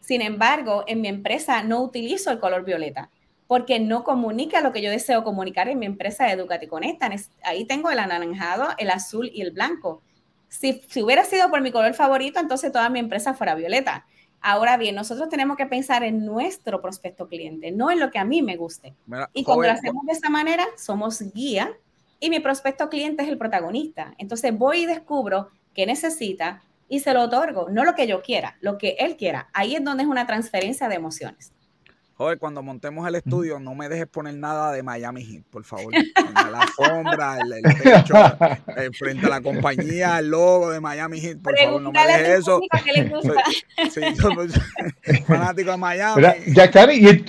Sin 0.00 0.20
embargo, 0.20 0.84
en 0.86 1.00
mi 1.00 1.08
empresa 1.08 1.62
no 1.62 1.80
utilizo 1.80 2.30
el 2.30 2.40
color 2.40 2.62
violeta 2.62 3.08
porque 3.52 3.78
no 3.78 4.02
comunica 4.02 4.62
lo 4.62 4.72
que 4.72 4.80
yo 4.80 4.90
deseo 4.90 5.24
comunicar 5.24 5.68
en 5.68 5.78
mi 5.78 5.84
empresa 5.84 6.24
de 6.24 6.30
Educati 6.32 6.66
Conecta. 6.66 7.10
Ahí 7.44 7.66
tengo 7.66 7.90
el 7.90 7.98
anaranjado, 7.98 8.68
el 8.78 8.88
azul 8.88 9.30
y 9.30 9.42
el 9.42 9.50
blanco. 9.50 10.00
Si, 10.48 10.80
si 10.88 11.02
hubiera 11.02 11.22
sido 11.26 11.50
por 11.50 11.60
mi 11.60 11.70
color 11.70 11.92
favorito, 11.92 12.40
entonces 12.40 12.72
toda 12.72 12.88
mi 12.88 12.98
empresa 12.98 13.34
fuera 13.34 13.54
violeta. 13.54 14.06
Ahora 14.40 14.78
bien, 14.78 14.94
nosotros 14.94 15.28
tenemos 15.28 15.58
que 15.58 15.66
pensar 15.66 16.02
en 16.02 16.24
nuestro 16.24 16.80
prospecto 16.80 17.28
cliente, 17.28 17.72
no 17.72 17.90
en 17.90 18.00
lo 18.00 18.10
que 18.10 18.18
a 18.18 18.24
mí 18.24 18.40
me 18.40 18.56
guste. 18.56 18.94
y 19.34 19.44
cuando 19.44 19.64
lo 19.64 19.72
hacemos 19.72 20.06
de 20.06 20.12
esa 20.12 20.30
manera, 20.30 20.64
somos 20.78 21.20
guía 21.34 21.74
y 22.20 22.30
mi 22.30 22.40
prospecto 22.40 22.88
cliente 22.88 23.22
es 23.22 23.28
el 23.28 23.36
protagonista. 23.36 24.14
Entonces 24.16 24.56
voy 24.56 24.84
y 24.84 24.86
descubro 24.86 25.50
qué 25.74 25.84
necesita 25.84 26.62
y 26.88 27.00
se 27.00 27.12
lo 27.12 27.20
otorgo, 27.24 27.68
no 27.68 27.84
lo 27.84 27.94
que 27.94 28.06
yo 28.06 28.22
quiera, 28.22 28.56
lo 28.62 28.78
que 28.78 28.96
él 28.98 29.18
quiera. 29.18 29.50
Ahí 29.52 29.74
es 29.74 29.84
donde 29.84 30.04
es 30.04 30.08
una 30.08 30.26
transferencia 30.26 30.88
de 30.88 30.94
emociones. 30.94 31.52
Joder, 32.14 32.38
cuando 32.38 32.62
montemos 32.62 33.08
el 33.08 33.14
estudio, 33.14 33.58
no 33.58 33.74
me 33.74 33.88
dejes 33.88 34.06
poner 34.06 34.34
nada 34.34 34.70
de 34.72 34.82
Miami 34.82 35.24
Heat, 35.24 35.44
por 35.50 35.64
favor. 35.64 35.92
la 36.52 36.60
alfombra, 36.60 37.38
el, 37.38 37.62
techo, 37.62 38.14
eh, 38.76 38.90
frente 38.92 39.26
a 39.26 39.30
la 39.30 39.40
compañía, 39.40 40.18
el 40.18 40.28
logo 40.28 40.70
de 40.70 40.80
Miami 40.80 41.20
Heat, 41.20 41.38
por 41.38 41.58
favor, 41.58 41.80
no 41.80 41.90
me 41.90 42.06
dejes 42.06 42.40
eso. 42.40 42.60
sí, 43.90 44.00
fanático 45.26 45.70
de 45.70 45.76
Miami. 45.76 46.22
Ya, 46.48 46.70
y, 46.92 47.24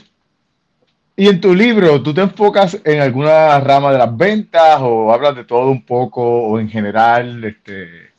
y 1.16 1.28
en 1.28 1.40
tu 1.40 1.56
libro, 1.56 2.02
¿tú 2.02 2.14
te 2.14 2.22
enfocas 2.22 2.78
en 2.84 3.00
alguna 3.02 3.60
rama 3.62 3.92
de 3.92 4.00
las 4.00 4.18
ventas 4.18 4.80
o 4.82 5.14
hablas 5.14 5.36
de 5.36 5.46
todo 5.46 5.70
un 5.70 5.86
poco 5.86 6.22
o 6.22 6.60
en 6.60 6.70
general? 6.70 7.44
Este, 7.44 8.13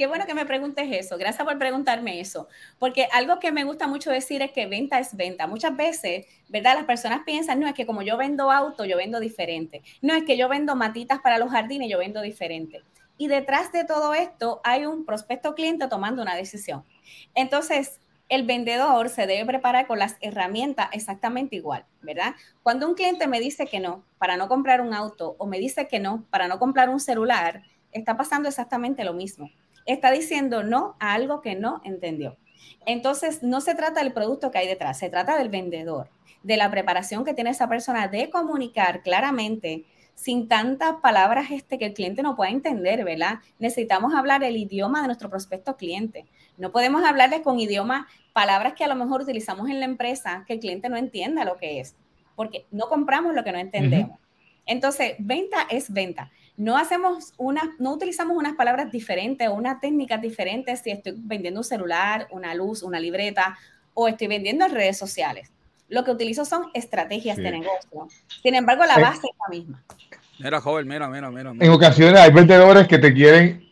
Qué 0.00 0.06
bueno 0.06 0.24
que 0.24 0.32
me 0.32 0.46
preguntes 0.46 0.88
eso. 0.90 1.18
Gracias 1.18 1.46
por 1.46 1.58
preguntarme 1.58 2.20
eso. 2.20 2.48
Porque 2.78 3.06
algo 3.12 3.38
que 3.38 3.52
me 3.52 3.64
gusta 3.64 3.86
mucho 3.86 4.10
decir 4.10 4.40
es 4.40 4.50
que 4.50 4.64
venta 4.64 4.98
es 4.98 5.14
venta. 5.14 5.46
Muchas 5.46 5.76
veces, 5.76 6.24
¿verdad? 6.48 6.74
Las 6.74 6.84
personas 6.86 7.20
piensan, 7.26 7.60
no, 7.60 7.66
es 7.66 7.74
que 7.74 7.84
como 7.84 8.00
yo 8.00 8.16
vendo 8.16 8.50
auto, 8.50 8.86
yo 8.86 8.96
vendo 8.96 9.20
diferente. 9.20 9.82
No, 10.00 10.14
es 10.14 10.24
que 10.24 10.38
yo 10.38 10.48
vendo 10.48 10.74
matitas 10.74 11.20
para 11.20 11.36
los 11.36 11.50
jardines, 11.50 11.90
yo 11.90 11.98
vendo 11.98 12.22
diferente. 12.22 12.82
Y 13.18 13.28
detrás 13.28 13.72
de 13.72 13.84
todo 13.84 14.14
esto 14.14 14.62
hay 14.64 14.86
un 14.86 15.04
prospecto 15.04 15.54
cliente 15.54 15.86
tomando 15.86 16.22
una 16.22 16.34
decisión. 16.34 16.82
Entonces, 17.34 18.00
el 18.30 18.46
vendedor 18.46 19.10
se 19.10 19.26
debe 19.26 19.44
preparar 19.44 19.86
con 19.86 19.98
las 19.98 20.16
herramientas 20.22 20.88
exactamente 20.92 21.56
igual, 21.56 21.84
¿verdad? 22.00 22.36
Cuando 22.62 22.88
un 22.88 22.94
cliente 22.94 23.26
me 23.26 23.38
dice 23.38 23.66
que 23.66 23.80
no 23.80 24.02
para 24.16 24.38
no 24.38 24.48
comprar 24.48 24.80
un 24.80 24.94
auto 24.94 25.36
o 25.36 25.44
me 25.44 25.58
dice 25.58 25.88
que 25.88 26.00
no 26.00 26.24
para 26.30 26.48
no 26.48 26.58
comprar 26.58 26.88
un 26.88 27.00
celular, 27.00 27.64
está 27.92 28.16
pasando 28.16 28.48
exactamente 28.48 29.04
lo 29.04 29.12
mismo 29.12 29.50
está 29.92 30.10
diciendo 30.10 30.62
no 30.62 30.96
a 31.00 31.14
algo 31.14 31.40
que 31.40 31.54
no 31.54 31.80
entendió. 31.84 32.36
Entonces, 32.86 33.42
no 33.42 33.60
se 33.60 33.74
trata 33.74 34.02
del 34.02 34.12
producto 34.12 34.50
que 34.50 34.58
hay 34.58 34.66
detrás, 34.66 34.98
se 34.98 35.10
trata 35.10 35.36
del 35.36 35.48
vendedor, 35.48 36.08
de 36.42 36.56
la 36.56 36.70
preparación 36.70 37.24
que 37.24 37.34
tiene 37.34 37.50
esa 37.50 37.68
persona 37.68 38.08
de 38.08 38.30
comunicar 38.30 39.02
claramente 39.02 39.84
sin 40.14 40.48
tantas 40.48 40.96
palabras 40.96 41.50
este, 41.50 41.78
que 41.78 41.86
el 41.86 41.94
cliente 41.94 42.22
no 42.22 42.36
pueda 42.36 42.50
entender, 42.50 43.04
¿verdad? 43.04 43.38
Necesitamos 43.58 44.14
hablar 44.14 44.44
el 44.44 44.56
idioma 44.56 45.00
de 45.00 45.06
nuestro 45.06 45.30
prospecto 45.30 45.76
cliente. 45.76 46.26
No 46.58 46.72
podemos 46.72 47.04
hablarles 47.04 47.40
con 47.40 47.58
idioma, 47.58 48.06
palabras 48.34 48.74
que 48.74 48.84
a 48.84 48.88
lo 48.88 48.96
mejor 48.96 49.22
utilizamos 49.22 49.70
en 49.70 49.80
la 49.80 49.86
empresa 49.86 50.44
que 50.46 50.54
el 50.54 50.60
cliente 50.60 50.90
no 50.90 50.98
entienda 50.98 51.46
lo 51.46 51.56
que 51.56 51.80
es, 51.80 51.96
porque 52.36 52.66
no 52.70 52.88
compramos 52.90 53.34
lo 53.34 53.44
que 53.44 53.52
no 53.52 53.58
entendemos. 53.58 54.18
Entonces, 54.66 55.14
venta 55.18 55.66
es 55.70 55.90
venta 55.90 56.30
no 56.60 56.76
hacemos 56.76 57.32
una, 57.38 57.74
no 57.78 57.94
utilizamos 57.94 58.36
unas 58.36 58.54
palabras 58.54 58.92
diferentes 58.92 59.48
o 59.48 59.54
una 59.54 59.80
técnica 59.80 60.18
diferente 60.18 60.76
si 60.76 60.90
estoy 60.90 61.14
vendiendo 61.16 61.60
un 61.60 61.64
celular, 61.64 62.28
una 62.32 62.54
luz, 62.54 62.82
una 62.82 63.00
libreta 63.00 63.56
o 63.94 64.08
estoy 64.08 64.26
vendiendo 64.26 64.66
en 64.66 64.72
redes 64.72 64.98
sociales. 64.98 65.50
Lo 65.88 66.04
que 66.04 66.10
utilizo 66.10 66.44
son 66.44 66.64
estrategias 66.74 67.38
de 67.38 67.50
negocio. 67.50 68.08
Sin 68.42 68.54
embargo, 68.54 68.84
la 68.84 68.98
base 68.98 69.26
es 69.26 69.38
la 69.38 69.48
misma. 69.48 69.82
Mira, 70.38 70.60
joven, 70.60 70.86
mira, 70.86 71.08
mira, 71.08 71.30
mira. 71.30 71.50
En 71.58 71.70
ocasiones 71.70 72.20
hay 72.20 72.30
vendedores 72.30 72.86
que 72.86 72.98
te 72.98 73.14
quieren 73.14 73.69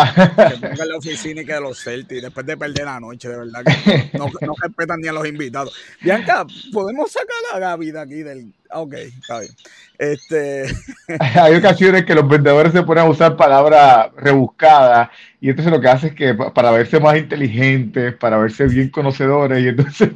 que 0.00 0.68
pongan 0.68 0.88
la 0.88 0.96
oficina 0.96 1.42
y 1.42 1.44
que 1.44 1.60
los 1.60 1.82
Celtics 1.82 2.22
después 2.22 2.46
de 2.46 2.56
perder 2.56 2.84
la 2.84 3.00
noche, 3.00 3.28
de 3.28 3.36
verdad 3.36 3.62
que 3.64 4.18
no, 4.18 4.26
no, 4.40 4.54
respetan 4.60 5.00
ni 5.00 5.08
a 5.08 5.12
los 5.12 5.26
invitados. 5.26 5.74
Bianca, 6.00 6.46
podemos 6.72 7.10
sacar 7.10 7.36
a 7.54 7.58
Gaby 7.58 7.90
de 7.90 8.00
aquí 8.00 8.22
del. 8.22 8.52
Ok, 8.70 8.94
está 8.94 9.40
bien. 9.40 9.52
Este... 9.98 10.64
Hay 11.20 11.54
ocasiones 11.54 12.04
que 12.04 12.14
los 12.14 12.26
vendedores 12.26 12.72
se 12.72 12.82
ponen 12.82 13.04
a 13.04 13.08
usar 13.08 13.36
palabras 13.36 14.10
rebuscadas 14.16 15.10
y 15.40 15.50
entonces 15.50 15.72
lo 15.72 15.80
que 15.80 15.88
hace 15.88 16.06
es 16.08 16.14
que 16.14 16.34
para 16.34 16.70
verse 16.70 17.00
más 17.00 17.16
inteligentes, 17.16 18.14
para 18.14 18.38
verse 18.38 18.66
bien 18.66 18.88
conocedores, 18.90 19.62
y 19.62 19.68
entonces 19.68 20.10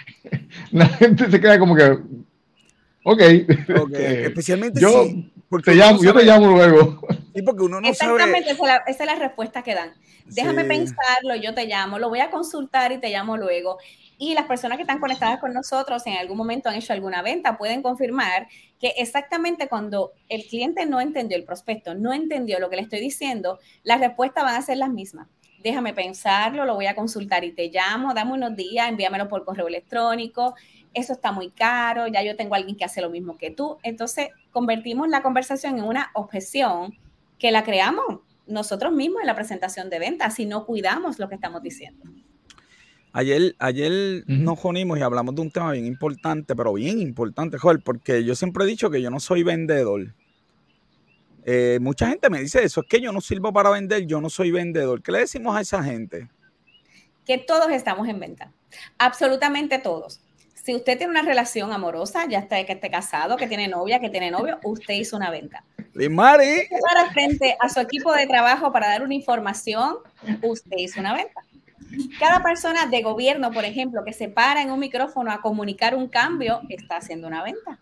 la 0.72 0.86
gente 0.88 1.30
se 1.30 1.40
queda 1.40 1.58
como 1.58 1.76
que. 1.76 1.98
Ok. 3.04 3.20
okay. 3.82 4.24
Especialmente 4.24 4.80
yo, 4.80 5.04
si 5.04 5.33
te 5.62 5.74
llamo, 5.74 6.02
yo 6.02 6.14
te 6.14 6.24
llamo 6.24 6.48
luego. 6.48 7.00
Sí, 7.34 7.42
porque 7.42 7.62
uno 7.62 7.80
no 7.80 7.88
Exactamente, 7.88 8.50
esa, 8.50 8.82
es 8.86 8.98
la, 8.98 9.14
respuesta 9.16 9.62
que 9.62 9.74
dan. 9.74 9.92
Déjame 10.26 10.64
pensarlo, 10.64 11.34
yo 11.34 11.54
te 11.54 11.66
llamo, 11.66 11.98
lo 11.98 12.08
voy 12.08 12.20
a 12.20 12.30
consultar 12.30 12.92
y 12.92 12.98
te 12.98 13.10
llamo 13.10 13.36
luego. 13.36 13.78
Y 14.18 14.34
las 14.34 14.44
personas 14.44 14.76
que 14.76 14.82
están 14.82 15.00
conectadas 15.00 15.40
con 15.40 15.52
nosotros 15.52 16.06
en 16.06 16.16
algún 16.16 16.36
momento 16.36 16.68
han 16.68 16.76
hecho 16.76 16.92
alguna 16.92 17.22
venta 17.22 17.58
pueden 17.58 17.82
confirmar 17.82 18.46
que 18.78 18.94
exactamente 18.96 19.68
cuando 19.68 20.12
el 20.28 20.44
cliente 20.44 20.86
no 20.86 21.00
entendió 21.00 21.36
el 21.36 21.44
prospecto, 21.44 21.94
no 21.94 22.12
entendió 22.12 22.60
lo 22.60 22.70
que 22.70 22.76
le 22.76 22.82
estoy 22.82 23.00
diciendo, 23.00 23.58
las 23.82 24.00
respuestas 24.00 24.44
van 24.44 24.54
a 24.54 24.62
ser 24.62 24.78
las 24.78 24.90
mismas. 24.90 25.28
Déjame 25.64 25.94
pensarlo, 25.94 26.66
lo 26.66 26.74
voy 26.74 26.86
a 26.86 26.94
consultar 26.94 27.42
y 27.42 27.52
te 27.52 27.70
llamo, 27.70 28.12
dame 28.14 28.34
unos 28.34 28.54
días, 28.54 28.88
envíamelo 28.88 29.28
por 29.28 29.44
correo 29.44 29.66
electrónico, 29.66 30.54
eso 30.94 31.12
está 31.12 31.32
muy 31.32 31.50
caro, 31.50 32.06
ya 32.06 32.22
yo 32.22 32.36
tengo 32.36 32.54
a 32.54 32.58
alguien 32.58 32.76
que 32.76 32.84
hace 32.84 33.00
lo 33.00 33.10
mismo 33.10 33.36
que 33.36 33.50
tú. 33.50 33.78
Entonces, 33.82 34.28
convertimos 34.52 35.08
la 35.08 35.22
conversación 35.22 35.78
en 35.78 35.84
una 35.84 36.10
objeción 36.14 36.94
que 37.38 37.50
la 37.50 37.64
creamos 37.64 38.20
nosotros 38.46 38.92
mismos 38.92 39.20
en 39.22 39.26
la 39.26 39.34
presentación 39.34 39.90
de 39.90 39.98
ventas 39.98 40.34
si 40.34 40.46
no 40.46 40.66
cuidamos 40.66 41.18
lo 41.18 41.28
que 41.28 41.34
estamos 41.34 41.62
diciendo. 41.62 42.04
Ayer, 43.12 43.54
ayer 43.60 44.24
nos 44.26 44.64
unimos 44.64 44.98
y 44.98 45.02
hablamos 45.02 45.36
de 45.36 45.42
un 45.42 45.50
tema 45.50 45.70
bien 45.70 45.86
importante, 45.86 46.56
pero 46.56 46.72
bien 46.72 47.00
importante, 47.00 47.58
Joel, 47.58 47.80
porque 47.80 48.24
yo 48.24 48.34
siempre 48.34 48.64
he 48.64 48.66
dicho 48.66 48.90
que 48.90 49.00
yo 49.00 49.08
no 49.08 49.20
soy 49.20 49.44
vendedor. 49.44 50.12
Eh, 51.44 51.78
mucha 51.80 52.08
gente 52.08 52.28
me 52.28 52.40
dice 52.40 52.64
eso, 52.64 52.80
es 52.80 52.88
que 52.88 53.00
yo 53.00 53.12
no 53.12 53.20
sirvo 53.20 53.52
para 53.52 53.70
vender, 53.70 54.06
yo 54.06 54.20
no 54.20 54.30
soy 54.30 54.50
vendedor. 54.50 55.00
¿Qué 55.00 55.12
le 55.12 55.20
decimos 55.20 55.56
a 55.56 55.60
esa 55.60 55.82
gente? 55.84 56.28
Que 57.24 57.38
todos 57.38 57.70
estamos 57.70 58.08
en 58.08 58.18
venta, 58.18 58.52
absolutamente 58.98 59.78
todos. 59.78 60.23
Si 60.64 60.74
usted 60.74 60.96
tiene 60.96 61.10
una 61.10 61.20
relación 61.20 61.74
amorosa, 61.74 62.26
ya 62.26 62.38
está 62.38 62.64
que 62.64 62.72
esté 62.72 62.88
casado, 62.88 63.36
que 63.36 63.46
tiene 63.46 63.68
novia, 63.68 64.00
que 64.00 64.08
tiene 64.08 64.30
novio, 64.30 64.58
usted 64.64 64.94
hizo 64.94 65.14
una 65.14 65.30
venta. 65.30 65.62
Limari. 65.92 66.66
Para 66.80 67.12
frente 67.12 67.54
a 67.60 67.68
su 67.68 67.80
equipo 67.80 68.14
de 68.14 68.26
trabajo 68.26 68.72
para 68.72 68.88
dar 68.88 69.02
una 69.02 69.12
información, 69.12 69.96
usted 70.40 70.76
hizo 70.78 71.00
una 71.00 71.12
venta. 71.12 71.42
Cada 72.18 72.42
persona 72.42 72.86
de 72.86 73.02
gobierno, 73.02 73.52
por 73.52 73.66
ejemplo, 73.66 74.04
que 74.06 74.14
se 74.14 74.30
para 74.30 74.62
en 74.62 74.70
un 74.70 74.80
micrófono 74.80 75.30
a 75.32 75.42
comunicar 75.42 75.94
un 75.94 76.08
cambio, 76.08 76.62
está 76.70 76.96
haciendo 76.96 77.28
una 77.28 77.42
venta. 77.42 77.78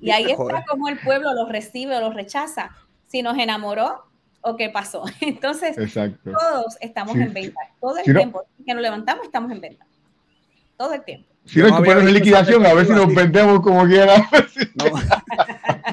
Y 0.00 0.10
ahí 0.10 0.30
está 0.30 0.64
como 0.66 0.88
el 0.88 0.98
pueblo 1.00 1.34
lo 1.34 1.46
recibe 1.46 1.94
o 1.94 2.00
lo 2.00 2.10
rechaza. 2.10 2.70
Si 3.06 3.20
nos 3.20 3.36
enamoró, 3.36 4.02
o 4.40 4.56
qué 4.56 4.70
pasó. 4.70 5.04
Entonces, 5.20 5.76
todos 6.24 6.78
estamos 6.80 7.16
en 7.16 7.34
venta. 7.34 7.60
Todo 7.82 7.98
el 7.98 8.04
tiempo 8.04 8.46
que 8.64 8.72
nos 8.72 8.82
levantamos 8.82 9.26
estamos 9.26 9.52
en 9.52 9.60
venta. 9.60 9.86
Todo 10.78 10.94
el 10.94 11.04
tiempo. 11.04 11.33
Si 11.44 11.58
no, 11.58 11.66
hay 11.66 11.82
que 11.82 11.90
poner 11.90 12.12
liquidación, 12.12 12.64
a 12.64 12.74
ver 12.74 12.86
si 12.86 12.92
nos 12.92 13.14
vendemos 13.14 13.60
como 13.60 13.86
quiera. 13.86 14.28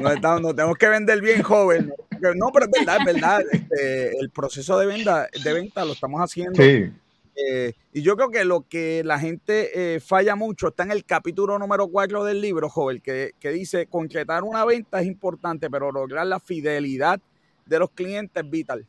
No, 0.01 0.39
no, 0.39 0.55
tenemos 0.55 0.77
que 0.77 0.87
vender 0.89 1.21
bien, 1.21 1.43
joven. 1.43 1.93
No, 2.35 2.51
pero 2.51 2.65
es 2.65 2.71
verdad, 2.71 2.97
es 2.99 3.05
verdad. 3.05 3.41
Este, 3.51 4.17
el 4.17 4.31
proceso 4.31 4.79
de 4.79 4.87
venta, 4.87 5.27
de 5.43 5.53
venta 5.53 5.85
lo 5.85 5.93
estamos 5.93 6.19
haciendo. 6.21 6.59
Sí. 6.59 6.91
Eh, 7.35 7.73
y 7.93 8.01
yo 8.01 8.15
creo 8.15 8.29
que 8.29 8.43
lo 8.43 8.65
que 8.67 9.03
la 9.05 9.19
gente 9.19 9.95
eh, 9.95 9.99
falla 9.99 10.35
mucho 10.35 10.69
está 10.69 10.83
en 10.83 10.91
el 10.91 11.05
capítulo 11.05 11.59
número 11.59 11.87
4 11.87 12.23
del 12.23 12.41
libro, 12.41 12.69
joven, 12.69 12.99
que, 12.99 13.31
que 13.39 13.51
dice, 13.51 13.85
concretar 13.85 14.43
una 14.43 14.65
venta 14.65 15.01
es 15.01 15.07
importante, 15.07 15.69
pero 15.69 15.91
lograr 15.91 16.25
la 16.25 16.39
fidelidad 16.39 17.19
de 17.65 17.79
los 17.79 17.91
clientes 17.91 18.43
es 18.43 18.49
vital. 18.49 18.85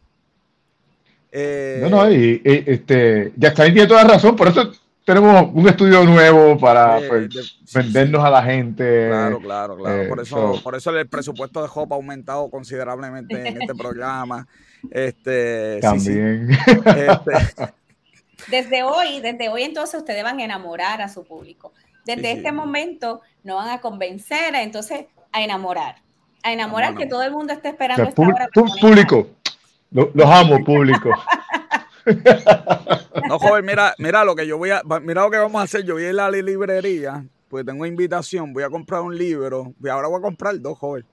Eh, 1.30 1.78
no, 1.82 1.88
no, 1.88 2.12
y, 2.12 2.42
este, 2.44 3.32
ya 3.36 3.48
está, 3.48 3.64
tiene 3.64 3.86
toda 3.86 4.04
razón, 4.04 4.36
por 4.36 4.48
eso 4.48 4.72
tenemos 5.04 5.50
un 5.52 5.68
estudio 5.68 6.04
nuevo 6.04 6.58
para 6.58 7.00
pues, 7.08 7.58
vendernos 7.72 8.24
a 8.24 8.30
la 8.30 8.42
gente. 8.42 9.08
Claro, 9.08 9.40
claro, 9.40 9.76
claro. 9.76 10.08
por, 10.08 10.20
eso, 10.20 10.60
por 10.62 10.74
eso 10.74 10.90
el 10.96 11.08
presupuesto 11.08 11.62
de 11.62 11.68
Hop 11.74 11.92
ha 11.92 11.96
aumentado 11.96 12.48
considerablemente 12.50 13.48
en 13.48 13.62
este 13.62 13.74
programa. 13.74 14.46
Este, 14.90 15.78
También. 15.80 16.50
Este, 16.50 17.72
desde 18.48 18.82
hoy, 18.82 19.20
desde 19.20 19.48
hoy 19.48 19.62
entonces 19.62 20.00
ustedes 20.00 20.22
van 20.22 20.40
a 20.40 20.44
enamorar 20.44 21.00
a 21.02 21.08
su 21.08 21.24
público. 21.24 21.72
Desde 22.04 22.32
este 22.32 22.50
momento 22.50 23.20
no 23.44 23.56
van 23.56 23.68
a 23.68 23.80
convencer, 23.80 24.54
entonces 24.54 25.06
a 25.30 25.42
enamorar. 25.42 25.96
A 26.42 26.52
enamorar 26.52 26.96
que 26.96 27.06
todo 27.06 27.22
el 27.22 27.30
mundo 27.30 27.52
esté 27.52 27.68
esperando 27.68 28.02
esta 28.02 28.22
hora 28.22 28.48
Público, 28.80 29.28
los 29.90 30.26
amo, 30.26 30.64
público. 30.64 31.10
no, 33.28 33.38
joven, 33.38 33.64
mira, 33.64 33.94
mira 33.98 34.24
lo 34.24 34.34
que 34.34 34.46
yo 34.46 34.58
voy 34.58 34.70
a, 34.70 34.82
mira 35.02 35.22
lo 35.22 35.30
que 35.30 35.38
vamos 35.38 35.60
a 35.60 35.64
hacer. 35.64 35.84
Yo 35.84 35.94
voy 35.94 36.04
a 36.04 36.10
ir 36.10 36.20
a 36.20 36.30
la 36.30 36.42
librería, 36.42 37.24
pues 37.48 37.64
tengo 37.64 37.86
invitación, 37.86 38.52
voy 38.52 38.62
a 38.62 38.70
comprar 38.70 39.02
un 39.02 39.16
libro, 39.16 39.74
y 39.82 39.88
ahora 39.88 40.08
voy 40.08 40.18
a 40.18 40.22
comprar 40.22 40.60
dos, 40.60 40.78
joven. 40.78 41.04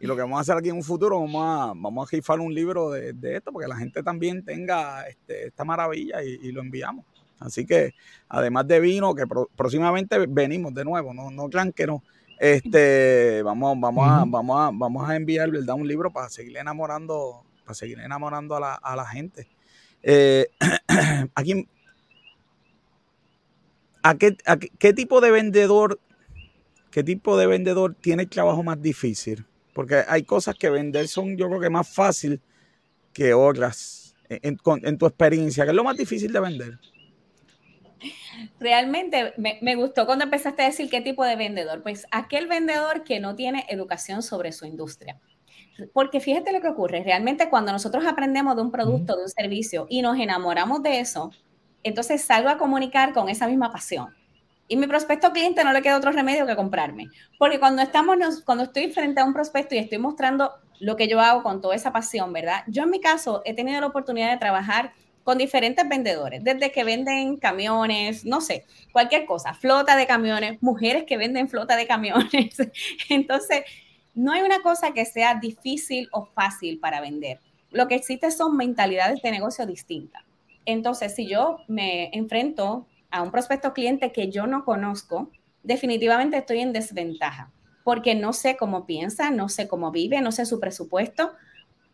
Y 0.00 0.06
lo 0.06 0.16
que 0.16 0.22
vamos 0.22 0.38
a 0.38 0.40
hacer 0.40 0.56
aquí 0.56 0.68
en 0.68 0.74
un 0.74 0.82
futuro, 0.82 1.20
vamos 1.20 1.44
a, 1.44 1.72
vamos 1.76 2.10
a 2.12 2.34
un 2.34 2.52
libro 2.52 2.90
de, 2.90 3.14
esto, 3.36 3.52
porque 3.52 3.68
la 3.68 3.76
gente 3.76 4.02
también 4.02 4.44
tenga 4.44 5.06
este, 5.06 5.46
esta 5.46 5.64
maravilla 5.64 6.22
y, 6.24 6.50
lo 6.50 6.60
enviamos. 6.60 7.04
Así 7.38 7.64
que, 7.64 7.94
además 8.28 8.66
de 8.66 8.80
vino, 8.80 9.14
que 9.14 9.24
próximamente 9.54 10.26
venimos 10.26 10.74
de 10.74 10.84
nuevo, 10.84 11.14
no, 11.14 11.30
no 11.30 11.48
crean 11.48 11.72
que 11.72 11.86
no. 11.86 12.02
Este, 12.40 13.40
vamos, 13.44 13.78
vamos, 13.78 14.08
a, 14.08 14.24
vamos, 14.26 14.60
a, 14.60 14.70
vamos 14.72 15.08
a 15.08 15.14
enviar 15.14 15.48
¿verdad? 15.52 15.76
un 15.76 15.86
libro 15.86 16.10
para 16.10 16.28
seguir 16.28 16.56
enamorando, 16.56 17.44
para 17.64 17.74
seguir 17.74 18.00
enamorando 18.00 18.56
a 18.56 18.60
la, 18.60 18.74
a 18.74 18.96
la 18.96 19.06
gente. 19.06 19.46
Eh, 20.02 20.46
aquí, 21.34 21.66
¿a 24.02 24.14
qué, 24.16 24.36
a 24.46 24.56
qué 24.56 24.92
tipo 24.92 25.20
de 25.20 25.30
vendedor, 25.30 26.00
qué 26.90 27.02
tipo 27.02 27.36
de 27.36 27.46
vendedor 27.46 27.94
tiene 27.94 28.24
el 28.24 28.28
trabajo 28.28 28.62
más 28.62 28.80
difícil? 28.80 29.46
Porque 29.72 30.02
hay 30.06 30.24
cosas 30.24 30.56
que 30.56 30.70
vender 30.70 31.08
son, 31.08 31.36
yo 31.36 31.48
creo 31.48 31.60
que 31.60 31.70
más 31.70 31.88
fácil 31.88 32.40
que 33.12 33.34
otras 33.34 34.02
en, 34.28 34.98
tu 34.98 35.06
experiencia. 35.06 35.64
¿Qué 35.64 35.70
es 35.70 35.76
lo 35.76 35.84
más 35.84 35.96
difícil 35.96 36.32
de 36.32 36.40
vender? 36.40 36.78
Realmente 38.58 39.32
me, 39.36 39.58
me, 39.62 39.76
gustó 39.76 40.06
cuando 40.06 40.24
empezaste 40.24 40.62
a 40.62 40.66
decir 40.66 40.90
qué 40.90 41.00
tipo 41.00 41.24
de 41.24 41.36
vendedor. 41.36 41.82
Pues 41.82 42.06
aquel 42.10 42.48
vendedor 42.48 43.04
que 43.04 43.20
no 43.20 43.36
tiene 43.36 43.64
educación 43.68 44.22
sobre 44.22 44.52
su 44.52 44.66
industria. 44.66 45.20
Porque 45.92 46.20
fíjate 46.20 46.52
lo 46.52 46.60
que 46.60 46.68
ocurre. 46.68 47.02
Realmente 47.02 47.48
cuando 47.48 47.72
nosotros 47.72 48.04
aprendemos 48.06 48.56
de 48.56 48.62
un 48.62 48.70
producto, 48.70 49.16
de 49.16 49.24
un 49.24 49.28
servicio 49.28 49.86
y 49.88 50.02
nos 50.02 50.18
enamoramos 50.18 50.82
de 50.82 51.00
eso, 51.00 51.30
entonces 51.82 52.22
salgo 52.22 52.48
a 52.48 52.58
comunicar 52.58 53.12
con 53.12 53.28
esa 53.28 53.46
misma 53.46 53.70
pasión. 53.72 54.14
Y 54.68 54.76
mi 54.76 54.86
prospecto 54.86 55.32
cliente 55.32 55.64
no 55.64 55.72
le 55.72 55.82
queda 55.82 55.96
otro 55.96 56.12
remedio 56.12 56.46
que 56.46 56.56
comprarme. 56.56 57.08
Porque 57.38 57.58
cuando, 57.58 57.82
estamos, 57.82 58.16
cuando 58.44 58.64
estoy 58.64 58.90
frente 58.90 59.20
a 59.20 59.24
un 59.24 59.34
prospecto 59.34 59.74
y 59.74 59.78
estoy 59.78 59.98
mostrando 59.98 60.52
lo 60.80 60.96
que 60.96 61.08
yo 61.08 61.20
hago 61.20 61.42
con 61.42 61.60
toda 61.60 61.74
esa 61.74 61.92
pasión, 61.92 62.32
¿verdad? 62.32 62.64
Yo 62.66 62.84
en 62.84 62.90
mi 62.90 63.00
caso 63.00 63.42
he 63.44 63.54
tenido 63.54 63.80
la 63.80 63.88
oportunidad 63.88 64.30
de 64.30 64.38
trabajar 64.38 64.92
con 65.24 65.38
diferentes 65.38 65.88
vendedores, 65.88 66.42
desde 66.42 66.72
que 66.72 66.84
venden 66.84 67.36
camiones, 67.36 68.24
no 68.24 68.40
sé, 68.40 68.64
cualquier 68.90 69.24
cosa, 69.24 69.54
flota 69.54 69.94
de 69.94 70.06
camiones, 70.06 70.60
mujeres 70.62 71.04
que 71.06 71.16
venden 71.16 71.48
flota 71.48 71.76
de 71.76 71.86
camiones. 71.86 72.56
Entonces, 73.08 73.62
no 74.14 74.32
hay 74.32 74.42
una 74.42 74.62
cosa 74.62 74.92
que 74.92 75.04
sea 75.04 75.36
difícil 75.36 76.08
o 76.12 76.26
fácil 76.26 76.78
para 76.78 77.00
vender. 77.00 77.40
Lo 77.70 77.88
que 77.88 77.94
existe 77.94 78.30
son 78.30 78.56
mentalidades 78.56 79.22
de 79.22 79.30
negocio 79.30 79.66
distintas. 79.66 80.22
Entonces, 80.66 81.14
si 81.14 81.26
yo 81.26 81.58
me 81.68 82.10
enfrento 82.12 82.86
a 83.10 83.22
un 83.22 83.30
prospecto 83.30 83.72
cliente 83.72 84.12
que 84.12 84.30
yo 84.30 84.46
no 84.46 84.64
conozco, 84.64 85.30
definitivamente 85.62 86.36
estoy 86.36 86.60
en 86.60 86.72
desventaja, 86.72 87.50
porque 87.84 88.14
no 88.14 88.32
sé 88.32 88.56
cómo 88.56 88.86
piensa, 88.86 89.30
no 89.30 89.48
sé 89.48 89.68
cómo 89.68 89.90
vive, 89.90 90.20
no 90.20 90.32
sé 90.32 90.46
su 90.46 90.60
presupuesto, 90.60 91.32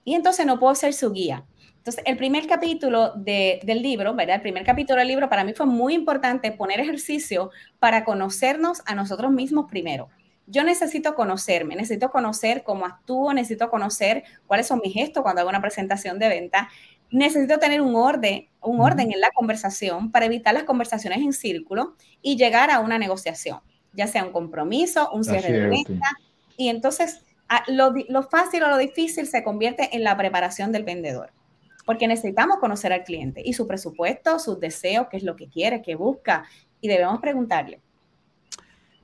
y 0.04 0.14
entonces 0.14 0.46
no 0.46 0.58
puedo 0.58 0.74
ser 0.74 0.94
su 0.94 1.12
guía. 1.12 1.44
Entonces, 1.76 2.02
el 2.06 2.16
primer 2.16 2.46
capítulo 2.46 3.12
del 3.14 3.82
libro. 3.82 4.14
El 4.18 4.40
primer 4.40 4.64
capítulo 4.64 4.98
del 4.98 5.08
libro 5.08 5.28
para 5.28 5.44
mí 5.44 5.54
fue 5.54 5.66
muy 5.66 5.94
importante 5.94 6.52
poner 6.52 6.80
ejercicio 6.80 7.50
para 7.78 8.04
conocernos 8.04 8.82
a 8.84 8.94
nosotros 8.94 9.30
mismos 9.30 9.70
primero. 9.70 10.10
Yo 10.50 10.64
necesito 10.64 11.14
conocerme, 11.14 11.76
necesito 11.76 12.10
conocer 12.10 12.62
cómo 12.64 12.86
actúo, 12.86 13.34
necesito 13.34 13.68
conocer 13.68 14.24
cuáles 14.46 14.66
son 14.66 14.80
mis 14.82 14.94
gestos 14.94 15.22
cuando 15.22 15.42
hago 15.42 15.50
una 15.50 15.60
presentación 15.60 16.18
de 16.18 16.30
venta, 16.30 16.70
necesito 17.10 17.58
tener 17.58 17.82
un 17.82 17.94
orden, 17.94 18.48
un 18.62 18.80
orden 18.80 19.12
en 19.12 19.20
la 19.20 19.30
conversación 19.30 20.10
para 20.10 20.24
evitar 20.24 20.54
las 20.54 20.64
conversaciones 20.64 21.18
en 21.18 21.34
círculo 21.34 21.96
y 22.22 22.36
llegar 22.36 22.70
a 22.70 22.80
una 22.80 22.98
negociación, 22.98 23.60
ya 23.92 24.06
sea 24.06 24.24
un 24.24 24.32
compromiso, 24.32 25.10
un 25.12 25.22
cierre 25.22 25.52
de 25.52 25.66
venta. 25.68 26.08
Y 26.56 26.68
entonces 26.68 27.20
lo, 27.66 27.92
lo, 28.08 28.22
fácil 28.22 28.62
o 28.62 28.68
lo 28.68 28.78
difícil 28.78 29.26
se 29.26 29.44
convierte 29.44 29.94
en 29.94 30.02
la 30.02 30.16
preparación 30.16 30.72
del 30.72 30.84
vendedor, 30.84 31.30
porque 31.84 32.08
necesitamos 32.08 32.56
conocer 32.58 32.92
al 32.94 33.04
cliente 33.04 33.42
y 33.44 33.52
su 33.52 33.66
presupuesto, 33.66 34.38
sus 34.38 34.58
deseos, 34.60 35.08
qué 35.10 35.18
es 35.18 35.24
lo 35.24 35.36
que 35.36 35.48
quiere, 35.48 35.82
qué 35.82 35.94
busca, 35.94 36.44
y 36.80 36.88
debemos 36.88 37.20
preguntarle. 37.20 37.80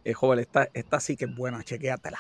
Eh, 0.05 0.15
esta, 0.39 0.69
esta 0.75 1.01
sí 1.01 1.17
que 1.17 1.25
es 1.25 1.35
buena, 1.35 1.63
chequéatela. 1.63 2.19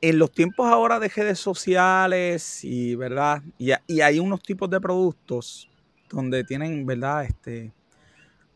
En 0.00 0.18
los 0.18 0.32
tiempos 0.32 0.66
ahora 0.66 0.98
de 0.98 1.08
redes 1.08 1.38
sociales 1.38 2.64
y 2.64 2.94
verdad 2.94 3.42
y, 3.58 3.72
hay 4.00 4.18
unos 4.18 4.42
tipos 4.42 4.68
de 4.70 4.80
productos 4.80 5.70
donde 6.10 6.44
tienen 6.44 6.84
verdad 6.86 7.24
este 7.24 7.72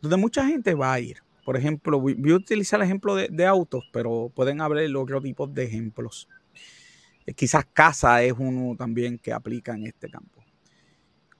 donde 0.01 0.16
mucha 0.16 0.46
gente 0.46 0.74
va 0.74 0.94
a 0.94 1.01
ir. 1.01 1.18
Por 1.44 1.57
ejemplo 1.57 2.01
voy, 2.01 2.16
a 2.30 2.34
utilizar 2.34 2.80
el 2.80 2.86
ejemplo 2.86 3.16
de, 3.16 3.46
autos 3.46 3.84
pero 3.92 4.30
pueden 4.34 4.61
haber 4.61 4.94
otro 4.96 5.20
tipo 5.20 5.46
de 5.46 5.64
ejemplos. 5.64 6.28
Eh, 7.26 7.34
quizás 7.34 7.64
casa 7.72 8.22
es 8.22 8.34
uno 8.38 8.76
también 8.76 9.18
que 9.18 9.32
aplica 9.32 9.74
en 9.74 9.86
este 9.86 10.11
campo. 10.11 10.42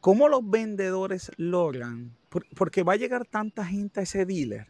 Cómo 0.01 0.29
los 0.29 0.49
vendedores 0.49 1.31
logran 1.37 2.17
porque 2.57 2.83
va 2.83 2.95
a 2.95 2.97
llegar 2.97 3.27
tanta 3.27 3.65
gente 3.67 4.01
a 4.01 4.03
ese 4.03 4.25
dealer 4.25 4.67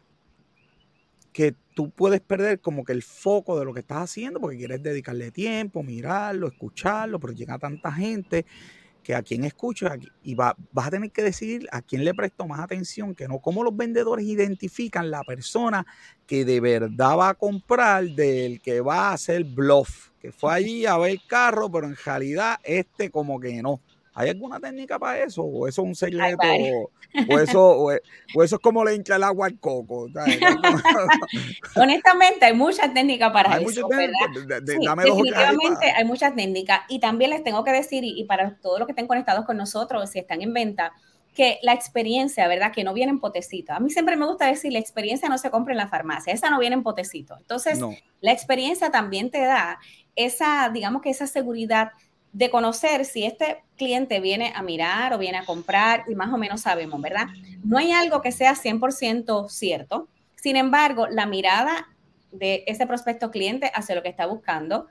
que 1.31 1.55
tú 1.73 1.89
puedes 1.89 2.21
perder 2.21 2.59
como 2.59 2.83
que 2.83 2.91
el 2.91 3.03
foco 3.03 3.57
de 3.57 3.65
lo 3.65 3.73
que 3.73 3.79
estás 3.79 4.03
haciendo 4.03 4.39
porque 4.39 4.57
quieres 4.57 4.83
dedicarle 4.83 5.31
tiempo, 5.31 5.83
mirarlo, 5.83 6.47
escucharlo, 6.47 7.19
pero 7.19 7.33
llega 7.33 7.57
tanta 7.57 7.91
gente 7.91 8.45
que 9.03 9.15
a 9.15 9.23
quien 9.23 9.43
escucha 9.43 9.97
y 10.23 10.35
va, 10.35 10.55
vas 10.71 10.87
a 10.87 10.91
tener 10.91 11.11
que 11.11 11.23
decidir 11.23 11.67
a 11.71 11.81
quién 11.81 12.05
le 12.05 12.13
presto 12.13 12.47
más 12.47 12.59
atención, 12.59 13.15
que 13.15 13.27
no 13.27 13.39
cómo 13.39 13.63
los 13.63 13.75
vendedores 13.75 14.25
identifican 14.25 15.09
la 15.09 15.23
persona 15.23 15.85
que 16.27 16.45
de 16.45 16.59
verdad 16.59 17.17
va 17.17 17.29
a 17.29 17.33
comprar 17.33 18.03
del 18.03 18.61
que 18.61 18.81
va 18.81 19.09
a 19.09 19.13
hacer 19.13 19.43
bluff, 19.43 20.09
que 20.19 20.31
fue 20.31 20.53
allí 20.53 20.85
a 20.85 20.97
ver 20.97 21.11
el 21.11 21.25
carro, 21.25 21.71
pero 21.71 21.87
en 21.87 21.95
realidad 21.95 22.59
este 22.63 23.09
como 23.09 23.39
que 23.39 23.61
no. 23.61 23.81
¿Hay 24.13 24.29
alguna 24.29 24.59
técnica 24.59 24.99
para 24.99 25.23
eso? 25.23 25.41
¿O 25.41 25.67
eso 25.67 25.81
es 25.81 25.87
un 25.87 25.95
secreto? 25.95 26.43
O, 27.29 27.39
eso, 27.39 27.91
e, 27.91 28.01
o, 28.35 28.43
eso 28.43 28.55
es 28.57 28.61
como 28.61 28.83
le 28.83 28.95
hincha 28.95 29.15
el 29.15 29.23
agua 29.23 29.47
al 29.47 29.57
coco? 29.57 30.07
Honestamente, 31.75 32.45
hay 32.45 32.53
muchas 32.53 32.93
técnicas 32.93 33.31
para 33.31 33.57
eso. 33.57 33.87
definitivamente 34.63 35.91
hay 35.95 36.05
muchas 36.05 36.35
técnicas. 36.35 36.81
Y 36.89 36.99
también 36.99 37.29
les 37.31 37.43
tengo 37.43 37.63
que 37.63 37.71
decir, 37.71 38.03
y, 38.03 38.23
para 38.25 38.55
todos 38.57 38.79
los 38.79 38.85
que 38.85 38.91
estén 38.91 39.07
conectados 39.07 39.45
con 39.45 39.55
nosotros, 39.55 40.09
si 40.09 40.19
están 40.19 40.41
en 40.41 40.53
venta, 40.53 40.91
que 41.33 41.59
la 41.61 41.71
experiencia, 41.71 42.45
¿verdad? 42.49 42.73
Que 42.73 42.83
no 42.83 42.93
viene 42.93 43.11
en 43.11 43.21
potecito. 43.21 43.71
A 43.71 43.79
mí 43.79 43.89
siempre 43.89 44.17
me 44.17 44.25
gusta 44.25 44.47
decir, 44.47 44.73
la 44.73 44.79
experiencia 44.79 45.29
no 45.29 45.37
se 45.37 45.49
compra 45.49 45.73
en 45.73 45.77
la 45.77 45.87
farmacia, 45.87 46.33
esa 46.33 46.49
no 46.49 46.59
viene 46.59 46.75
en 46.75 46.83
potecito. 46.83 47.37
Entonces, 47.37 47.79
la 48.19 48.33
experiencia 48.33 48.91
también 48.91 49.31
te 49.31 49.39
da 49.39 49.79
esa, 50.17 50.69
digamos 50.73 51.01
que 51.01 51.09
esa 51.09 51.27
seguridad 51.27 51.91
de 52.33 52.49
conocer 52.49 53.05
si 53.05 53.25
este 53.25 53.63
cliente 53.77 54.19
viene 54.19 54.53
a 54.55 54.61
mirar 54.61 55.13
o 55.13 55.17
viene 55.17 55.37
a 55.37 55.45
comprar 55.45 56.05
y 56.07 56.15
más 56.15 56.31
o 56.31 56.37
menos 56.37 56.61
sabemos, 56.61 57.01
¿verdad? 57.01 57.27
No 57.63 57.77
hay 57.77 57.91
algo 57.91 58.21
que 58.21 58.31
sea 58.31 58.55
100% 58.55 59.49
cierto. 59.49 60.07
Sin 60.35 60.55
embargo, 60.55 61.07
la 61.07 61.25
mirada 61.25 61.89
de 62.31 62.63
ese 62.67 62.87
prospecto 62.87 63.31
cliente 63.31 63.71
hacia 63.73 63.95
lo 63.95 64.03
que 64.03 64.09
está 64.09 64.25
buscando 64.25 64.87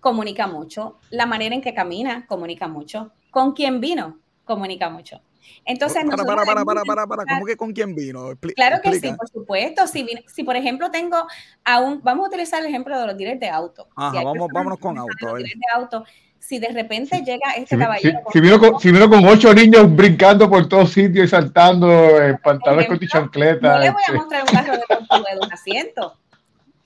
comunica 0.00 0.46
mucho. 0.46 0.98
La 1.10 1.26
manera 1.26 1.54
en 1.54 1.60
que 1.60 1.74
camina 1.74 2.26
comunica 2.26 2.66
mucho. 2.66 3.12
Con 3.30 3.52
quién 3.52 3.80
vino 3.80 4.18
comunica 4.44 4.90
mucho. 4.90 5.20
Entonces, 5.64 6.04
para, 6.04 6.24
para, 6.24 6.44
para, 6.44 6.64
para, 6.64 6.82
para, 6.84 7.06
para, 7.06 7.24
¿cómo 7.24 7.46
que 7.46 7.56
con 7.56 7.72
quién 7.72 7.94
vino? 7.94 8.32
claro 8.54 8.80
que 8.82 8.98
sí, 8.98 9.12
por 9.12 9.28
supuesto. 9.28 9.86
Si, 9.86 10.06
si, 10.26 10.42
por 10.42 10.56
ejemplo 10.56 10.90
tengo 10.90 11.16
a 11.64 11.80
un, 11.80 12.02
vamos 12.02 12.24
a 12.24 12.28
utilizar 12.28 12.60
el 12.60 12.66
ejemplo 12.66 12.98
de 12.98 13.06
los 13.06 13.16
dealers 13.16 13.40
de 13.40 13.48
auto. 13.48 13.88
Ajá, 13.96 14.22
vamos, 14.22 14.48
vámonos 14.52 14.78
con 14.78 14.98
auto. 14.98 15.34
De 15.34 15.52
auto. 15.74 16.04
Si 16.40 16.58
de 16.58 16.68
repente 16.68 17.22
llega 17.22 17.52
este 17.56 17.78
caballero. 17.78 18.20
Si, 18.32 18.40
vino 18.40 18.58
con, 18.58 18.80
si, 18.80 18.90
vino 18.90 19.08
con, 19.08 19.24
ocho 19.24 19.54
niños 19.54 19.94
brincando 19.94 20.50
por 20.50 20.68
todos 20.68 20.90
sitios 20.90 21.26
y 21.26 21.28
saltando 21.28 22.20
en 22.20 22.38
pantalones 22.38 22.88
con 22.88 22.98
chancletas. 22.98 23.76
No 23.76 23.78
le 23.78 23.90
voy 23.90 24.00
a 24.00 24.06
este. 24.06 24.18
mostrar 24.18 24.42
un 24.42 24.48
carro 24.48 24.72
de 24.72 24.82
tortuga 24.88 25.34
de 25.34 25.40
un 25.40 25.52
asiento. 25.52 26.16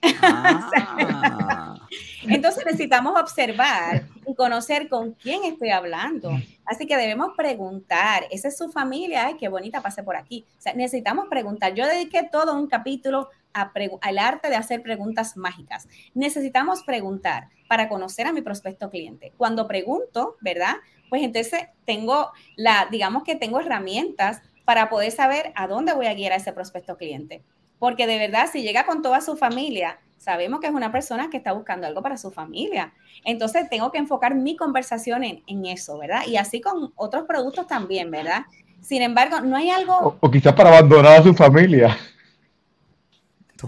Ah. 0.20 1.76
Entonces 2.28 2.64
necesitamos 2.64 3.20
observar 3.20 4.04
y 4.26 4.34
conocer 4.34 4.88
con 4.88 5.12
quién 5.12 5.44
estoy 5.44 5.70
hablando. 5.70 6.30
Así 6.64 6.86
que 6.86 6.96
debemos 6.96 7.32
preguntar, 7.36 8.24
¿esa 8.30 8.48
es 8.48 8.56
su 8.56 8.70
familia? 8.70 9.26
Ay, 9.26 9.36
qué 9.38 9.48
bonita, 9.48 9.82
pase 9.82 10.02
por 10.02 10.16
aquí. 10.16 10.44
O 10.58 10.60
sea, 10.60 10.74
necesitamos 10.74 11.26
preguntar. 11.28 11.74
Yo 11.74 11.86
dediqué 11.86 12.28
todo 12.30 12.54
un 12.54 12.66
capítulo 12.66 13.28
al 13.52 14.18
arte 14.18 14.48
de 14.48 14.56
hacer 14.56 14.82
preguntas 14.82 15.36
mágicas. 15.36 15.86
Necesitamos 16.14 16.82
preguntar 16.82 17.48
para 17.68 17.88
conocer 17.88 18.26
a 18.26 18.32
mi 18.32 18.42
prospecto 18.42 18.90
cliente. 18.90 19.32
Cuando 19.36 19.68
pregunto, 19.68 20.36
¿verdad? 20.40 20.76
Pues 21.08 21.22
entonces 21.22 21.68
tengo 21.84 22.32
la, 22.56 22.88
digamos 22.90 23.22
que 23.22 23.36
tengo 23.36 23.60
herramientas 23.60 24.42
para 24.64 24.88
poder 24.88 25.12
saber 25.12 25.52
a 25.54 25.66
dónde 25.66 25.92
voy 25.92 26.06
a 26.06 26.14
guiar 26.14 26.32
a 26.32 26.36
ese 26.36 26.52
prospecto 26.52 26.96
cliente. 26.96 27.42
Porque 27.78 28.06
de 28.06 28.18
verdad, 28.18 28.48
si 28.50 28.62
llega 28.62 28.86
con 28.86 29.02
toda 29.02 29.20
su 29.20 29.36
familia, 29.36 29.98
sabemos 30.24 30.60
que 30.60 30.66
es 30.66 30.72
una 30.72 30.90
persona 30.90 31.28
que 31.30 31.36
está 31.36 31.52
buscando 31.52 31.86
algo 31.86 32.02
para 32.02 32.16
su 32.16 32.30
familia. 32.30 32.92
Entonces, 33.24 33.68
tengo 33.68 33.92
que 33.92 33.98
enfocar 33.98 34.34
mi 34.34 34.56
conversación 34.56 35.22
en, 35.24 35.66
eso, 35.66 35.98
¿verdad? 35.98 36.22
Y 36.26 36.36
así 36.36 36.60
con 36.60 36.92
otros 36.96 37.24
productos 37.24 37.66
también, 37.66 38.10
¿verdad? 38.10 38.44
Sin 38.80 39.02
embargo, 39.02 39.40
no 39.40 39.56
hay 39.56 39.70
algo... 39.70 40.16
O, 40.20 40.30
quizás 40.30 40.54
para 40.54 40.70
abandonar 40.70 41.20
a 41.20 41.22
su 41.22 41.34
familia. 41.34 41.96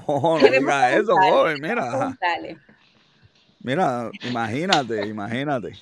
No, 0.07 0.38
no 0.38 0.46
diga 0.46 0.92
eso, 0.92 1.14
joven, 1.16 1.57
mira. 1.62 2.14
Mira, 3.61 4.11
imagínate, 4.28 5.07
imagínate. 5.07 5.72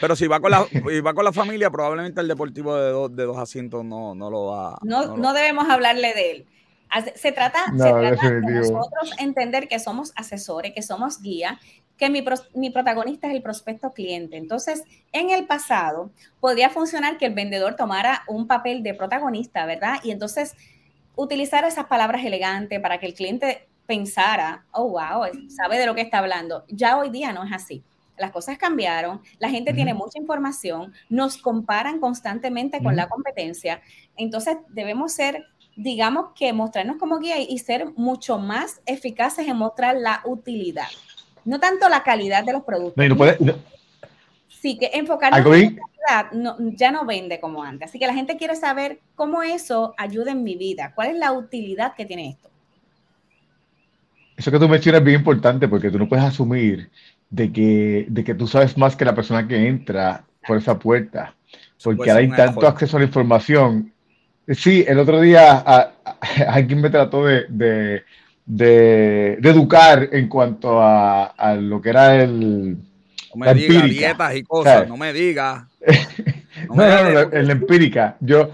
Pero 0.00 0.16
si 0.16 0.26
va 0.26 0.38
con 0.40 0.50
la, 0.50 0.60
va 0.60 1.14
con 1.14 1.24
la 1.24 1.32
familia, 1.32 1.70
probablemente 1.70 2.20
el 2.20 2.28
deportivo 2.28 2.74
de, 2.76 2.90
dos, 2.90 3.16
de 3.16 3.24
dos 3.24 3.38
asientos 3.38 3.84
no, 3.84 4.14
no 4.14 4.30
lo 4.30 4.46
va. 4.46 4.78
No, 4.82 5.16
no, 5.16 5.32
debemos 5.32 5.68
hablarle 5.68 6.12
de 6.14 6.30
él. 6.30 6.46
Se 7.14 7.32
trata, 7.32 7.66
de 7.72 8.40
nosotros 8.42 9.12
entender 9.18 9.68
que 9.68 9.78
somos 9.78 10.12
asesores, 10.16 10.72
que 10.74 10.82
somos 10.82 11.22
guía, 11.22 11.60
que 11.96 12.10
mi, 12.10 12.24
mi, 12.54 12.70
protagonista 12.70 13.28
es 13.28 13.34
el 13.34 13.42
prospecto 13.42 13.90
cliente. 13.92 14.36
Entonces, 14.36 14.82
en 15.12 15.30
el 15.30 15.46
pasado, 15.46 16.10
podría 16.40 16.70
funcionar 16.70 17.18
que 17.18 17.26
el 17.26 17.34
vendedor 17.34 17.76
tomara 17.76 18.22
un 18.26 18.46
papel 18.46 18.82
de 18.82 18.94
protagonista, 18.94 19.66
¿verdad? 19.66 19.98
Y 20.02 20.10
entonces 20.10 20.54
utilizar 21.14 21.64
esas 21.64 21.86
palabras 21.86 22.24
elegantes 22.24 22.80
para 22.80 22.98
que 22.98 23.06
el 23.06 23.14
cliente 23.14 23.68
pensara, 23.86 24.64
oh, 24.72 24.88
wow, 24.88 25.26
sabe 25.48 25.78
de 25.78 25.86
lo 25.86 25.94
que 25.94 26.00
está 26.00 26.18
hablando. 26.18 26.64
Ya 26.68 26.98
hoy 26.98 27.10
día 27.10 27.32
no 27.32 27.44
es 27.44 27.52
así 27.52 27.84
las 28.20 28.30
cosas 28.30 28.58
cambiaron, 28.58 29.20
la 29.38 29.48
gente 29.48 29.72
tiene 29.72 29.94
mucha 29.94 30.18
información, 30.18 30.92
nos 31.08 31.38
comparan 31.38 31.98
constantemente 31.98 32.82
con 32.82 32.94
la 32.94 33.08
competencia, 33.08 33.80
entonces 34.16 34.58
debemos 34.68 35.12
ser, 35.12 35.46
digamos 35.82 36.32
que 36.34 36.52
mostrarnos 36.52 36.96
como 36.96 37.18
guía 37.18 37.40
y 37.40 37.58
ser 37.58 37.86
mucho 37.96 38.38
más 38.38 38.80
eficaces 38.84 39.48
en 39.48 39.56
mostrar 39.56 39.96
la 39.96 40.20
utilidad, 40.24 40.88
no 41.44 41.58
tanto 41.58 41.88
la 41.88 42.02
calidad 42.02 42.44
de 42.44 42.52
los 42.52 42.64
productos. 42.64 42.96
Sí, 44.48 44.76
que 44.76 44.90
enfocarnos 44.92 45.38
en 45.54 45.76
la 45.76 46.28
calidad 46.28 46.76
ya 46.76 46.92
no 46.92 47.06
vende 47.06 47.40
como 47.40 47.62
antes, 47.62 47.88
así 47.88 47.98
que 47.98 48.06
la 48.06 48.12
gente 48.12 48.36
quiere 48.36 48.56
saber 48.56 49.00
cómo 49.14 49.42
eso 49.42 49.94
ayuda 49.96 50.32
en 50.32 50.42
mi 50.42 50.54
vida, 50.54 50.92
cuál 50.94 51.10
es 51.10 51.16
la 51.16 51.32
utilidad 51.32 51.94
que 51.94 52.04
tiene 52.04 52.30
esto. 52.30 52.50
Eso 54.36 54.50
que 54.50 54.58
tú 54.58 54.68
mencionas 54.68 55.00
es 55.00 55.04
bien 55.04 55.20
importante 55.20 55.66
porque 55.66 55.90
tú 55.90 55.98
no 55.98 56.08
puedes 56.08 56.24
asumir 56.24 56.90
de 57.30 57.50
que, 57.50 58.06
de 58.08 58.24
que 58.24 58.34
tú 58.34 58.46
sabes 58.46 58.76
más 58.76 58.96
que 58.96 59.04
la 59.06 59.14
persona 59.14 59.46
que 59.48 59.66
entra 59.66 60.24
por 60.46 60.58
esa 60.58 60.78
puerta, 60.78 61.34
porque 61.82 62.10
ahora 62.10 62.20
hay 62.20 62.30
tanto 62.30 62.66
acceso 62.66 62.96
a 62.96 63.00
la 63.00 63.06
información. 63.06 63.92
Sí, 64.54 64.84
el 64.86 64.98
otro 64.98 65.20
día 65.20 65.58
alguien 66.48 66.80
me 66.80 66.90
trató 66.90 67.26
de, 67.26 67.46
de, 67.48 68.02
de, 68.46 69.34
educar 69.42 70.08
en 70.12 70.28
cuanto 70.28 70.80
a, 70.80 71.26
a, 71.26 71.54
lo 71.54 71.80
que 71.80 71.90
era 71.90 72.22
el... 72.22 72.76
No 73.34 73.36
me 73.36 73.54
digas 73.54 73.84
dietas 73.84 74.34
y 74.34 74.42
cosas, 74.42 74.88
no 74.88 74.96
me 74.96 75.12
digas. 75.12 75.64
No, 76.68 76.74
no, 76.74 77.04
no, 77.04 77.10
no, 77.12 77.32
en 77.32 77.46
la 77.46 77.52
empírica. 77.52 78.16
Yo, 78.20 78.50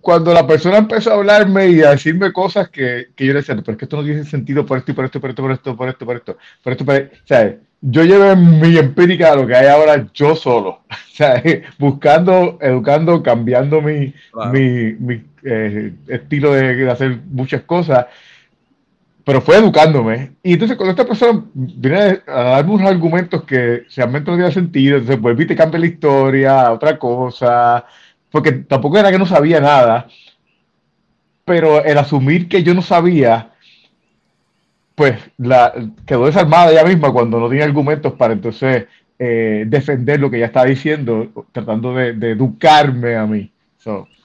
cuando 0.00 0.32
la 0.32 0.46
persona 0.46 0.78
empezó 0.78 1.10
a 1.10 1.14
hablarme 1.14 1.68
y 1.68 1.82
a 1.82 1.90
decirme 1.90 2.32
cosas 2.32 2.70
que, 2.70 3.08
que 3.14 3.26
yo 3.26 3.32
le 3.32 3.40
decía, 3.40 3.54
pero 3.56 3.72
es 3.72 3.76
que 3.76 3.84
esto 3.84 3.96
no 3.96 4.04
tiene 4.04 4.24
sentido 4.24 4.64
por 4.64 4.78
esto 4.78 4.92
y 4.92 4.94
por 4.94 5.04
esto, 5.04 5.20
por 5.20 5.30
esto, 5.30 5.42
por 5.42 5.52
esto, 5.52 5.76
por 5.76 5.88
esto, 5.88 6.06
por 6.06 6.16
esto, 6.16 6.38
por 6.62 6.72
esto, 6.72 6.84
por 6.86 6.94
esto. 6.94 7.16
O 7.22 7.26
sea, 7.26 7.56
yo 7.80 8.04
llevé 8.04 8.36
mi 8.36 8.76
empírica 8.76 9.32
a 9.32 9.36
lo 9.36 9.46
que 9.46 9.56
hay 9.56 9.66
ahora 9.66 10.06
yo 10.12 10.36
solo, 10.36 10.80
o 10.90 11.14
sea, 11.14 11.42
buscando, 11.78 12.58
educando, 12.60 13.22
cambiando 13.22 13.80
mi, 13.80 14.12
mi, 14.52 14.92
mi 14.94 15.22
eh, 15.42 15.92
estilo 16.08 16.52
de, 16.52 16.90
hacer 16.90 17.18
muchas 17.30 17.62
cosas, 17.62 18.06
pero 19.24 19.40
fue 19.40 19.56
educándome. 19.56 20.32
Y 20.42 20.54
entonces 20.54 20.76
cuando 20.76 20.90
esta 20.90 21.06
persona 21.06 21.44
viene 21.54 22.20
a 22.26 22.42
darme 22.42 22.72
unos 22.72 22.90
argumentos 22.90 23.44
que 23.44 23.84
realmente 23.96 24.30
no 24.30 24.36
tienen 24.36 24.52
sentido, 24.52 24.96
entonces 24.96 25.20
vuelve 25.20 25.44
y 25.44 25.46
te 25.46 25.56
cambia 25.56 25.80
la 25.80 25.86
historia, 25.86 26.72
otra 26.72 26.98
cosa, 26.98 27.84
porque 28.30 28.52
tampoco 28.52 28.98
era 28.98 29.10
que 29.10 29.18
no 29.18 29.26
sabía 29.26 29.60
nada, 29.60 30.06
pero 31.44 31.82
el 31.84 31.98
asumir 31.98 32.48
que 32.48 32.62
yo 32.62 32.74
no 32.74 32.82
sabía, 32.82 33.52
pues 35.00 35.18
la, 35.38 35.72
quedó 36.04 36.26
desarmada 36.26 36.70
ella 36.70 36.84
misma 36.84 37.10
cuando 37.10 37.40
no 37.40 37.48
tenía 37.48 37.64
argumentos 37.64 38.12
para 38.12 38.34
entonces 38.34 38.86
eh, 39.18 39.64
defender 39.66 40.20
lo 40.20 40.30
que 40.30 40.36
ella 40.36 40.44
estaba 40.44 40.66
diciendo, 40.66 41.46
tratando 41.52 41.94
de, 41.94 42.32
educarme 42.32 43.16
a 43.16 43.24
mí. 43.24 43.50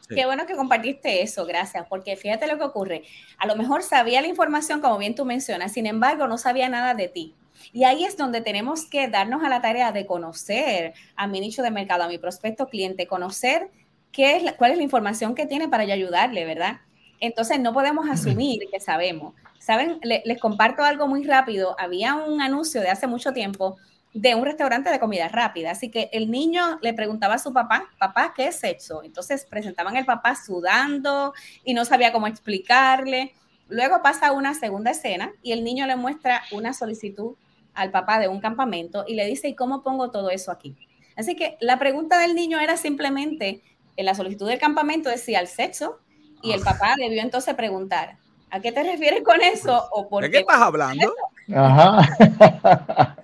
Qué 0.09 0.25
bueno 0.25 0.45
que 0.45 0.57
compartiste 0.57 1.21
eso, 1.21 1.45
gracias, 1.45 1.85
porque 1.87 2.17
fíjate 2.17 2.45
lo 2.45 2.57
que 2.57 2.65
ocurre. 2.65 3.03
A 3.37 3.47
lo 3.47 3.55
mejor 3.55 3.83
sabía 3.83 4.19
la 4.19 4.27
información, 4.27 4.81
como 4.81 4.97
bien 4.97 5.15
tú 5.15 5.23
mencionas, 5.23 5.71
sin 5.71 5.85
embargo, 5.85 6.27
no 6.27 6.37
sabía 6.37 6.67
nada 6.67 6.93
de 6.93 7.07
ti. 7.07 7.33
Y 7.71 7.85
ahí 7.85 8.03
es 8.03 8.17
donde 8.17 8.41
tenemos 8.41 8.85
que 8.85 9.07
darnos 9.07 9.45
a 9.45 9.47
la 9.47 9.61
tarea 9.61 9.93
de 9.93 10.05
conocer 10.05 10.93
a 11.15 11.25
mi 11.25 11.39
nicho 11.39 11.63
de 11.63 11.71
mercado, 11.71 12.03
a 12.03 12.09
mi 12.09 12.17
prospecto 12.17 12.67
cliente, 12.67 13.07
conocer 13.07 13.69
qué 14.11 14.35
es 14.35 14.51
cuál 14.57 14.71
es 14.71 14.77
la 14.77 14.83
información 14.83 15.35
que 15.35 15.45
tiene 15.45 15.69
para 15.69 15.85
yo 15.85 15.93
ayudarle, 15.93 16.43
¿verdad? 16.43 16.81
Entonces 17.19 17.59
no 17.59 17.73
podemos 17.73 18.09
asumir 18.09 18.63
que 18.71 18.79
sabemos. 18.79 19.33
Saben, 19.59 19.99
les 20.03 20.39
comparto 20.39 20.83
algo 20.83 21.07
muy 21.07 21.23
rápido. 21.23 21.75
Había 21.79 22.15
un 22.15 22.41
anuncio 22.41 22.81
de 22.81 22.89
hace 22.89 23.07
mucho 23.07 23.33
tiempo 23.33 23.77
de 24.15 24.33
un 24.33 24.45
restaurante 24.45 24.89
de 24.89 24.99
comida 24.99 25.27
rápida. 25.27 25.71
Así 25.71 25.91
que 25.91 26.09
el 26.13 26.31
niño 26.31 26.79
le 26.81 26.93
preguntaba 26.93 27.35
a 27.35 27.39
su 27.39 27.51
papá, 27.51 27.89
papá, 27.99 28.33
¿qué 28.35 28.47
es 28.47 28.55
sexo? 28.55 29.03
Entonces 29.03 29.45
presentaban 29.45 29.97
al 29.97 30.05
papá 30.05 30.35
sudando 30.35 31.33
y 31.65 31.73
no 31.73 31.83
sabía 31.83 32.13
cómo 32.13 32.27
explicarle. 32.27 33.33
Luego 33.67 34.01
pasa 34.01 34.31
una 34.31 34.53
segunda 34.53 34.91
escena 34.91 35.33
y 35.43 35.51
el 35.51 35.63
niño 35.63 35.85
le 35.85 35.97
muestra 35.97 36.43
una 36.51 36.73
solicitud 36.73 37.35
al 37.73 37.91
papá 37.91 38.19
de 38.19 38.29
un 38.29 38.39
campamento 38.39 39.03
y 39.05 39.15
le 39.15 39.25
dice, 39.25 39.49
¿y 39.49 39.55
cómo 39.55 39.83
pongo 39.83 40.11
todo 40.11 40.29
eso 40.29 40.49
aquí? 40.49 40.77
Así 41.17 41.35
que 41.35 41.57
la 41.59 41.77
pregunta 41.77 42.17
del 42.19 42.35
niño 42.35 42.59
era 42.59 42.77
simplemente, 42.77 43.61
en 43.97 44.05
la 44.05 44.15
solicitud 44.15 44.47
del 44.47 44.59
campamento 44.59 45.09
decía 45.09 45.39
el 45.39 45.47
sexo 45.47 45.99
y 46.45 46.53
el 46.53 46.61
papá 46.61 46.95
debió 46.97 47.21
entonces 47.21 47.53
preguntar, 47.55 48.17
¿a 48.49 48.59
qué 48.59 48.71
te 48.71 48.83
refieres 48.83 49.23
con 49.23 49.41
eso? 49.41 49.87
¿O 49.91 50.07
por 50.07 50.23
¿De 50.23 50.31
qué, 50.31 50.39
estás 50.39 50.61
hablando? 50.61 51.13
Ajá. 51.53 52.15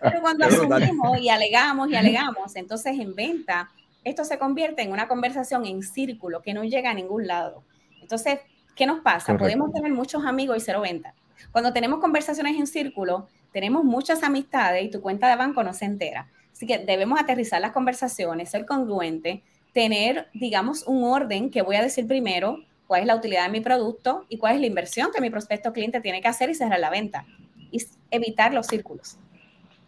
Pero 0.02 0.22
cuando 0.22 0.46
asumimos 0.48 1.20
y 1.20 1.30
alegamos 1.30 1.90
y 1.90 1.96
alegamos, 1.96 2.56
entonces 2.56 3.00
en 3.00 3.16
venta, 3.16 3.70
esto 4.04 4.26
se 4.26 4.38
convierte 4.38 4.82
en 4.82 4.92
una 4.92 5.08
conversación 5.08 5.66
en 5.66 5.84
círculo 5.84 6.42
que 6.42 6.54
no 6.54 6.64
llega 6.64 6.92
a 6.92 6.94
ningún 6.94 7.28
lado. 7.28 7.64
Entonces, 8.02 8.40
¿qué 8.76 8.86
nos 8.86 9.00
pasa? 9.02 9.38
Podemos 9.38 9.72
tener 9.72 9.92
muchos 9.92 10.26
amigos 10.26 10.58
y 10.58 10.60
cero 10.62 10.82
venta. 10.82 11.14
Cuando 11.52 11.74
tenemos 11.74 12.00
conversaciones 12.00 12.58
en 12.58 12.68
círculo, 12.68 13.28
tenemos 13.52 13.84
muchas 13.84 14.24
amistades 14.24 14.84
y 14.84 14.92
tu 14.92 15.02
cuenta 15.02 15.28
de 15.30 15.36
banco 15.36 15.64
no 15.64 15.74
se 15.74 15.86
entera. 15.86 16.28
Así 16.52 16.66
que 16.66 16.80
debemos 16.80 17.20
aterrizar 17.20 17.62
las 17.62 17.72
conversaciones, 17.72 18.50
ser 18.50 18.66
congruente, 18.66 19.44
tener, 19.74 20.28
digamos, 20.34 20.84
un 20.84 21.04
orden 21.04 21.50
que 21.50 21.62
voy 21.62 21.76
a 21.76 21.82
decir 21.82 22.08
primero, 22.08 22.60
cuál 22.92 23.04
es 23.04 23.08
la 23.08 23.16
utilidad 23.16 23.46
de 23.46 23.52
mi 23.54 23.62
producto 23.62 24.26
y 24.28 24.38
cuál 24.38 24.56
es 24.56 24.60
la 24.60 24.68
inversión 24.68 25.12
que 25.16 25.22
mi 25.22 25.30
prospecto 25.30 25.72
cliente 25.72 26.02
tiene 26.02 26.22
que 26.22 26.28
hacer 26.28 26.50
y 26.50 26.56
cerrar 26.56 26.78
la 26.78 26.90
venta. 26.90 27.26
Y 27.72 27.82
evitar 28.10 28.54
los 28.54 28.68
círculos. 28.68 29.18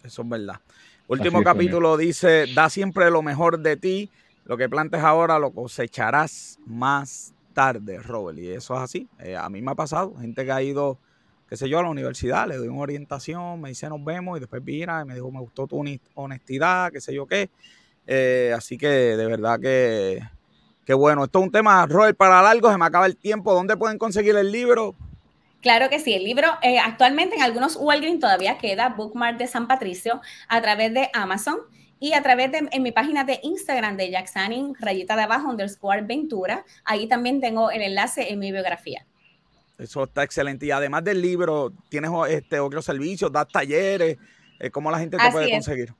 Eso 0.05 0.21
es 0.21 0.29
verdad. 0.29 0.61
Último 1.09 1.43
capítulo 1.43 1.97
dice, 1.97 2.45
da 2.55 2.69
siempre 2.69 3.11
lo 3.11 3.21
mejor 3.21 3.59
de 3.59 3.75
ti, 3.75 4.09
lo 4.45 4.55
que 4.55 4.69
plantes 4.69 5.01
ahora 5.01 5.37
lo 5.37 5.51
cosecharás 5.51 6.59
más 6.65 7.33
tarde, 7.53 7.97
Robert. 7.97 8.39
Y 8.39 8.51
eso 8.51 8.73
es 8.75 8.79
así. 8.79 9.09
Eh, 9.19 9.35
a 9.35 9.49
mí 9.49 9.61
me 9.61 9.71
ha 9.71 9.75
pasado, 9.75 10.15
gente 10.21 10.45
que 10.45 10.51
ha 10.53 10.61
ido 10.61 10.97
qué 11.49 11.57
sé 11.57 11.67
yo, 11.67 11.79
a 11.79 11.83
la 11.83 11.89
universidad, 11.89 12.47
le 12.47 12.55
doy 12.55 12.69
una 12.69 12.79
orientación, 12.79 13.59
me 13.59 13.67
dice 13.67 13.89
nos 13.89 14.01
vemos 14.05 14.37
y 14.37 14.39
después 14.39 14.63
vira 14.63 15.01
y 15.01 15.05
me 15.05 15.15
dijo, 15.15 15.29
me 15.29 15.41
gustó 15.41 15.67
tu 15.67 15.83
honestidad, 16.13 16.89
qué 16.89 17.01
sé 17.01 17.13
yo 17.13 17.27
qué. 17.27 17.49
Eh, 18.07 18.53
así 18.55 18.77
que 18.77 18.87
de 18.87 19.25
verdad 19.25 19.59
que, 19.59 20.21
que 20.85 20.93
bueno, 20.93 21.23
esto 21.25 21.39
es 21.39 21.45
un 21.45 21.51
tema, 21.51 21.85
Robert, 21.85 22.17
para 22.17 22.41
largo, 22.41 22.71
se 22.71 22.77
me 22.77 22.85
acaba 22.85 23.05
el 23.05 23.15
tiempo. 23.15 23.53
¿Dónde 23.53 23.77
pueden 23.77 23.97
conseguir 23.97 24.35
el 24.35 24.51
libro? 24.51 24.95
Claro 25.61 25.89
que 25.89 25.99
sí, 25.99 26.13
el 26.13 26.25
libro 26.25 26.47
eh, 26.61 26.77
actualmente 26.77 27.37
en 27.37 27.41
algunos 27.41 27.77
Walgreens 27.77 28.19
todavía 28.19 28.57
queda 28.57 28.89
Bookmark 28.89 29.37
de 29.37 29.47
San 29.47 29.67
Patricio 29.67 30.19
a 30.49 30.61
través 30.61 30.93
de 30.93 31.09
Amazon 31.13 31.57
y 32.01 32.13
a 32.13 32.21
través 32.21 32.51
de 32.51 32.67
en 32.69 32.83
mi 32.83 32.91
página 32.91 33.23
de 33.23 33.39
Instagram 33.43 33.95
de 33.95 34.11
Jacksanin, 34.11 34.75
rayita 34.77 35.15
de 35.15 35.21
abajo, 35.21 35.49
underscore 35.49 36.01
Ventura. 36.01 36.65
Ahí 36.83 37.07
también 37.07 37.39
tengo 37.39 37.71
el 37.71 37.81
enlace 37.81 38.29
en 38.29 38.39
mi 38.39 38.51
biografía. 38.51 39.05
Eso 39.77 40.03
está 40.03 40.23
excelente. 40.23 40.65
Y 40.65 40.71
además 40.71 41.05
del 41.05 41.21
libro, 41.21 41.71
tienes 41.87 42.11
este, 42.27 42.59
otros 42.59 42.83
servicios, 42.83 43.31
das 43.31 43.47
talleres. 43.47 44.17
Eh, 44.59 44.69
¿Cómo 44.69 44.91
la 44.91 44.99
gente 44.99 45.17
te 45.17 45.31
puede 45.31 45.49
conseguir? 45.49 45.93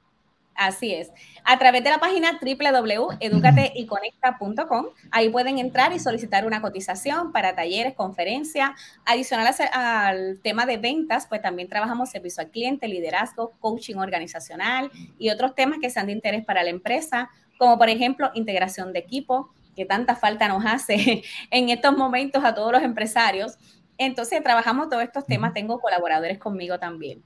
Así 0.56 0.94
es. 0.94 1.12
A 1.44 1.58
través 1.58 1.84
de 1.84 1.90
la 1.90 2.00
página 2.00 2.40
www.educateyconecta.com, 2.40 4.86
ahí 5.12 5.30
pueden 5.30 5.58
entrar 5.58 5.92
y 5.94 6.00
solicitar 6.00 6.46
una 6.46 6.62
cotización 6.62 7.32
para 7.32 7.56
talleres, 7.56 7.96
conferencias. 7.96 8.72
Adicional 9.06 9.54
al 9.74 10.40
tema 10.42 10.66
de 10.66 10.78
ventas, 10.78 11.28
pues 11.28 11.42
también 11.42 11.70
trabajamos 11.70 12.10
servicio 12.10 12.44
al 12.44 12.52
cliente, 12.52 12.88
liderazgo, 12.88 13.54
coaching 13.60 13.96
organizacional 13.96 14.92
y 15.18 15.30
otros 15.30 15.56
temas 15.56 15.80
que 15.82 15.90
sean 15.90 16.08
de 16.08 16.14
interés 16.14 16.46
para 16.46 16.64
la 16.64 16.70
empresa, 16.70 17.30
como 17.58 17.78
por 17.78 17.90
ejemplo 17.90 18.32
integración 18.36 18.94
de 18.94 19.00
equipo, 19.00 19.52
que 19.76 19.86
tanta 19.86 20.16
falta 20.16 20.48
nos 20.48 20.66
hace 20.66 21.24
en 21.52 21.70
estos 21.70 21.98
momentos 21.98 22.44
a 22.44 22.54
todos 22.54 22.72
los 22.72 22.84
empresarios. 22.84 23.58
Entonces, 23.98 24.44
trabajamos 24.44 24.90
todos 24.90 25.04
estos 25.04 25.26
temas. 25.26 25.54
Tengo 25.54 25.80
colaboradores 25.80 26.40
conmigo 26.40 26.80
también. 26.80 27.24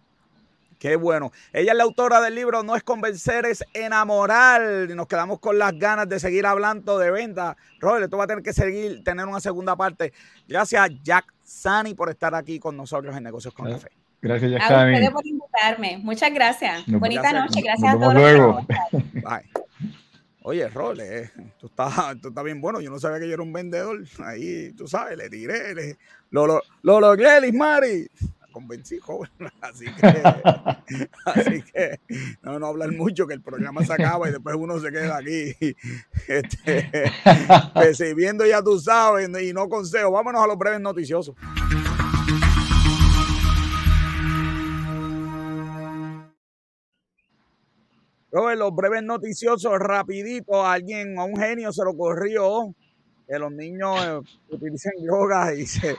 Qué 0.79 0.95
bueno. 0.95 1.31
Ella 1.53 1.71
es 1.71 1.77
la 1.77 1.83
autora 1.83 2.21
del 2.21 2.35
libro 2.35 2.61
No 2.61 2.75
es 2.75 2.83
convencer, 2.83 3.45
es 3.45 3.63
enamorar. 3.73 4.87
Y 4.89 4.93
nos 4.93 5.07
quedamos 5.07 5.39
con 5.39 5.57
las 5.57 5.77
ganas 5.77 6.07
de 6.07 6.19
seguir 6.19 6.45
hablando 6.45 6.99
de 6.99 7.09
venta. 7.11 7.57
Robert, 7.79 8.09
tú 8.09 8.17
vas 8.17 8.25
a 8.25 8.27
tener 8.27 8.43
que 8.43 8.53
seguir, 8.53 9.03
tener 9.03 9.25
una 9.25 9.39
segunda 9.39 9.75
parte. 9.75 10.13
Gracias, 10.47 10.89
Jack 11.03 11.33
Sani, 11.43 11.93
por 11.93 12.09
estar 12.09 12.35
aquí 12.35 12.59
con 12.59 12.77
nosotros 12.77 13.15
en 13.15 13.23
Negocios 13.23 13.53
con 13.53 13.71
Café. 13.71 13.89
Gracias, 14.21 14.51
Jack 14.51 14.67
Sani. 14.67 14.91
A 14.91 14.93
ustedes 14.93 15.11
por 15.11 15.25
invitarme. 15.25 15.97
Muchas 15.97 16.33
gracias. 16.33 16.83
Bonita 16.87 17.33
noche. 17.33 17.61
Gracias 17.61 17.95
a 17.95 17.97
todos. 17.97 18.13
Luego. 18.13 18.65
Bye. 18.91 19.49
Oye, 20.43 20.69
Rol, 20.69 21.01
eh, 21.01 21.29
tú, 21.59 21.67
estás, 21.67 22.21
tú 22.21 22.29
estás 22.29 22.43
bien 22.43 22.61
bueno. 22.61 22.79
Yo 22.79 22.89
no 22.89 22.99
sabía 22.99 23.19
que 23.19 23.27
yo 23.27 23.33
era 23.33 23.43
un 23.43 23.51
vendedor. 23.51 24.03
Ahí, 24.23 24.71
tú 24.77 24.87
sabes, 24.87 25.17
le 25.17 25.29
tiré. 25.29 25.75
Le, 25.75 25.97
lo, 26.29 26.45
lo, 26.47 26.61
lo 26.83 26.99
logré, 27.01 27.41
Lismari 27.41 28.07
convencí, 28.57 28.97
joven. 28.99 29.29
Así 29.61 29.85
que, 29.85 30.07
así 31.25 31.61
que 31.61 31.99
no, 32.41 32.57
no 32.57 32.67
hablar 32.67 32.91
mucho, 32.91 33.27
que 33.27 33.35
el 33.35 33.41
programa 33.41 33.85
se 33.85 33.93
acaba 33.93 34.27
y 34.27 34.31
después 34.31 34.55
uno 34.55 34.79
se 34.79 34.91
queda 34.91 35.17
aquí 35.17 35.53
este, 36.27 37.11
recibiendo, 37.75 38.45
ya 38.45 38.63
tú 38.63 38.79
sabes, 38.79 39.29
y 39.41 39.53
no 39.53 39.69
consejo. 39.69 40.11
Vámonos 40.11 40.43
a 40.43 40.47
los 40.47 40.57
breves 40.57 40.81
noticiosos. 40.81 41.35
los 48.55 48.73
breves 48.73 49.03
noticiosos, 49.03 49.73
rapidito, 49.79 50.63
a 50.63 50.73
alguien, 50.73 51.19
a 51.19 51.23
un 51.25 51.35
genio 51.37 51.71
se 51.73 51.83
lo 51.83 51.95
corrió 51.95 52.73
que 53.27 53.37
los 53.37 53.51
niños 53.51 53.97
eh, 54.05 54.19
utilicen 54.49 54.93
drogas 55.03 55.57
y 55.57 55.65
se 55.65 55.97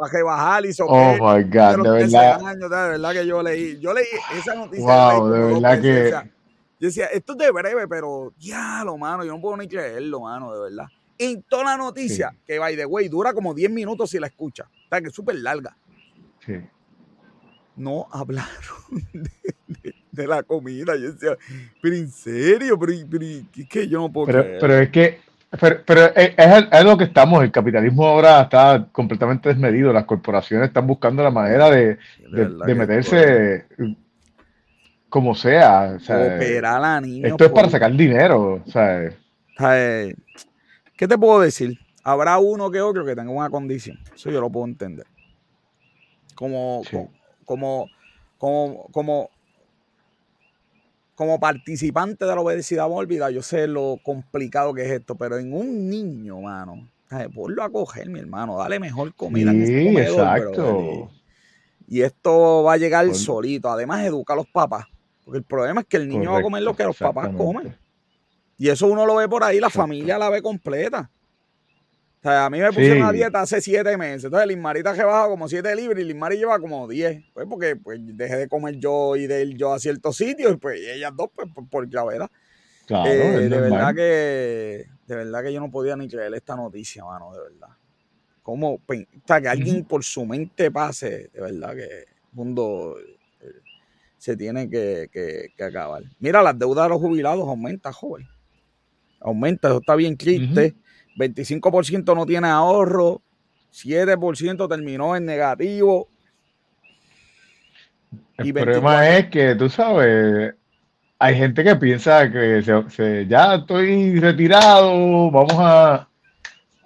para 0.00 0.10
que 0.10 0.22
bajar 0.22 0.64
y 0.64 0.70
Oh 0.80 1.12
my 1.12 1.44
God, 1.44 1.84
de, 1.84 1.90
verdad. 1.90 2.58
de 2.58 2.68
verdad 2.68 3.12
que 3.12 3.26
yo 3.26 3.42
leí, 3.42 3.78
yo 3.80 3.92
leí 3.92 4.06
esa 4.34 4.54
noticia. 4.54 4.86
Wow, 4.86 5.28
de 5.28 5.40
verdad 5.40 5.82
que. 5.82 6.10
yo 6.80 6.86
decía, 6.88 7.06
esto 7.06 7.32
es 7.32 7.38
de 7.38 7.50
breve, 7.50 7.86
pero 7.86 8.32
ya 8.38 8.82
lo 8.82 8.96
mano, 8.96 9.26
yo 9.26 9.34
no 9.34 9.40
puedo 9.42 9.58
ni 9.58 9.68
creerlo, 9.68 10.20
mano, 10.20 10.54
de 10.54 10.60
verdad. 10.70 10.86
En 11.18 11.42
toda 11.42 11.64
la 11.64 11.76
noticia, 11.76 12.34
que 12.46 12.58
by 12.58 12.76
the 12.76 12.86
way, 12.86 13.10
dura 13.10 13.34
como 13.34 13.52
10 13.52 13.70
minutos 13.70 14.08
si 14.08 14.18
la 14.18 14.28
escucha. 14.28 14.64
O 14.64 14.88
sea, 14.88 15.02
que 15.02 15.08
es 15.08 15.14
súper 15.14 15.34
larga. 15.36 15.76
Sí. 16.46 16.54
No 17.76 18.06
hablaron 18.10 18.48
de, 20.12 20.26
la 20.26 20.42
comida. 20.42 20.96
Yo 20.96 21.12
decía, 21.12 21.36
pero 21.82 21.94
en 21.94 22.10
serio, 22.10 22.78
pero, 22.78 22.92
es 22.92 23.68
que 23.68 23.86
yo 23.86 23.98
no 23.98 24.10
puedo 24.10 24.28
pero, 24.28 24.42
creer. 24.42 24.60
Pero 24.60 24.78
es 24.78 24.88
que 24.88 25.20
pero, 25.58 26.04
es, 26.14 26.34
es, 26.36 26.84
lo 26.84 26.96
que 26.96 27.04
estamos, 27.04 27.42
el 27.42 27.50
capitalismo 27.50 28.06
ahora 28.06 28.42
está 28.42 28.86
completamente 28.92 29.48
desmedido, 29.48 29.92
las 29.92 30.04
corporaciones 30.04 30.68
están 30.68 30.86
buscando 30.86 31.24
la 31.24 31.32
manera 31.32 31.68
de, 31.68 31.98
meterse 32.74 33.66
como 35.08 35.34
sea. 35.34 35.96
esto 35.96 37.44
es 37.44 37.50
para 37.50 37.68
sacar 37.68 37.92
dinero. 37.92 38.62
¿Qué 39.58 41.08
te 41.08 41.18
puedo 41.18 41.40
decir? 41.40 41.76
Habrá 42.04 42.38
uno 42.38 42.70
que 42.70 42.80
otro 42.80 43.04
que 43.04 43.16
tenga 43.16 43.30
una 43.30 43.50
condición, 43.50 43.98
eso 44.14 44.30
yo 44.30 44.40
lo 44.40 44.50
puedo 44.50 44.66
entender. 44.66 45.06
Como, 46.36 46.82
como, 46.90 47.10
como, 47.44 47.90
como, 48.38 48.86
como 48.92 49.30
participante 51.40 52.24
de 52.24 52.34
la 52.34 52.40
obesidad 52.40 52.88
mórbida, 52.88 53.30
yo 53.30 53.42
sé 53.42 53.66
lo 53.66 53.98
complicado 54.02 54.74
que 54.74 54.82
es 54.82 54.90
esto, 54.90 55.14
pero 55.14 55.38
en 55.38 55.52
un 55.52 55.88
niño, 55.88 56.40
mano, 56.40 56.88
ponlo 57.34 57.62
a 57.62 57.70
coger, 57.70 58.08
mi 58.08 58.20
hermano, 58.20 58.56
dale 58.56 58.78
mejor 58.78 59.14
comida. 59.14 59.52
Sí, 59.52 59.96
exacto. 59.96 61.10
y 61.88 62.02
esto 62.02 62.62
va 62.62 62.74
a 62.74 62.76
llegar 62.76 63.12
solito. 63.14 63.68
Además, 63.68 64.04
educa 64.04 64.32
a 64.32 64.36
los 64.36 64.46
papás. 64.46 64.86
Porque 65.24 65.38
el 65.38 65.44
problema 65.44 65.80
es 65.82 65.86
que 65.86 65.96
el 65.96 66.08
niño 66.08 66.32
va 66.32 66.38
a 66.38 66.42
comer 66.42 66.62
lo 66.62 66.74
que 66.74 66.84
los 66.84 66.96
papás 66.96 67.30
comen. 67.36 67.76
Y 68.58 68.68
eso 68.68 68.86
uno 68.86 69.06
lo 69.06 69.16
ve 69.16 69.28
por 69.28 69.42
ahí, 69.42 69.58
la 69.58 69.70
familia 69.70 70.18
la 70.18 70.30
ve 70.30 70.42
completa. 70.42 71.10
O 72.20 72.22
sea, 72.22 72.44
a 72.44 72.50
mí 72.50 72.60
me 72.60 72.68
pusieron 72.68 72.98
una 72.98 73.12
dieta 73.12 73.40
hace 73.40 73.62
siete 73.62 73.96
meses. 73.96 74.24
Entonces, 74.24 74.46
Lismarita 74.46 74.92
que 74.92 75.02
baja 75.02 75.26
como 75.26 75.48
siete 75.48 75.74
libras 75.74 76.00
y 76.00 76.04
Lismari 76.04 76.36
lleva 76.36 76.58
como 76.58 76.86
diez. 76.86 77.24
Pues 77.32 77.46
porque 77.48 77.76
pues, 77.76 77.98
dejé 78.02 78.36
de 78.36 78.48
comer 78.48 78.76
yo 78.76 79.16
y 79.16 79.26
de 79.26 79.42
ir 79.42 79.56
yo 79.56 79.72
a 79.72 79.78
ciertos 79.78 80.16
sitios. 80.16 80.58
Pues 80.60 80.80
y 80.80 80.90
ellas 80.90 81.12
dos, 81.16 81.30
pues 81.34 81.48
por, 81.54 81.66
por 81.68 81.88
gravedad. 81.88 82.30
Claro, 82.86 83.08
eh, 83.08 83.48
de 83.48 83.60
verdad 83.60 83.94
que 83.94 84.86
de 85.10 85.16
verdad 85.16 85.42
que 85.42 85.52
yo 85.52 85.60
no 85.60 85.70
podía 85.70 85.96
ni 85.96 86.08
creer 86.08 86.32
esta 86.34 86.54
noticia, 86.54 87.04
mano, 87.04 87.32
de 87.32 87.40
verdad. 87.40 87.68
Como, 88.42 88.74
o 88.74 88.82
sea, 89.26 89.40
que 89.40 89.48
alguien 89.48 89.84
por 89.84 90.04
su 90.04 90.24
mente 90.24 90.70
pase, 90.70 91.30
de 91.32 91.40
verdad 91.40 91.74
que 91.74 91.84
el 91.84 92.06
mundo 92.32 92.96
eh, 93.40 93.46
se 94.18 94.36
tiene 94.36 94.70
que, 94.70 95.08
que, 95.12 95.64
acabar. 95.64 96.04
Mira, 96.20 96.42
las 96.42 96.58
deudas 96.58 96.84
de 96.84 96.90
los 96.90 97.00
jubilados 97.00 97.48
aumentan, 97.48 97.92
joven. 97.92 98.28
Aumenta, 99.20 99.68
eso 99.68 99.78
está 99.78 99.96
bien 99.96 100.16
triste. 100.16 100.76
25% 101.16 102.14
no 102.14 102.26
tiene 102.26 102.48
ahorro, 102.48 103.22
7% 103.72 104.68
terminó 104.68 105.16
en 105.16 105.26
negativo. 105.26 106.08
El 108.36 108.54
problema 108.54 109.08
es 109.08 109.26
que, 109.28 109.54
tú 109.54 109.68
sabes, 109.68 110.54
hay 111.18 111.34
gente 111.36 111.62
que 111.62 111.76
piensa 111.76 112.30
que 112.30 112.62
ya 113.28 113.54
estoy 113.54 114.18
retirado, 114.18 115.30
vamos 115.30 115.54
a, 115.58 116.08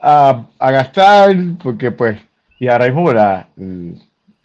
a, 0.01 0.71
gastar, 0.71 1.35
porque 1.63 1.93
pues, 1.93 2.19
y 2.59 2.69
ahora 2.69 2.87
mismo 2.87 3.13
la, 3.13 3.49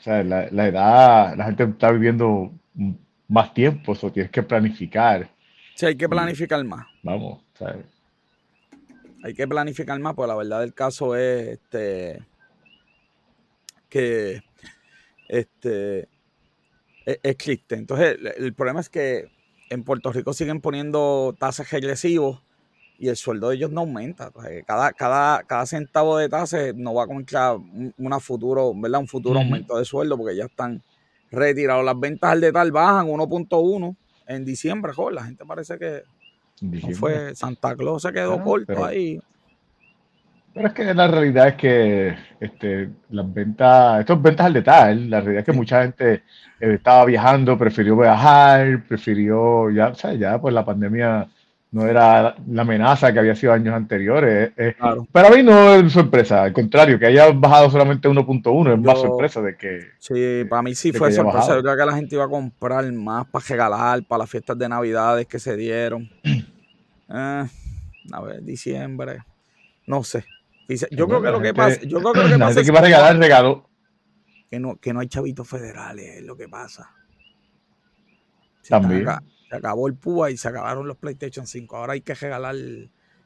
la, 0.06 0.68
edad, 0.68 1.36
la 1.36 1.46
gente 1.46 1.64
está 1.64 1.92
viviendo 1.92 2.52
más 3.28 3.54
tiempo, 3.54 3.94
eso 3.94 4.12
tienes 4.12 4.32
que 4.32 4.44
planificar. 4.44 5.30
Sí, 5.76 5.86
hay 5.86 5.96
que 5.96 6.08
planificar 6.08 6.64
más. 6.64 6.86
Vamos, 7.04 7.42
¿sabes? 7.54 7.86
Hay 9.24 9.34
que 9.34 9.48
planificar 9.48 10.00
más, 10.00 10.16
porque 10.16 10.28
la 10.28 10.36
verdad 10.36 10.62
del 10.62 10.74
caso 10.74 11.16
es 11.16 11.60
este, 11.60 12.26
que 13.90 14.42
este, 15.28 16.08
e, 17.06 17.20
existe. 17.24 17.76
Entonces, 17.76 18.18
el, 18.38 18.54
problema 18.54 18.80
es 18.80 18.90
que 18.90 19.30
en 19.70 19.84
Puerto 19.84 20.12
Rico 20.12 20.34
siguen 20.34 20.62
poniendo 20.62 21.36
tasas 21.38 21.70
regresivos 21.72 22.42
y 22.98 23.08
el 23.08 23.16
sueldo 23.16 23.50
de 23.50 23.56
ellos 23.56 23.72
no 23.72 23.82
aumenta. 23.82 24.32
Cada, 24.66 24.94
cada, 24.94 25.44
cada 25.44 25.66
centavo 25.66 26.18
de 26.18 26.30
tasa 26.30 26.58
no 26.76 26.94
va 26.94 27.04
a 27.04 27.08
contra 27.08 27.56
una 27.98 28.20
futuro, 28.20 28.74
¿verdad? 28.76 29.02
un 29.02 29.08
futuro 29.08 29.40
aumento 29.40 29.78
de 29.78 29.86
sueldo 29.86 30.18
porque 30.18 30.36
ya 30.36 30.46
están 30.46 30.84
retirados. 31.32 31.86
Las 31.86 32.00
ventas 32.00 32.32
al 32.32 32.42
detal 32.42 32.72
bajan 32.72 33.08
1.1 33.08 33.96
en 34.28 34.46
diciembre. 34.46 34.94
Joder, 34.94 35.16
la 35.16 35.24
gente 35.24 35.46
parece 35.46 35.78
que 35.78 36.04
fue 36.94 37.36
Santa 37.36 37.76
Claus 37.76 38.02
se 38.02 38.12
quedó 38.12 38.34
ah, 38.34 38.44
corto 38.44 38.86
ahí. 38.86 39.20
Pero 40.54 40.68
es 40.68 40.74
que 40.74 40.94
la 40.94 41.08
realidad 41.08 41.48
es 41.50 41.56
que 41.56 42.16
este, 42.40 42.90
las 43.10 43.34
ventas, 43.34 44.00
esto 44.00 44.14
es 44.14 44.22
ventas 44.22 44.46
al 44.48 44.54
detalle, 44.54 45.06
la 45.08 45.22
realidad 45.22 45.40
es 45.40 45.46
que 45.46 45.58
mucha 45.58 45.84
gente 45.84 46.14
eh, 46.60 46.74
estaba 46.74 47.06
viajando, 47.06 47.58
prefirió 47.58 47.96
viajar, 47.96 48.84
prefirió, 48.88 49.70
ya, 49.70 49.90
o 49.90 49.96
sea, 49.96 50.14
ya 50.14 50.40
pues 50.42 50.54
la 50.54 50.66
pandemia 50.66 51.28
no 51.72 51.86
era 51.86 52.36
la 52.48 52.62
amenaza 52.64 53.14
que 53.14 53.20
había 53.20 53.36
sido 53.36 53.54
años 53.54 53.76
anteriores. 53.76 54.52
Para 55.12 55.30
mí 55.30 55.44
no 55.44 55.76
es 55.76 55.94
sorpresa, 55.94 56.44
al 56.44 56.54
contrario, 56.54 56.98
que 56.98 57.06
haya 57.06 57.32
bajado 57.32 57.70
solamente 57.70 58.10
1.1 58.10 58.74
es 58.74 58.80
más 58.80 59.00
sorpresa 59.00 59.42
de 59.42 59.56
que... 59.56 59.82
Sí, 60.00 60.46
para 60.50 60.64
mí 60.64 60.74
sí 60.74 60.92
fue 60.92 61.12
sorpresa, 61.12 61.56
yo 61.56 61.62
creo 61.62 61.78
que 61.78 61.86
la 61.86 61.96
gente 61.96 62.16
iba 62.16 62.26
a 62.26 62.30
comprar 62.30 62.92
más 62.92 63.28
para 63.28 63.46
regalar, 63.48 64.04
para 64.08 64.20
las 64.20 64.30
fiestas 64.30 64.58
de 64.58 64.68
navidades 64.68 65.28
que 65.28 65.38
se 65.38 65.56
dieron. 65.56 66.10
eh, 66.24 67.48
a 68.12 68.22
ver, 68.22 68.44
diciembre, 68.44 69.20
no 69.86 70.04
sé. 70.04 70.26
Yo 70.92 71.08
creo 71.08 71.22
que 71.22 71.32
lo 71.32 71.42
que 71.42 71.54
pasa, 71.54 71.82
yo 71.82 72.00
creo 72.00 72.14
que 72.14 72.20
lo 72.22 72.30
que 72.30 72.38
pasa 72.40 72.60
es 72.62 72.66
que 72.66 72.72
va 72.72 72.80
a 72.80 72.84
regalar 72.84 73.14
el 73.14 73.22
regalo. 73.22 73.70
Que 74.50 74.60
no, 74.60 74.78
que 74.78 74.92
no 74.92 75.02
hay 75.02 75.08
chavitos 75.08 75.48
federales, 75.48 76.18
es 76.18 76.24
lo 76.24 76.36
que 76.36 76.50
pasa. 76.50 76.90
También. 78.68 79.06
Se 79.50 79.56
acabó 79.56 79.88
el 79.88 79.96
PUA 79.96 80.32
y 80.32 80.38
se 80.38 80.48
acabaron 80.48 80.88
los 80.88 80.98
PlayStation 80.98 81.48
5. 81.48 81.76
Ahora 81.76 81.94
hay 81.94 82.02
que 82.02 82.14
regalar 82.14 82.56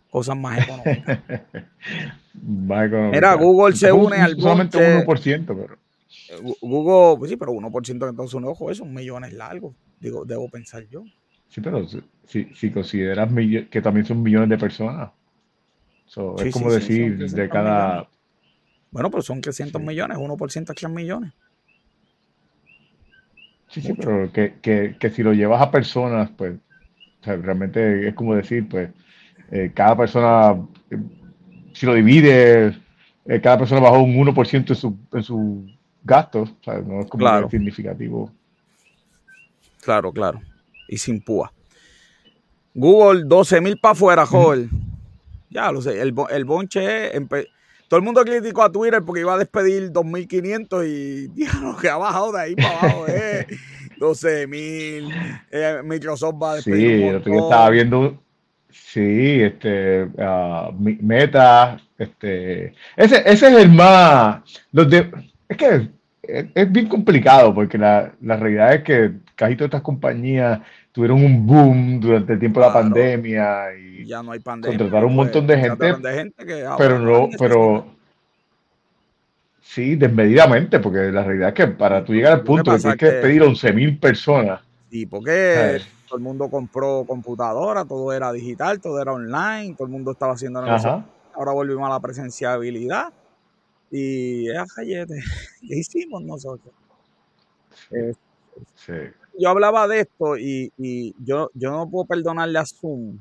cosas 0.09 0.38
más 0.38 0.59
económicas. 0.63 1.19
Mira, 2.34 3.34
Google 3.36 3.76
se 3.76 3.91
une 3.91 4.17
al 4.17 4.39
Solamente 4.39 5.05
1%, 5.05 5.45
pero. 5.45 5.78
Eh, 6.30 6.55
Google, 6.61 7.19
pues 7.19 7.32
sí, 7.32 7.38
pero 7.38 7.51
1% 7.51 7.89
en 7.89 8.09
Estados 8.09 8.34
Unidos, 8.34 8.53
ojo, 8.53 8.71
eso, 8.71 8.84
un 8.84 8.93
millón 8.93 9.26
es 9.26 9.34
largo. 9.34 9.76
Digo, 9.99 10.26
debo 10.26 10.49
pensar 10.49 10.88
yo. 10.89 11.03
Sí, 11.49 11.61
pero 11.61 11.86
si, 11.88 12.45
si 12.55 12.71
consideras 12.71 13.30
que 13.69 13.82
también 13.82 14.05
son 14.05 14.24
millones 14.24 14.49
de 14.49 14.57
personas 14.57 15.11
es 16.45 16.53
como 16.53 16.71
decir 16.71 17.17
de 17.17 17.49
cada... 17.49 18.07
Bueno, 18.91 19.09
pero 19.09 19.24
son 19.24 19.41
300 19.41 19.82
millones, 19.82 20.17
1% 20.17 20.69
a 20.69 20.74
3 20.74 20.91
millones. 20.91 21.34
Sí, 23.74 23.82
sí, 23.82 23.93
pero 23.93 24.32
que, 24.32 25.11
si 25.11 25.24
lo 25.24 25.34
llevas 25.34 25.59
a 25.59 25.71
personas, 25.71 26.30
pues, 26.38 26.53
realmente 27.24 28.07
es 28.07 28.13
como 28.13 28.36
decir, 28.36 28.69
pues, 28.69 28.91
eh, 29.49 29.71
cada 29.74 29.97
persona, 29.97 30.63
eh, 30.91 30.97
si 31.74 31.88
lo 31.88 31.95
divide, 31.95 32.78
eh, 33.26 33.41
cada 33.41 33.57
persona 33.57 33.82
bajó 33.82 34.03
un 34.03 34.15
1% 34.15 34.74
en 34.74 34.76
su, 34.76 34.95
en 35.11 35.24
su 35.24 35.65
gastos, 36.03 36.51
o 36.51 36.63
sea, 36.63 36.82
no 36.82 37.01
es 37.01 37.07
como 37.07 37.49
significativo. 37.49 38.30
Claro, 39.82 40.11
claro. 40.11 40.39
Y 40.88 40.99
sin 40.99 41.19
púa. 41.19 41.51
Google, 42.76 43.24
12 43.26 43.59
mil 43.59 43.80
para 43.80 43.93
afuera, 43.93 44.26
joven. 44.28 44.69
Ya 45.49 45.71
lo 45.71 45.82
sé, 45.82 45.99
el, 45.99 46.13
el 46.30 46.45
bonche 46.45 47.17
todo 47.93 47.99
el 47.99 48.05
mundo 48.05 48.25
criticó 48.25 48.63
a 48.63 48.71
Twitter 48.71 49.03
porque 49.05 49.21
iba 49.21 49.35
a 49.35 49.37
despedir 49.37 49.91
2.500 49.91 50.87
y 50.87 51.27
dijeron 51.27 51.75
que 51.79 51.89
ha 51.89 51.97
bajado 51.97 52.31
de 52.31 52.41
ahí 52.41 52.55
para 52.55 52.79
abajo, 52.79 53.05
eh, 53.07 53.45
12.000. 53.99 55.41
Eh, 55.51 55.81
Microsoft 55.83 56.41
va 56.41 56.53
a 56.53 56.55
despedir. 56.55 57.21
Sí, 57.23 57.29
que 57.29 57.37
estaba 57.37 57.69
viendo. 57.69 58.19
Sí, 58.71 59.41
este, 59.43 60.05
uh, 60.05 60.73
Meta, 60.79 61.79
este, 61.99 62.73
ese, 62.97 63.17
ese 63.27 63.47
es 63.49 63.57
el 63.57 63.69
más. 63.71 64.41
Los 64.71 64.89
de, 64.89 65.11
es 65.47 65.55
que 65.57 65.87
es, 66.23 66.71
bien 66.71 66.87
complicado 66.87 67.53
porque 67.53 67.77
la, 67.77 68.11
la 68.21 68.37
realidad 68.37 68.73
es 68.73 68.81
que 68.81 69.11
casi 69.35 69.55
todas 69.55 69.67
estas 69.67 69.83
compañías 69.83 70.61
tuvieron 70.93 71.23
un 71.23 71.45
boom 71.45 71.99
durante 71.99 72.33
el 72.33 72.39
tiempo 72.39 72.61
de 72.61 72.67
la 72.67 72.73
pandemia 72.73 73.75
y 73.75 74.05
ya 74.05 74.21
no 74.21 74.31
hay 74.31 74.39
pandemia, 74.39 74.77
contrataron 74.77 75.09
un 75.09 75.15
montón 75.15 75.47
de 75.47 75.57
gente, 75.57 75.95
pero 76.77 76.99
no, 76.99 77.29
pero 77.37 77.87
sí, 79.59 79.95
desmedidamente, 79.95 80.79
porque 80.79 81.11
la 81.11 81.23
realidad 81.23 81.49
es 81.49 81.55
que 81.55 81.67
para 81.67 82.05
tú 82.05 82.13
llegar 82.13 82.33
al 82.33 82.43
punto 82.43 82.71
de 82.71 82.77
que 82.77 82.81
tienes 82.81 82.99
que 82.99 83.11
pedir 83.21 83.41
11 83.41 83.73
mil 83.73 83.97
personas. 83.97 84.61
Sí, 84.91 85.07
porque 85.07 85.81
todo 86.07 86.17
el 86.17 86.23
mundo 86.23 86.47
compró 86.49 87.03
computadora, 87.07 87.83
todo 87.83 88.13
era 88.13 88.31
digital, 88.31 88.79
todo 88.79 89.01
era 89.01 89.13
online, 89.13 89.73
todo 89.75 89.87
el 89.87 89.91
mundo 89.91 90.11
estaba 90.11 90.33
haciendo 90.33 90.61
negocios. 90.61 91.03
Ahora 91.33 91.53
volvimos 91.53 91.89
a 91.89 91.93
la 91.93 91.99
presenciabilidad 91.99 93.11
y 93.89 94.47
es 94.47 94.75
¿Qué 95.67 95.75
hicimos 95.75 96.21
nosotros? 96.21 96.71
sí 98.75 98.93
yo 99.38 99.49
hablaba 99.49 99.88
de 99.88 100.01
esto 100.01 100.38
y, 100.38 100.71
yo, 101.23 101.49
yo 101.53 101.71
no 101.71 101.89
puedo 101.89 102.05
perdonarle 102.05 102.59
a 102.59 102.65
Zoom. 102.65 103.19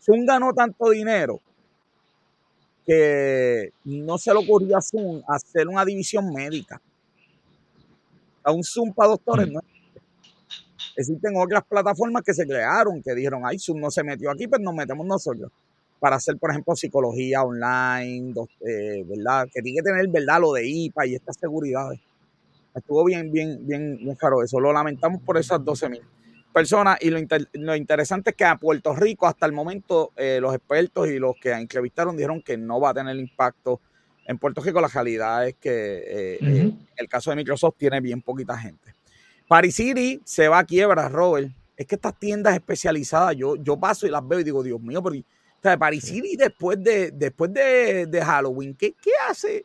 Zoom 0.00 0.24
ganó 0.26 0.52
tanto 0.52 0.90
dinero 0.90 1.40
que 2.86 3.72
no 3.84 4.18
se 4.18 4.32
le 4.32 4.40
ocurrió 4.40 4.76
a 4.76 4.82
Zoom 4.82 5.22
hacer 5.28 5.68
una 5.68 5.84
división 5.84 6.32
médica. 6.32 6.80
A 8.44 8.50
un 8.50 8.64
Zoom 8.64 8.92
para 8.92 9.10
doctores 9.10 9.48
mm. 9.48 9.52
no 9.52 9.60
existen 10.96 11.36
otras 11.36 11.64
plataformas 11.64 12.22
que 12.22 12.34
se 12.34 12.46
crearon 12.46 13.02
que 13.02 13.14
dijeron, 13.14 13.42
ay, 13.44 13.58
Zoom 13.58 13.80
no 13.80 13.90
se 13.90 14.02
metió 14.02 14.30
aquí, 14.30 14.46
pues 14.46 14.60
nos 14.60 14.74
metemos 14.74 15.06
nosotros. 15.06 15.50
Para 16.00 16.16
hacer, 16.16 16.36
por 16.36 16.50
ejemplo, 16.50 16.74
psicología 16.74 17.42
online, 17.42 18.34
eh, 18.60 19.04
¿verdad? 19.06 19.48
Que 19.52 19.62
tiene 19.62 19.78
que 19.78 19.82
tener, 19.82 20.08
¿verdad? 20.08 20.40
Lo 20.40 20.52
de 20.52 20.66
IPA 20.66 21.06
y 21.06 21.14
estas 21.14 21.36
seguridades. 21.38 22.00
Estuvo 22.74 23.04
bien, 23.04 23.30
bien, 23.30 23.66
bien, 23.66 23.98
bien 23.98 24.16
caro 24.16 24.42
eso. 24.42 24.58
Lo 24.58 24.72
lamentamos 24.72 25.22
por 25.22 25.36
esas 25.36 25.64
12 25.64 25.88
mil 25.88 26.02
personas 26.52 26.98
y 27.00 27.10
lo, 27.10 27.18
lo, 27.54 27.74
interesante 27.74 28.30
es 28.30 28.36
que 28.36 28.44
a 28.44 28.56
Puerto 28.56 28.94
Rico 28.94 29.26
hasta 29.26 29.46
el 29.46 29.52
momento 29.52 30.12
eh, 30.16 30.38
los 30.40 30.54
expertos 30.54 31.08
y 31.08 31.18
los 31.18 31.34
que 31.40 31.50
entrevistaron 31.50 32.16
dijeron 32.16 32.42
que 32.42 32.56
no 32.56 32.78
va 32.78 32.90
a 32.90 32.94
tener 32.94 33.16
impacto. 33.16 33.80
En 34.26 34.38
Puerto 34.38 34.60
Rico 34.60 34.80
la 34.80 34.88
realidad 34.88 35.48
es 35.48 35.56
que 35.56 35.70
eh, 35.70 36.38
eh, 36.40 36.72
el 36.96 37.08
caso 37.08 37.30
de 37.30 37.36
Microsoft 37.36 37.74
tiene 37.76 38.00
bien 38.00 38.22
poquita 38.22 38.56
gente. 38.56 38.94
Paris 39.48 39.74
City 39.74 40.20
se 40.24 40.46
va 40.48 40.60
a 40.60 40.64
quiebra, 40.64 41.08
Robert. 41.08 41.50
Es 41.76 41.86
que 41.86 41.96
estas 41.96 42.16
tiendas 42.18 42.54
especializadas, 42.54 43.34
yo, 43.34 43.56
yo 43.56 43.76
paso 43.78 44.06
y 44.06 44.10
las 44.10 44.26
veo 44.26 44.38
y 44.38 44.44
digo, 44.44 44.62
Dios 44.62 44.80
mío, 44.80 45.02
pero 45.02 45.16
o 45.16 45.62
sea, 45.62 45.76
Paris 45.76 46.04
City 46.04 46.36
después 46.36 46.82
de, 46.82 47.10
después 47.10 47.52
de, 47.52 48.06
de 48.06 48.24
Halloween, 48.24 48.74
¿qué, 48.74 48.92
¿qué 48.92 49.10
hace? 49.28 49.64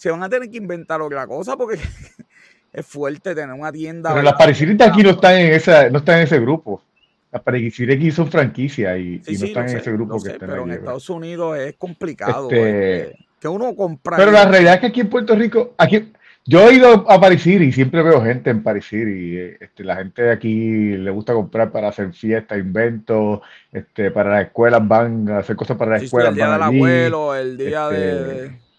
Se 0.00 0.10
van 0.10 0.22
a 0.22 0.30
tener 0.30 0.48
que 0.48 0.56
inventar 0.56 1.02
otra 1.02 1.26
cosa 1.26 1.58
porque 1.58 1.78
es 2.72 2.86
fuerte 2.86 3.34
tener 3.34 3.54
una 3.54 3.70
tienda. 3.70 4.14
Pero 4.14 4.22
las 4.22 4.32
parisiritas 4.32 4.88
aquí 4.88 5.02
no 5.02 5.10
están 5.10 5.36
en 5.36 5.52
esa, 5.52 5.90
no 5.90 5.98
están 5.98 6.16
en 6.16 6.22
ese 6.22 6.40
grupo. 6.40 6.82
Las 7.30 7.42
parisiritas 7.42 7.96
aquí 7.96 8.10
son 8.10 8.30
franquicias 8.30 8.98
y, 8.98 9.20
no 9.26 9.46
están 9.46 9.68
en 9.68 9.76
ese 9.76 9.92
grupo 9.92 10.18
que 10.22 10.30
están 10.30 10.48
Pero 10.48 10.62
en 10.62 10.70
Estados 10.70 11.10
Unidos 11.10 11.58
es 11.58 11.74
complicado. 11.76 12.50
Este, 12.50 13.14
que 13.38 13.46
uno 13.46 13.76
compra. 13.76 14.16
Pero 14.16 14.30
la 14.30 14.46
realidad 14.46 14.74
es 14.76 14.80
que 14.80 14.86
aquí 14.86 15.00
en 15.00 15.10
Puerto 15.10 15.34
Rico, 15.34 15.74
aquí 15.76 16.10
yo 16.46 16.70
he 16.70 16.76
ido 16.76 17.04
a 17.06 17.20
Paris 17.20 17.46
y 17.46 17.70
siempre 17.70 18.02
veo 18.02 18.24
gente 18.24 18.48
en 18.48 18.62
Paris 18.62 18.90
y 18.94 19.36
Este, 19.36 19.84
la 19.84 19.96
gente 19.96 20.22
de 20.22 20.32
aquí 20.32 20.96
le 20.96 21.10
gusta 21.10 21.34
comprar 21.34 21.70
para 21.70 21.88
hacer 21.88 22.10
fiestas, 22.14 22.58
inventos. 22.58 23.40
Este, 23.70 24.10
para 24.10 24.30
las 24.30 24.46
escuelas 24.46 24.80
van 24.88 25.28
a 25.28 25.38
hacer 25.40 25.56
cosas 25.56 25.76
para 25.76 25.90
las 25.90 26.04
escuelas. 26.04 26.30
el 26.30 26.36
día 26.36 26.52
del 26.52 26.62
abuelo, 26.62 27.34
el 27.34 27.58
día 27.58 27.88
de 27.90 28.69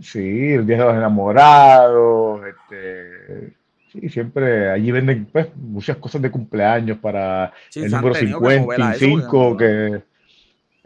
Sí, 0.00 0.52
el 0.52 0.66
Día 0.66 0.78
de 0.78 0.84
los 0.84 0.94
Enamorados, 0.94 2.40
este, 2.46 3.52
sí, 3.92 4.08
siempre 4.08 4.70
allí 4.70 4.92
venden 4.92 5.26
pues, 5.26 5.48
muchas 5.56 5.96
cosas 5.96 6.22
de 6.22 6.30
cumpleaños 6.30 6.98
para 6.98 7.52
el 7.74 7.90
número 7.90 8.14
55, 8.14 9.56
que 9.56 10.02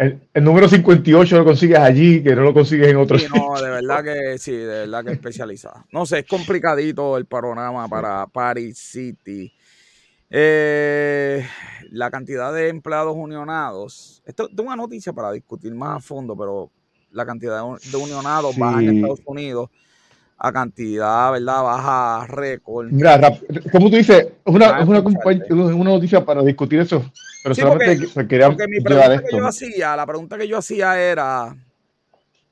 el, 0.00 0.18
número 0.42 0.66
58 0.66 1.36
lo 1.36 1.44
consigues 1.44 1.78
allí, 1.78 2.22
que 2.22 2.34
no 2.34 2.40
lo 2.40 2.54
consigues 2.54 2.88
en 2.88 2.96
otros 2.96 3.22
No, 3.28 3.60
de 3.60 3.68
verdad 3.68 4.02
que 4.02 4.38
sí, 4.38 4.52
de 4.52 4.66
verdad 4.66 5.04
que 5.04 5.12
especializada. 5.12 5.84
No 5.92 6.06
sé, 6.06 6.20
es 6.20 6.26
complicadito 6.26 7.18
el 7.18 7.26
panorama 7.26 7.86
para 7.86 8.26
Paris 8.26 8.78
City. 8.78 9.52
Eh, 10.30 11.46
la 11.90 12.10
cantidad 12.10 12.50
de 12.54 12.68
empleados 12.68 13.14
unionados. 13.14 14.22
Esto 14.24 14.48
es 14.50 14.58
una 14.58 14.76
noticia 14.76 15.12
para 15.12 15.32
discutir 15.32 15.74
más 15.74 15.98
a 15.98 16.00
fondo, 16.00 16.34
pero 16.34 16.70
la 17.12 17.26
cantidad 17.26 17.62
de 17.62 17.96
unionados 17.96 18.56
baja 18.56 18.80
en 18.80 18.96
Estados 18.96 19.20
Unidos 19.24 19.70
a 20.42 20.52
cantidad, 20.52 21.32
¿verdad? 21.32 21.62
Baja 21.62 22.26
récord. 22.26 22.90
Mira, 22.90 23.20
como 23.70 23.90
tú 23.90 23.96
dices, 23.96 24.28
es 24.44 24.54
una, 24.54 24.82
noticia 25.84 26.24
para 26.24 26.42
discutir 26.42 26.80
eso, 26.80 27.04
pero 27.42 27.54
solamente 27.54 28.08
porque, 28.14 28.28
quería 28.28 28.48
mi 28.48 28.80
pregunta 28.80 29.22
que 29.22 29.36
yo 29.36 29.46
hacía, 29.46 29.96
la 29.96 30.06
pregunta 30.06 30.38
que 30.38 30.48
yo 30.48 30.56
hacía 30.56 30.98
era, 30.98 31.54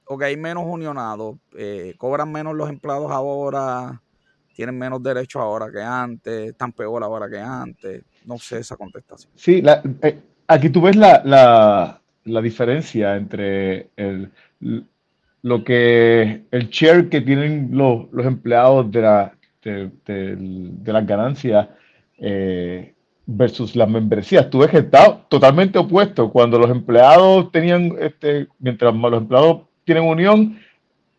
ok, 0.05 0.23
hay 0.23 0.37
menos 0.37 0.65
unionados, 0.67 1.37
eh, 1.57 1.95
cobran 1.97 2.31
menos 2.31 2.55
los 2.55 2.69
empleados 2.69 3.11
ahora, 3.11 4.03
tienen 4.55 4.77
menos 4.77 5.03
derechos 5.03 5.41
ahora 5.41 5.71
que 5.73 5.81
antes, 5.81 6.51
están 6.51 6.73
peor 6.73 7.03
ahora 7.03 7.27
que 7.31 7.39
antes, 7.39 8.03
no 8.27 8.37
sé 8.37 8.59
esa 8.59 8.77
contestación. 8.77 9.33
Sí, 9.35 9.63
eh, 10.03 10.19
aquí 10.47 10.69
tú 10.69 10.83
ves 10.83 10.97
la, 10.97 11.23
la, 11.25 12.03
la 12.25 12.43
diferencia 12.43 13.17
entre 13.17 13.89
el 13.97 14.31
lo 14.61 15.65
que 15.65 16.43
el 16.51 16.69
share 16.69 17.09
que 17.09 17.21
tienen 17.21 17.71
los, 17.73 18.09
empleados 18.25 18.91
de, 18.91 19.01
la, 19.01 19.33
de, 19.63 20.73
las 20.85 21.07
ganancias 21.07 21.69
eh, 22.19 22.93
versus 23.27 23.77
las 23.77 23.89
membresías. 23.89 24.51
Tú 24.51 24.59
ves 24.61 24.71
que 24.71 24.79
está 24.79 25.21
totalmente 25.29 25.79
opuesto. 25.79 26.31
Cuando 26.31 26.59
los 26.59 26.71
empleados 26.71 27.53
tenían, 27.53 27.95
este, 28.01 28.49
mientras 28.59 28.95
los 28.95 29.13
empleados 29.23 29.63
tienen 29.85 30.05
unión, 30.05 30.59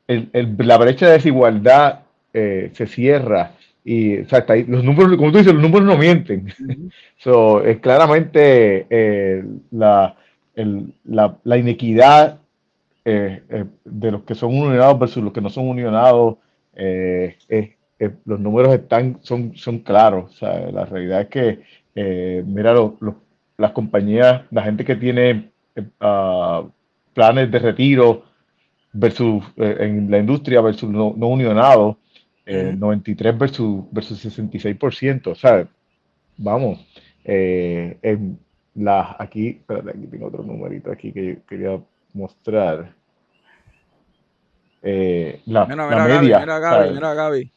la 0.08 0.78
brecha 0.78 1.08
de 1.08 1.14
desigualdad 1.14 2.02
eh, 2.34 2.72
se 2.74 2.88
cierra 2.88 3.54
y 3.84 4.20
o 4.20 4.30
sea, 4.30 4.40
está 4.40 4.54
ahí, 4.54 4.66
los 4.66 4.84
números, 4.84 5.16
como 5.18 5.32
tú 5.32 5.38
dices, 5.38 5.54
los 5.54 5.62
números 5.62 5.88
no 5.88 5.98
mienten. 5.98 6.54
so, 7.18 7.64
es 7.64 7.80
claramente 7.80 8.86
eh, 8.90 9.44
la, 9.72 10.16
el, 10.56 10.94
la, 11.06 11.38
la, 11.44 11.58
inequidad 11.58 12.39
eh, 13.10 13.43
eh, 13.49 13.66
de 13.86 14.12
los 14.12 14.24
que 14.24 14.36
son 14.36 14.57
unionados 14.57 14.99
versus 14.99 15.24
los 15.24 15.34
que 15.34 15.41
no 15.41 15.49
son 15.49 15.68
unionados. 15.68 16.38
los 18.26 18.39
números 18.39 18.74
están, 18.74 19.20
son, 19.22 19.55
son 19.55 19.80
claros. 19.80 20.41
La 20.41 20.86
realidad 20.86 21.22
es 21.22 21.28
que, 21.28 22.43
mira, 22.45 22.74
las 23.57 23.72
compañías, 23.72 24.43
la 24.51 24.64
gente 24.64 24.86
que 24.86 24.95
tiene 24.95 25.51
uh, 25.78 26.70
planes 27.14 27.51
de 27.51 27.60
retiro 27.60 28.24
versus 28.93 29.43
en 29.57 30.10
la 30.10 30.18
industria 30.20 30.62
versus 30.62 30.89
no, 30.89 31.14
no 31.16 31.28
unionados, 31.28 31.97
93 32.49 33.34
eh, 33.34 33.38
versus, 33.38 33.84
versus 33.91 34.26
66%, 34.26 35.28
o 35.28 35.36
sea, 35.36 35.68
vamos, 36.38 36.80
eh, 37.24 37.97
en 38.01 38.39
la, 38.76 39.16
aquí, 39.20 39.49
espérate, 39.49 39.91
aquí 39.91 40.07
tengo 40.07 40.28
otro 40.28 40.43
numerito 40.43 40.91
aquí 40.91 41.12
que 41.12 41.28
yo 41.28 41.45
quería 41.45 41.80
mostrar. 42.14 42.95
Eh, 44.82 45.41
la, 45.45 45.65
mira, 45.65 45.88
mira, 45.88 46.05
media. 46.05 46.39
mira, 46.39 46.59
Gaby, 46.59 46.93
mira, 46.93 47.13
Gaby, 47.13 47.51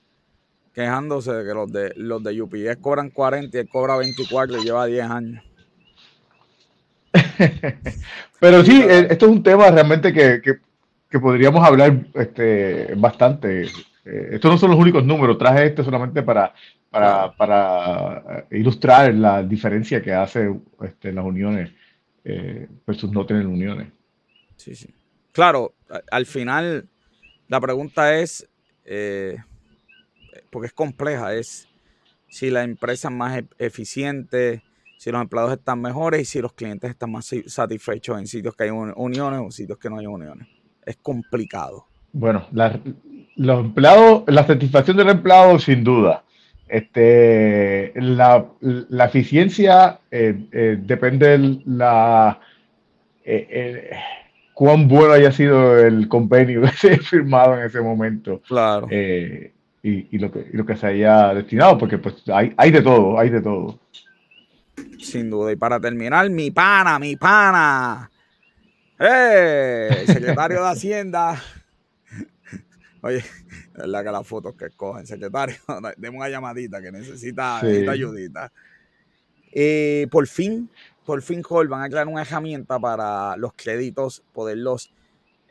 quejándose 0.74 1.32
de 1.32 1.44
que 1.44 1.54
los 1.54 1.72
de, 1.72 1.92
los 1.96 2.22
de 2.22 2.42
UPS 2.42 2.76
cobran 2.80 3.10
40 3.10 3.56
y 3.56 3.60
él 3.60 3.68
cobra 3.68 3.96
24 3.96 4.58
y 4.58 4.64
lleva 4.64 4.86
10 4.86 5.10
años. 5.10 5.44
Pero 8.40 8.64
sí, 8.64 8.82
esto 8.88 9.26
es 9.26 9.32
un 9.32 9.42
tema 9.42 9.70
realmente 9.70 10.12
que, 10.12 10.40
que, 10.40 10.54
que 11.08 11.20
podríamos 11.20 11.64
hablar 11.64 12.06
este, 12.14 12.94
bastante 12.96 13.66
eh, 14.04 14.30
estos 14.32 14.50
no 14.50 14.58
son 14.58 14.70
los 14.70 14.80
únicos 14.80 15.04
números, 15.04 15.38
traje 15.38 15.66
este 15.66 15.84
solamente 15.84 16.22
para, 16.22 16.52
para, 16.90 18.24
eh, 18.50 18.58
ilustrar 18.58 19.14
la 19.14 19.42
diferencia 19.42 20.02
que 20.02 20.12
hace 20.12 20.52
este, 20.82 21.12
las 21.12 21.24
uniones 21.24 21.70
eh, 22.24 22.68
versus 22.86 23.10
no 23.12 23.24
tener 23.24 23.46
uniones. 23.46 23.88
Sí, 24.56 24.74
sí. 24.74 24.88
Claro, 25.30 25.74
al 26.10 26.26
final 26.26 26.86
la 27.53 27.61
pregunta 27.61 28.18
es, 28.18 28.48
porque 30.50 30.66
es 30.66 30.72
compleja, 30.72 31.34
es 31.34 31.68
si 32.32 32.48
la 32.48 32.62
empresa 32.62 33.09
es 33.09 33.14
más 33.14 33.38
e-, 33.38 33.46
eficiente, 33.59 34.62
si 34.96 35.11
los 35.11 35.20
empleados 35.20 35.53
están 35.53 35.82
mejores 35.82 36.22
y 36.22 36.24
si 36.24 36.40
los 36.40 36.55
clientes 36.55 36.90
están 36.90 37.12
más 37.12 37.30
satisfechos 37.46 38.18
en 38.18 38.26
sitios 38.26 38.57
que 38.57 38.64
hay 38.64 38.70
uniones 38.70 39.40
o 39.44 39.50
sitios 39.50 39.78
que 39.78 39.90
no 39.90 39.98
hay 39.98 40.07
uniones. 40.07 40.48
Es 40.86 40.96
complicado. 40.96 41.86
Bueno, 42.12 42.46
la, 42.53 42.80
los 43.36 43.64
empleados, 43.66 44.24
la 44.28 44.46
satisfacción 44.46 44.96
del 44.96 45.11
empleado, 45.11 45.59
sin 45.59 45.84
duda. 45.84 46.24
Este, 46.66 47.92
la, 47.96 48.46
la 48.61 49.05
eficiencia 49.05 50.00
eh, 50.11 50.46
eh, 50.53 50.78
depende 50.80 51.36
de 51.36 51.61
la 51.66 52.40
eh, 53.24 53.90
cuán 54.55 54.88
bueno 54.88 55.14
haya 55.14 55.32
sido 55.32 55.78
el 55.78 56.09
convenio 56.09 56.62
que 56.62 56.68
se 56.70 56.98
firmado 56.98 57.59
en 57.59 57.66
ese 57.66 57.80
momento. 57.80 58.40
Claro. 58.46 58.88
Y, 58.90 59.53
y, 59.82 60.18
lo 60.18 60.30
que, 60.30 60.46
y, 60.53 60.57
lo 60.57 60.64
que, 60.64 60.76
se 60.76 60.86
haya 60.86 61.34
destinado, 61.34 61.76
porque 61.76 61.98
pues 61.98 62.22
hay, 62.28 62.55
hay 62.57 62.70
de 62.70 62.82
todo, 62.82 63.18
hay 63.18 63.30
de 63.30 63.40
todo. 63.40 63.80
Sin 64.98 65.30
duda. 65.30 65.53
Y 65.53 65.57
para 65.57 65.80
terminar, 65.80 66.30
mi 66.30 66.50
pana, 66.50 66.98
mi 66.98 67.16
pana. 67.16 68.11
¡Eh! 68.98 70.05
Secretario 70.07 70.62
de 70.62 70.70
Hacienda. 70.70 71.42
Oye, 73.03 73.18
es 73.18 73.72
verdad 73.74 74.05
que 74.05 74.11
las 74.12 74.26
fotos 74.26 74.55
que 74.55 74.66
escogen, 74.66 75.07
secretario, 75.07 75.57
demos 75.96 76.18
una 76.18 76.28
llamadita 76.28 76.80
que 76.80 76.92
necesita, 76.92 77.59
ayudita. 77.59 78.53
Eh, 79.53 80.07
por 80.11 80.26
fin, 80.28 80.70
por 81.05 81.22
fin, 81.22 81.42
Jorge, 81.42 81.68
van 81.68 81.82
a 81.82 81.88
crear 81.88 82.09
una 82.09 82.22
herramienta 82.22 82.78
para 82.78 83.36
los 83.36 83.53
créditos, 83.55 84.22
poderlos 84.32 84.92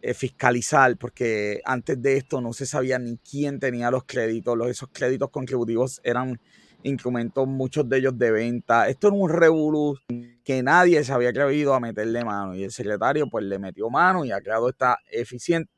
eh, 0.02 0.14
fiscalizar, 0.14 0.98
porque 0.98 1.62
antes 1.66 2.02
de 2.02 2.18
esto 2.18 2.42
no 2.42 2.54
se 2.54 2.66
sabía 2.66 2.98
ni 3.00 3.18
quién 3.18 3.60
tenía 3.60 3.92
los 3.92 4.04
créditos. 4.06 4.58
Esos 4.68 4.90
créditos 4.92 5.30
contributivos 5.30 6.02
eran 6.04 6.40
instrumentos, 6.84 7.48
muchos 7.48 7.88
de 7.88 7.98
ellos 8.00 8.18
de 8.18 8.32
venta. 8.32 8.90
Esto 8.90 9.08
era 9.08 9.18
un 9.18 9.30
revolú 9.30 9.98
que 10.44 10.64
nadie 10.64 11.04
se 11.04 11.14
había 11.14 11.30
atrevido 11.30 11.74
a 11.74 11.80
meterle 11.80 12.26
mano. 12.26 12.56
Y 12.56 12.64
el 12.64 12.72
secretario, 12.72 13.28
pues, 13.30 13.46
le 13.46 13.60
metió 13.60 13.90
mano 13.90 14.26
y 14.26 14.32
ha 14.32 14.42
creado 14.42 14.70
esta 14.70 14.98
eficiente 15.12 15.72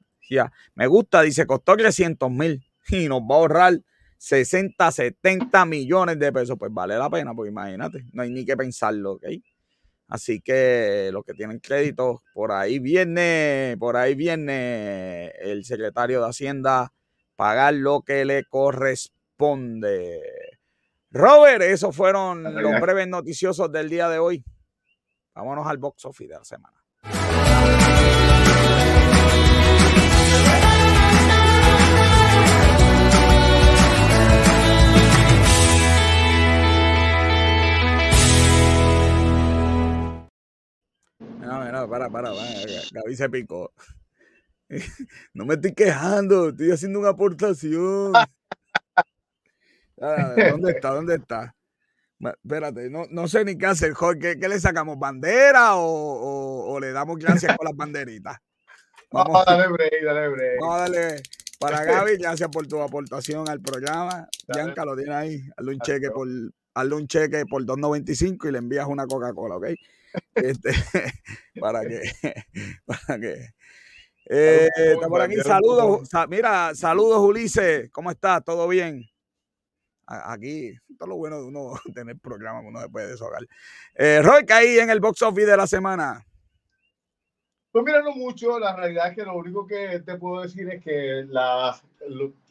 me 0.75 0.87
gusta, 0.87 1.21
dice, 1.21 1.45
costó 1.45 1.75
300 1.75 2.29
mil 2.31 2.63
y 2.89 3.07
nos 3.07 3.21
va 3.21 3.35
a 3.35 3.37
ahorrar 3.39 3.79
60, 4.17 4.91
70 4.91 5.65
millones 5.65 6.19
de 6.19 6.31
pesos. 6.31 6.57
Pues 6.57 6.73
vale 6.73 6.97
la 6.97 7.09
pena, 7.09 7.33
porque 7.33 7.49
imagínate, 7.49 8.05
no 8.13 8.23
hay 8.23 8.29
ni 8.29 8.45
que 8.45 8.55
pensarlo, 8.55 9.13
¿ok? 9.13 9.23
Así 10.07 10.41
que 10.41 11.09
los 11.11 11.23
que 11.23 11.33
tienen 11.33 11.59
crédito, 11.59 12.21
por 12.33 12.51
ahí 12.51 12.79
viene, 12.79 13.75
por 13.79 13.97
ahí 13.97 14.15
viene 14.15 15.27
el 15.41 15.65
secretario 15.65 16.21
de 16.21 16.29
Hacienda 16.29 16.93
pagar 17.35 17.73
lo 17.73 18.01
que 18.01 18.25
le 18.25 18.43
corresponde. 18.45 20.21
Robert, 21.09 21.61
esos 21.63 21.95
fueron 21.95 22.43
los 22.43 22.79
breves 22.81 23.07
noticiosos 23.07 23.71
del 23.71 23.89
día 23.89 24.09
de 24.09 24.19
hoy. 24.19 24.43
Vámonos 25.35 25.65
al 25.67 25.77
box 25.77 26.05
office 26.05 26.31
de 26.31 26.39
la 26.39 26.45
semana. 26.45 26.83
Mira, 41.59 41.65
mira, 41.65 41.87
para, 41.87 42.09
para, 42.09 42.33
para. 42.33 42.45
Gaby 42.91 43.15
se 43.15 43.29
picó. 43.29 43.71
No 45.33 45.45
me 45.45 45.53
estoy 45.53 45.73
quejando, 45.73 46.49
estoy 46.49 46.71
haciendo 46.71 46.99
una 46.99 47.09
aportación. 47.09 48.11
¿Dónde 49.95 50.71
está? 50.71 50.89
¿Dónde 50.89 51.15
está? 51.15 51.55
Espérate, 52.19 52.89
no, 52.89 53.03
no 53.09 53.27
sé 53.27 53.43
ni 53.43 53.57
qué 53.57 53.65
hacer, 53.65 53.93
¿Qué, 54.19 54.39
¿Qué, 54.39 54.47
le 54.47 54.59
sacamos? 54.59 54.97
¿Bandera 54.97 55.75
o, 55.75 56.73
o, 56.73 56.79
le 56.79 56.91
damos 56.91 57.17
gracias 57.17 57.55
con 57.57 57.65
las 57.65 57.75
banderitas? 57.75 58.37
Vamos, 59.11 59.43
a 59.45 59.51
darle 59.51 59.67
break, 59.73 60.03
dale 60.03 60.29
break. 60.29 60.59
Vamos 60.59 60.75
a 60.75 60.79
darle 60.79 61.23
para 61.59 61.83
Gaby, 61.85 62.17
gracias 62.17 62.49
por 62.49 62.65
tu 62.65 62.81
aportación 62.81 63.47
al 63.47 63.61
programa. 63.61 64.27
Bianca 64.47 64.85
lo 64.85 64.95
tiene 64.95 65.13
ahí. 65.13 65.43
Hazle 65.55 65.71
un 65.71 65.79
cheque 65.81 66.09
por, 66.09 66.27
hazle 66.73 66.95
un 66.95 67.07
cheque 67.07 67.45
por 67.45 67.63
2.95 67.63 68.49
y 68.49 68.51
le 68.51 68.57
envías 68.57 68.87
una 68.87 69.05
Coca-Cola, 69.05 69.57
¿ok? 69.57 69.67
Este, 70.35 70.71
para 71.59 71.81
que, 71.81 72.01
para 72.85 73.19
que. 73.19 73.53
Eh, 74.25 74.69
está 74.75 75.07
por 75.07 75.21
aquí, 75.21 75.35
saludos. 75.37 76.09
mira, 76.29 76.73
saludos, 76.75 77.19
Ulises. 77.19 77.91
¿Cómo 77.91 78.09
estás? 78.09 78.43
¿Todo 78.43 78.67
bien? 78.67 79.05
Aquí, 80.05 80.73
todo 80.97 81.09
lo 81.09 81.15
bueno 81.15 81.41
de 81.41 81.47
uno 81.47 81.73
tener 81.93 82.17
programa 82.19 82.61
que 82.61 82.67
uno 82.67 82.81
se 82.81 82.89
puede 82.89 83.09
deshogar. 83.09 83.45
Eh, 83.95 84.21
Roy, 84.21 84.45
ahí 84.49 84.79
en 84.79 84.89
el 84.89 84.99
box 84.99 85.21
office 85.21 85.47
de 85.47 85.57
la 85.57 85.67
semana. 85.67 86.25
Pues 87.71 87.83
mira, 87.85 88.01
no 88.01 88.11
mucho. 88.11 88.59
La 88.59 88.75
realidad 88.75 89.09
es 89.09 89.15
que 89.15 89.23
lo 89.23 89.35
único 89.35 89.65
que 89.65 89.99
te 90.05 90.15
puedo 90.15 90.43
decir 90.43 90.69
es 90.69 90.83
que 90.83 91.25
la, 91.27 91.79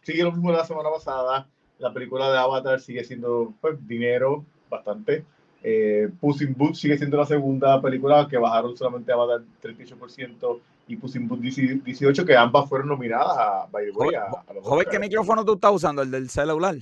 sigue 0.03 0.25
lo 0.25 0.33
mismo 0.33 0.51
de 0.51 0.59
la 0.59 0.67
semana 0.67 0.91
pasada. 0.91 1.47
La 1.79 1.93
película 1.93 2.31
de 2.31 2.39
Avatar 2.39 2.81
sigue 2.81 3.05
siendo 3.05 3.55
pues, 3.61 3.77
dinero 3.87 4.45
bastante. 4.69 5.25
Eh, 5.65 6.09
Puss 6.21 6.43
in 6.43 6.55
Boots 6.55 6.81
sigue 6.81 6.99
siendo 6.99 7.17
la 7.17 7.27
segunda 7.27 7.81
película 7.81 8.27
que 8.29 8.37
bajaron 8.37 8.77
solamente 8.77 9.13
a 9.13 9.15
Avatar 9.15 9.43
38% 9.63 10.61
y 10.89 10.97
Puss 10.97 11.15
in 11.15 11.29
Boots 11.29 11.43
18, 11.43 12.25
que 12.25 12.37
ambas 12.37 12.69
fueron 12.69 12.89
nominadas 12.89 13.37
a, 13.39 13.67
by 13.71 13.87
the 13.87 13.93
way, 13.93 14.15
a, 14.17 14.29
Joven, 14.61 14.87
¿qué 14.91 14.99
micrófono 14.99 15.45
tú 15.45 15.55
estás 15.55 15.73
usando? 15.73 16.03
¿El 16.03 16.11
del 16.11 16.29
celular? 16.29 16.77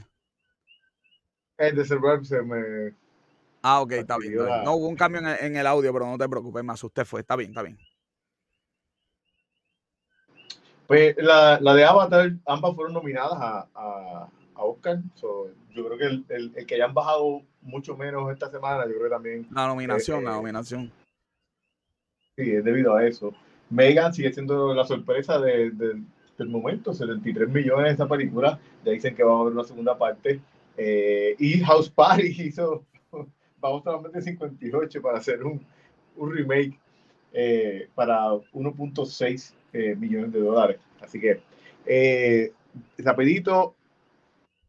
El 1.58 1.76
de 1.76 1.84
celular 1.84 2.24
se 2.24 2.40
me... 2.40 2.94
Ah, 3.62 3.82
ok, 3.82 3.92
está 3.92 4.16
bien, 4.16 4.36
No 4.64 4.76
hubo 4.76 4.88
un 4.88 4.96
cambio 4.96 5.20
en 5.20 5.56
el, 5.56 5.66
audio, 5.66 5.92
pero 5.92 6.06
no 6.06 6.16
te 6.16 6.26
preocupes, 6.26 6.64
más 6.64 6.82
usted 6.82 7.04
fue. 7.04 7.20
Está 7.20 7.36
bien, 7.36 7.50
está 7.50 7.62
bien. 7.62 7.78
Pues 10.86 11.14
la, 11.18 11.60
la 11.60 11.74
de 11.74 11.84
Avatar, 11.84 12.32
ambas 12.46 12.74
fueron 12.74 12.94
nominadas 12.94 13.38
a, 13.38 13.68
a, 13.74 14.28
a 14.60 14.64
Oscar. 14.64 14.98
yo 15.20 15.86
creo 15.86 15.98
que 15.98 16.04
el, 16.04 16.24
el, 16.28 16.52
el, 16.54 16.66
que 16.66 16.74
hayan 16.74 16.94
bajado 16.94 17.42
mucho 17.62 17.96
menos 17.96 18.30
esta 18.30 18.50
semana, 18.50 18.84
yo 18.86 18.92
creo 18.92 19.04
que 19.04 19.10
también. 19.10 19.46
La 19.50 19.66
nominación, 19.66 20.24
la 20.24 20.32
eh, 20.32 20.34
nominación. 20.34 20.92
Sí, 22.36 22.52
es 22.52 22.64
debido 22.64 22.94
a 22.94 23.06
eso. 23.06 23.32
Megan 23.70 24.12
sigue 24.12 24.32
siendo 24.32 24.74
la 24.74 24.84
sorpresa 24.84 25.38
de, 25.40 25.70
del 25.70 26.48
momento, 26.48 26.92
73 26.92 27.48
millones 27.48 27.86
de 27.86 27.92
esa 27.92 28.08
película. 28.08 28.58
Ya 28.84 28.92
dicen 28.92 29.14
que 29.14 29.22
vamos 29.22 29.42
a 29.42 29.44
ver 29.44 29.52
una 29.54 29.64
segunda 29.64 29.96
parte. 29.96 30.40
Eh, 30.76 31.36
y 31.38 31.60
House 31.60 31.90
Party 31.90 32.26
hizo, 32.38 32.84
vamos 33.58 33.84
solamente 33.84 34.20
58 34.20 35.02
para 35.02 35.18
hacer 35.18 35.42
un, 35.42 35.64
un 36.16 36.32
remake 36.32 36.78
eh, 37.32 37.88
para 37.94 38.30
1.6 38.32 39.54
millones 39.96 40.32
de 40.32 40.40
dólares. 40.40 40.78
Así 41.00 41.20
que, 41.20 41.40
rapidito, 42.98 43.74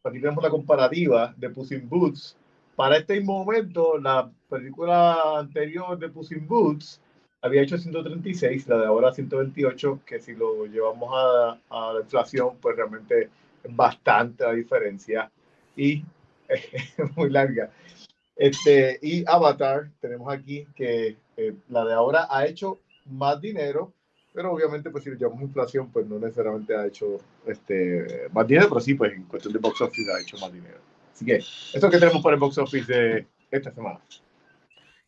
aquí 0.03 0.19
tenemos 0.19 0.43
la 0.43 0.49
comparativa 0.49 1.33
de 1.37 1.49
Puss 1.49 1.71
in 1.71 1.87
Boots. 1.87 2.37
Para 2.75 2.97
este 2.97 3.19
momento, 3.21 3.97
la 3.97 4.31
película 4.49 5.39
anterior 5.39 5.97
de 5.97 6.09
Puss 6.09 6.31
in 6.31 6.47
Boots 6.47 7.01
había 7.41 7.61
hecho 7.61 7.77
136, 7.77 8.67
la 8.67 8.77
de 8.77 8.85
ahora 8.85 9.13
128, 9.13 10.01
que 10.05 10.19
si 10.19 10.35
lo 10.35 10.65
llevamos 10.65 11.09
a, 11.13 11.57
a 11.69 11.93
la 11.93 12.01
inflación, 12.01 12.57
pues 12.61 12.75
realmente 12.75 13.29
es 13.63 13.75
bastante 13.75 14.43
la 14.43 14.53
diferencia 14.53 15.31
y 15.75 16.03
es 16.47 17.15
muy 17.15 17.29
larga. 17.29 17.71
Este, 18.35 18.97
y 19.01 19.23
Avatar, 19.27 19.91
tenemos 19.99 20.33
aquí 20.33 20.65
que 20.75 21.17
eh, 21.37 21.53
la 21.69 21.85
de 21.85 21.93
ahora 21.93 22.27
ha 22.29 22.45
hecho 22.45 22.79
más 23.05 23.39
dinero, 23.39 23.93
pero 24.33 24.53
obviamente 24.53 24.89
pues 24.89 25.03
si 25.03 25.09
lo 25.09 25.17
llevamos 25.17 25.41
inflación, 25.41 25.89
pues 25.91 26.07
no 26.07 26.17
necesariamente 26.19 26.75
ha 26.75 26.85
hecho 26.85 27.17
este, 27.45 28.27
más 28.31 28.47
dinero, 28.47 28.69
pero 28.69 28.81
sí, 28.81 28.93
pues 28.93 29.13
en 29.13 29.23
cuestión 29.23 29.53
de 29.53 29.59
box 29.59 29.81
office 29.81 30.11
ha 30.11 30.19
hecho 30.21 30.37
más 30.37 30.53
dinero. 30.53 30.79
Así 31.13 31.25
que 31.25 31.35
eso 31.37 31.89
que 31.89 31.99
tenemos 31.99 32.21
para 32.23 32.35
el 32.35 32.39
box 32.39 32.57
office 32.57 32.91
de 32.91 33.27
esta 33.51 33.71
semana. 33.71 33.99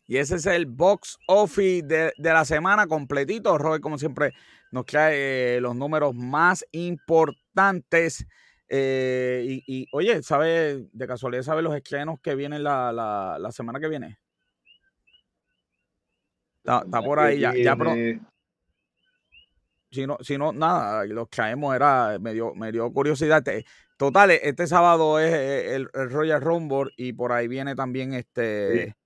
Y 0.06 0.18
ese 0.18 0.36
es 0.36 0.46
el 0.46 0.66
box 0.66 1.18
office 1.26 1.86
de, 1.86 2.12
la 2.18 2.44
semana 2.44 2.86
completito. 2.86 3.56
Robert, 3.56 3.82
como 3.82 3.98
siempre, 3.98 4.32
nos 4.70 4.84
trae 4.84 5.56
eh, 5.56 5.60
los 5.60 5.74
números 5.74 6.14
más 6.14 6.64
importantes. 6.72 8.26
Eh, 8.68 9.62
y, 9.66 9.88
oye, 9.92 10.22
¿sabe, 10.22 10.86
de 10.92 11.06
casualidad, 11.06 11.42
sabe 11.42 11.62
los 11.62 11.74
estrenos 11.74 12.20
que 12.20 12.34
vienen 12.34 12.62
la, 12.62 12.92
la, 12.92 13.52
semana 13.52 13.80
que 13.80 13.88
viene? 13.88 14.18
Está, 16.62 17.02
por 17.02 17.20
ahí, 17.20 17.40
ya, 17.40 17.54
ya 17.54 17.76
Si 19.94 20.06
no, 20.06 20.18
si 20.20 20.36
no, 20.36 20.52
nada, 20.52 21.04
los 21.04 21.30
traemos, 21.30 21.74
era, 21.74 22.18
me 22.18 22.32
dio, 22.32 22.54
me 22.54 22.72
dio 22.72 22.92
curiosidad. 22.92 23.44
Total, 23.96 24.32
este 24.32 24.66
sábado 24.66 25.20
es 25.20 25.32
eh, 25.32 25.74
el, 25.76 25.88
Royal 25.92 26.40
Rumble 26.40 26.90
y 26.96 27.12
por 27.12 27.30
ahí 27.30 27.46
viene 27.46 27.76
también 27.76 28.12
este 28.12 28.96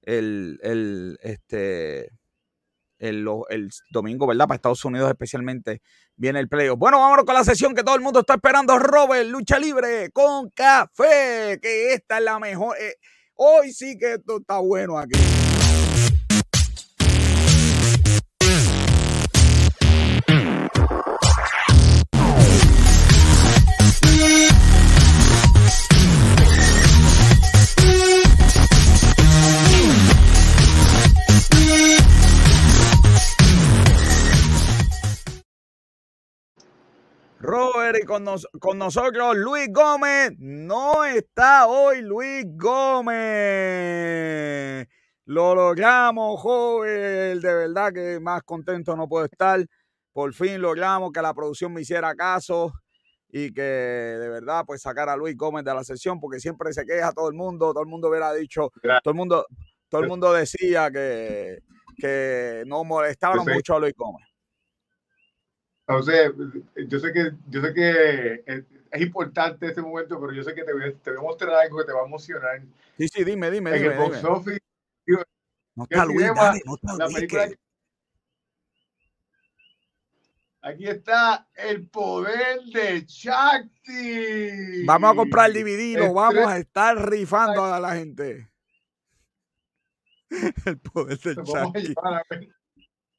el, 0.00 0.58
el, 0.62 1.18
este, 1.22 2.10
el, 2.98 3.28
el, 3.50 3.70
domingo, 3.90 4.26
¿verdad? 4.26 4.46
Para 4.46 4.56
Estados 4.56 4.84
Unidos 4.84 5.10
especialmente 5.10 5.82
viene 6.16 6.40
el 6.40 6.48
playoff. 6.48 6.78
Bueno, 6.78 6.98
vámonos 7.00 7.26
con 7.26 7.34
la 7.34 7.44
sesión 7.44 7.74
que 7.74 7.82
todo 7.82 7.96
el 7.96 8.00
mundo 8.00 8.20
está 8.20 8.34
esperando. 8.34 8.78
Robert, 8.78 9.28
lucha 9.28 9.58
libre 9.58 10.10
con 10.10 10.48
café, 10.50 11.58
que 11.60 11.92
esta 11.92 12.16
es 12.18 12.24
la 12.24 12.38
mejor. 12.38 12.76
Eh, 12.80 12.94
hoy 13.34 13.72
sí 13.72 13.98
que 13.98 14.14
esto 14.14 14.38
está 14.38 14.58
bueno 14.58 14.98
aquí. 14.98 15.43
Y 37.92 38.04
con, 38.04 38.24
con, 38.58 38.78
nosotros 38.78 39.36
Luis 39.36 39.68
Gómez. 39.70 40.32
No 40.38 41.04
está 41.04 41.66
hoy 41.66 42.00
Luis 42.00 42.46
Gómez. 42.56 43.18
Lo 45.26 45.54
logramos, 45.54 46.40
joven. 46.40 47.40
De 47.40 47.54
verdad 47.54 47.92
que 47.92 48.18
más 48.20 48.42
contento 48.42 48.96
no 48.96 49.06
puedo 49.06 49.26
estar. 49.26 49.64
Por 50.12 50.32
fin 50.32 50.62
logramos 50.62 51.12
que 51.12 51.20
la 51.20 51.34
producción 51.34 51.74
me 51.74 51.82
hiciera 51.82 52.14
caso 52.14 52.72
y 53.28 53.52
que 53.52 53.62
de 53.62 54.28
verdad 54.28 54.64
pues 54.64 54.80
sacar 54.80 55.08
a 55.08 55.16
Luis 55.16 55.36
Gómez 55.36 55.64
de 55.64 55.74
la 55.74 55.84
sesión 55.84 56.20
porque 56.20 56.40
siempre 56.40 56.72
se 56.72 56.86
queja 56.86 57.12
todo 57.12 57.28
el 57.28 57.34
mundo, 57.34 57.72
todo 57.72 57.82
el 57.82 57.88
mundo 57.88 58.08
hubiera 58.08 58.32
dicho, 58.32 58.70
todo 59.02 59.10
el 59.12 59.16
mundo, 59.16 59.44
todo 59.88 60.00
el 60.02 60.08
mundo 60.08 60.32
decía 60.32 60.90
que, 60.90 61.58
que 61.98 62.62
no 62.66 62.84
molestaban 62.84 63.44
mucho 63.44 63.74
a 63.74 63.80
Luis 63.80 63.94
Gómez. 63.96 64.33
Sea, 65.86 66.32
yo 66.88 66.98
sé 66.98 67.12
que, 67.12 67.32
yo 67.50 67.60
sé 67.60 67.74
que 67.74 68.42
es, 68.46 69.00
importante 69.02 69.66
ese 69.66 69.82
momento, 69.82 70.18
pero 70.18 70.32
yo 70.32 70.42
sé 70.42 70.54
que 70.54 70.64
te 70.64 70.72
voy, 70.72 70.94
te 70.94 71.10
voy, 71.10 71.18
a 71.18 71.22
mostrar 71.22 71.52
algo 71.54 71.78
que 71.78 71.84
te 71.84 71.92
va 71.92 72.02
a 72.02 72.06
emocionar. 72.06 72.62
Sí, 72.96 73.06
sí, 73.08 73.22
dime, 73.22 73.50
dime. 73.50 73.70
En 73.70 73.82
dime, 73.82 73.94
el 73.94 74.00
box 74.00 74.24
office. 74.24 74.60
no 75.74 75.84
está 75.84 76.06
Luis, 76.06 76.34
dale, 76.34 76.62
no 76.64 76.74
está 76.76 76.96
la 76.96 77.06
película 77.08 77.48
Aquí 80.62 80.88
está 80.88 81.46
el 81.54 81.86
poder 81.88 82.62
de 82.72 83.04
Shakti. 83.06 84.86
Vamos 84.86 85.12
a 85.12 85.14
comprar 85.14 85.50
el 85.50 85.62
DVD, 85.62 86.10
vamos 86.10 86.46
a 86.46 86.56
estar 86.56 86.96
rifando 87.10 87.62
a 87.62 87.78
la 87.78 87.94
gente. 87.96 88.48
El 90.64 90.78
poder 90.78 91.18
de 91.18 91.34
Shakti. 91.34 91.94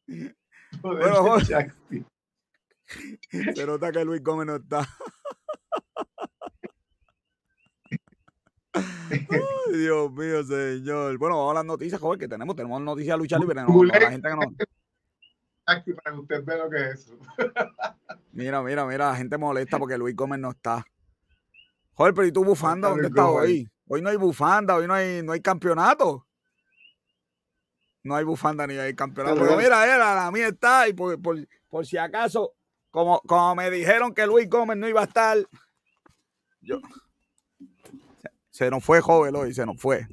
Bueno, 0.82 1.40
Shakti. 1.40 2.04
Se 3.56 3.66
nota 3.66 3.92
que 3.92 4.06
Luis 4.06 4.24
Gómez 4.24 4.48
no 4.48 4.56
está. 4.58 4.88
Dios 9.72 10.12
mío, 10.12 10.44
señor. 10.44 11.18
Bueno, 11.18 11.38
vamos 11.38 11.52
a 11.52 11.56
las 11.56 11.66
noticias, 11.66 12.00
joven, 12.00 12.20
que 12.20 12.28
tenemos. 12.28 12.56
Tenemos 12.56 12.82
noticias 12.82 13.16
de 13.16 13.18
lucha 13.18 13.38
libre. 13.40 13.62
No, 13.62 13.84
la 13.84 14.12
gente 14.12 14.30
que 14.30 14.36
no. 14.36 14.42
Aquí 15.68 15.94
para 15.94 16.16
que 16.16 16.22
usted 16.22 16.46
vea 16.46 16.58
lo 16.58 16.70
que 16.70 16.78
es 16.78 17.00
eso. 17.00 17.18
mira, 18.32 18.62
mira, 18.62 18.86
mira, 18.86 19.10
la 19.10 19.16
gente 19.16 19.38
molesta 19.38 19.80
porque 19.80 19.98
Luis 19.98 20.16
Gómez 20.16 20.40
no 20.40 20.52
está. 20.52 20.86
Joder, 21.94 22.14
pero 22.14 22.28
¿y 22.28 22.32
tu 22.32 22.44
bufanda 22.44 22.90
dónde 22.90 23.08
está 23.08 23.28
hoy? 23.28 23.68
Hoy 23.88 24.02
no 24.02 24.10
hay 24.10 24.18
bufanda, 24.18 24.76
hoy 24.76 24.88
no 24.88 24.94
hay, 24.94 25.24
no 25.24 25.32
hay 25.32 25.42
campeonato. 25.42 26.28
No 28.04 28.16
hay 28.16 28.24
bufanda 28.24 28.68
ni 28.68 28.76
hay 28.76 28.94
campeonato. 28.94 29.42
Pero 29.42 29.58
mira, 29.58 29.86
era, 29.86 30.14
la 30.14 30.32
mía 30.32 30.50
está 30.50 30.88
y 30.88 30.94
por, 30.94 31.20
por, 31.20 31.38
por 31.68 31.86
si 31.86 31.98
acaso 31.98 32.54
como, 32.96 33.20
como 33.28 33.56
me 33.56 33.70
dijeron 33.70 34.14
que 34.14 34.26
Luis 34.26 34.50
Gómez 34.50 34.78
no 34.78 34.88
iba 34.88 35.02
a 35.02 35.04
estar, 35.04 35.38
yo, 36.62 36.80
se 38.50 38.70
nos 38.70 38.86
fue 38.86 39.02
joven 39.02 39.36
hoy, 39.36 39.54
se 39.54 39.66
nos 39.66 39.82
fue. 39.82 40.08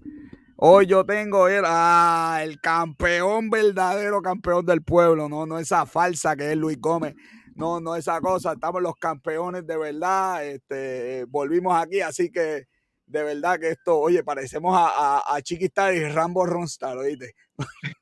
Hoy 0.56 0.86
yo 0.86 1.06
tengo 1.06 1.46
el, 1.46 1.62
ah, 1.64 2.40
el 2.42 2.60
campeón, 2.60 3.50
verdadero 3.50 4.20
campeón 4.20 4.66
del 4.66 4.82
pueblo, 4.82 5.28
no, 5.28 5.46
no 5.46 5.60
esa 5.60 5.86
falsa 5.86 6.34
que 6.34 6.50
es 6.50 6.56
Luis 6.56 6.76
Gómez, 6.80 7.14
no, 7.54 7.80
no 7.80 7.94
esa 7.94 8.20
cosa, 8.20 8.54
estamos 8.54 8.82
los 8.82 8.96
campeones 8.96 9.64
de 9.64 9.76
verdad, 9.76 10.44
este, 10.44 11.24
volvimos 11.28 11.80
aquí, 11.80 12.00
así 12.00 12.32
que 12.32 12.64
de 13.06 13.22
verdad 13.22 13.60
que 13.60 13.68
esto, 13.68 13.96
oye, 13.96 14.24
parecemos 14.24 14.76
a, 14.76 15.20
a, 15.20 15.36
a 15.36 15.40
Chiquistar 15.40 15.94
y 15.94 16.04
Rambo 16.08 16.46
Ronstar, 16.46 16.98
oíste. 16.98 17.36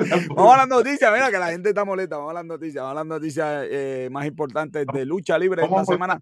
Vamos 0.34 0.54
a 0.54 0.58
las 0.58 0.68
noticias, 0.68 1.12
mira 1.12 1.30
que 1.30 1.38
la 1.38 1.46
gente 1.50 1.70
está 1.70 1.84
molesta. 1.84 2.16
Vamos 2.16 2.30
a 2.30 2.34
las 2.34 2.44
noticias, 2.44 2.82
vamos 2.82 2.92
a 2.92 2.94
las 2.94 3.06
noticias 3.06 3.66
eh, 3.70 4.08
más 4.10 4.26
importantes 4.26 4.86
de 4.92 5.04
lucha 5.04 5.38
libre 5.38 5.64
esta 5.64 5.84
semana. 5.84 6.20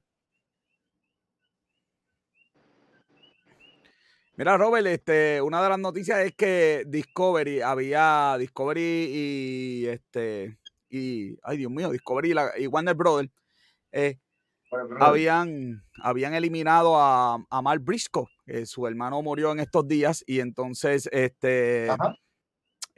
Mira, 4.36 4.58
Robert, 4.58 4.86
este, 4.86 5.40
una 5.40 5.62
de 5.62 5.68
las 5.70 5.78
noticias 5.78 6.18
es 6.20 6.34
que 6.34 6.84
Discovery 6.86 7.62
había 7.62 8.36
Discovery 8.38 9.08
y 9.10 9.86
este 9.86 10.58
y 10.90 11.38
ay 11.42 11.56
Dios 11.56 11.72
mío, 11.72 11.90
Discovery 11.90 12.34
y, 12.58 12.66
Warner 12.66 12.94
Brothers 12.94 13.30
eh, 13.92 14.18
habían, 15.00 15.82
habían 16.02 16.34
eliminado 16.34 17.00
a, 17.00 17.38
a 17.48 17.62
Mark 17.62 17.80
Briscoe, 17.82 18.28
su 18.66 18.86
hermano 18.86 19.22
murió 19.22 19.52
en 19.52 19.60
estos 19.60 19.88
días 19.88 20.22
y 20.26 20.40
entonces 20.40 21.08
este 21.12 21.88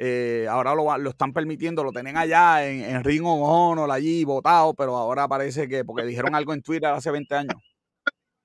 eh, 0.01 0.47
ahora 0.49 0.77
lo, 0.77 1.11
están 1.11 1.33
permitiendo, 1.33 1.83
lo 1.83 1.91
tienen 1.91 2.17
allá 2.17 2.65
en, 2.65 2.85
en 2.85 3.03
Ring 3.03 3.25
of 3.25 3.41
Honor, 3.43 3.91
allí 3.91 4.25
votado, 4.25 4.73
pero 4.73 4.97
ahora 4.97 5.27
parece 5.27 5.69
que, 5.69 5.85
porque 5.85 6.05
dijeron 6.05 6.37
algo 6.37 6.55
en 6.55 6.63
Twitter 6.63 6.89
hace 6.89 7.11
20 7.11 7.35
años. 7.35 7.57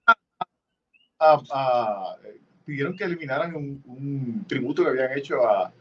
Ah, 1.25 1.41
ah, 1.53 2.15
pidieron 2.65 2.97
que 2.97 3.05
eliminaran 3.05 3.55
un, 3.55 4.43
tributo 4.45 4.83
que 4.83 4.89
habían 4.89 5.17
hecho 5.17 5.41
a, 5.47 5.71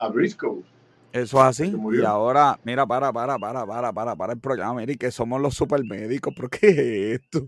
a 0.00 0.08
Briscoe. 0.08 0.64
Eso 1.12 1.38
es 1.38 1.44
así. 1.44 1.72
Y 1.92 2.04
ahora, 2.04 2.58
mira, 2.64 2.84
para, 2.86 3.12
para, 3.12 3.38
para, 3.38 3.64
para, 3.64 3.92
para, 3.92 4.16
para 4.16 4.32
el 4.32 4.40
programa, 4.40 4.80
mira, 4.80 4.94
que 4.94 5.12
somos 5.12 5.40
los 5.40 5.54
supermédicos, 5.54 6.32
pero 6.34 6.48
¿qué 6.48 6.68
es 6.70 7.20
esto? 7.20 7.46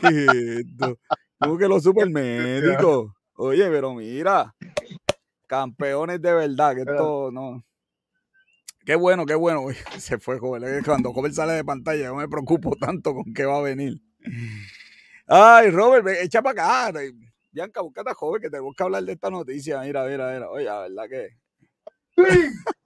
¿Qué 0.00 0.08
es 0.08 0.34
esto? 0.66 0.98
¿Cómo 1.38 1.58
que 1.58 1.68
los 1.68 1.82
supermédicos? 1.84 3.12
Oye, 3.34 3.68
pero 3.70 3.94
mira, 3.94 4.54
Campeones 5.50 6.22
de 6.22 6.32
verdad, 6.32 6.76
que 6.76 6.82
esto 6.82 7.32
no. 7.32 7.64
Qué 8.86 8.94
bueno, 8.94 9.26
qué 9.26 9.34
bueno. 9.34 9.66
Se 9.98 10.16
fue 10.20 10.38
joven. 10.38 10.62
Cuando 10.84 11.12
Joven 11.12 11.34
sale 11.34 11.54
de 11.54 11.64
pantalla, 11.64 12.06
no 12.06 12.14
me 12.14 12.28
preocupo 12.28 12.76
tanto 12.76 13.12
con 13.12 13.34
qué 13.34 13.44
va 13.46 13.58
a 13.58 13.62
venir. 13.62 14.00
Ay, 15.26 15.70
Robert, 15.70 16.06
echa 16.22 16.40
para 16.40 16.86
acá. 16.86 17.00
Bianca, 17.50 17.80
buscate 17.80 18.10
a 18.10 18.14
joven 18.14 18.42
que 18.42 18.48
tenemos 18.48 18.76
que 18.76 18.82
hablar 18.84 19.02
de 19.02 19.10
esta 19.10 19.28
noticia. 19.28 19.80
Mira, 19.80 20.04
mira, 20.04 20.32
mira. 20.32 20.48
Oye, 20.48 20.66
la 20.66 20.82
verdad 20.82 21.08
que. 21.08 21.30
Sí. 22.16 22.22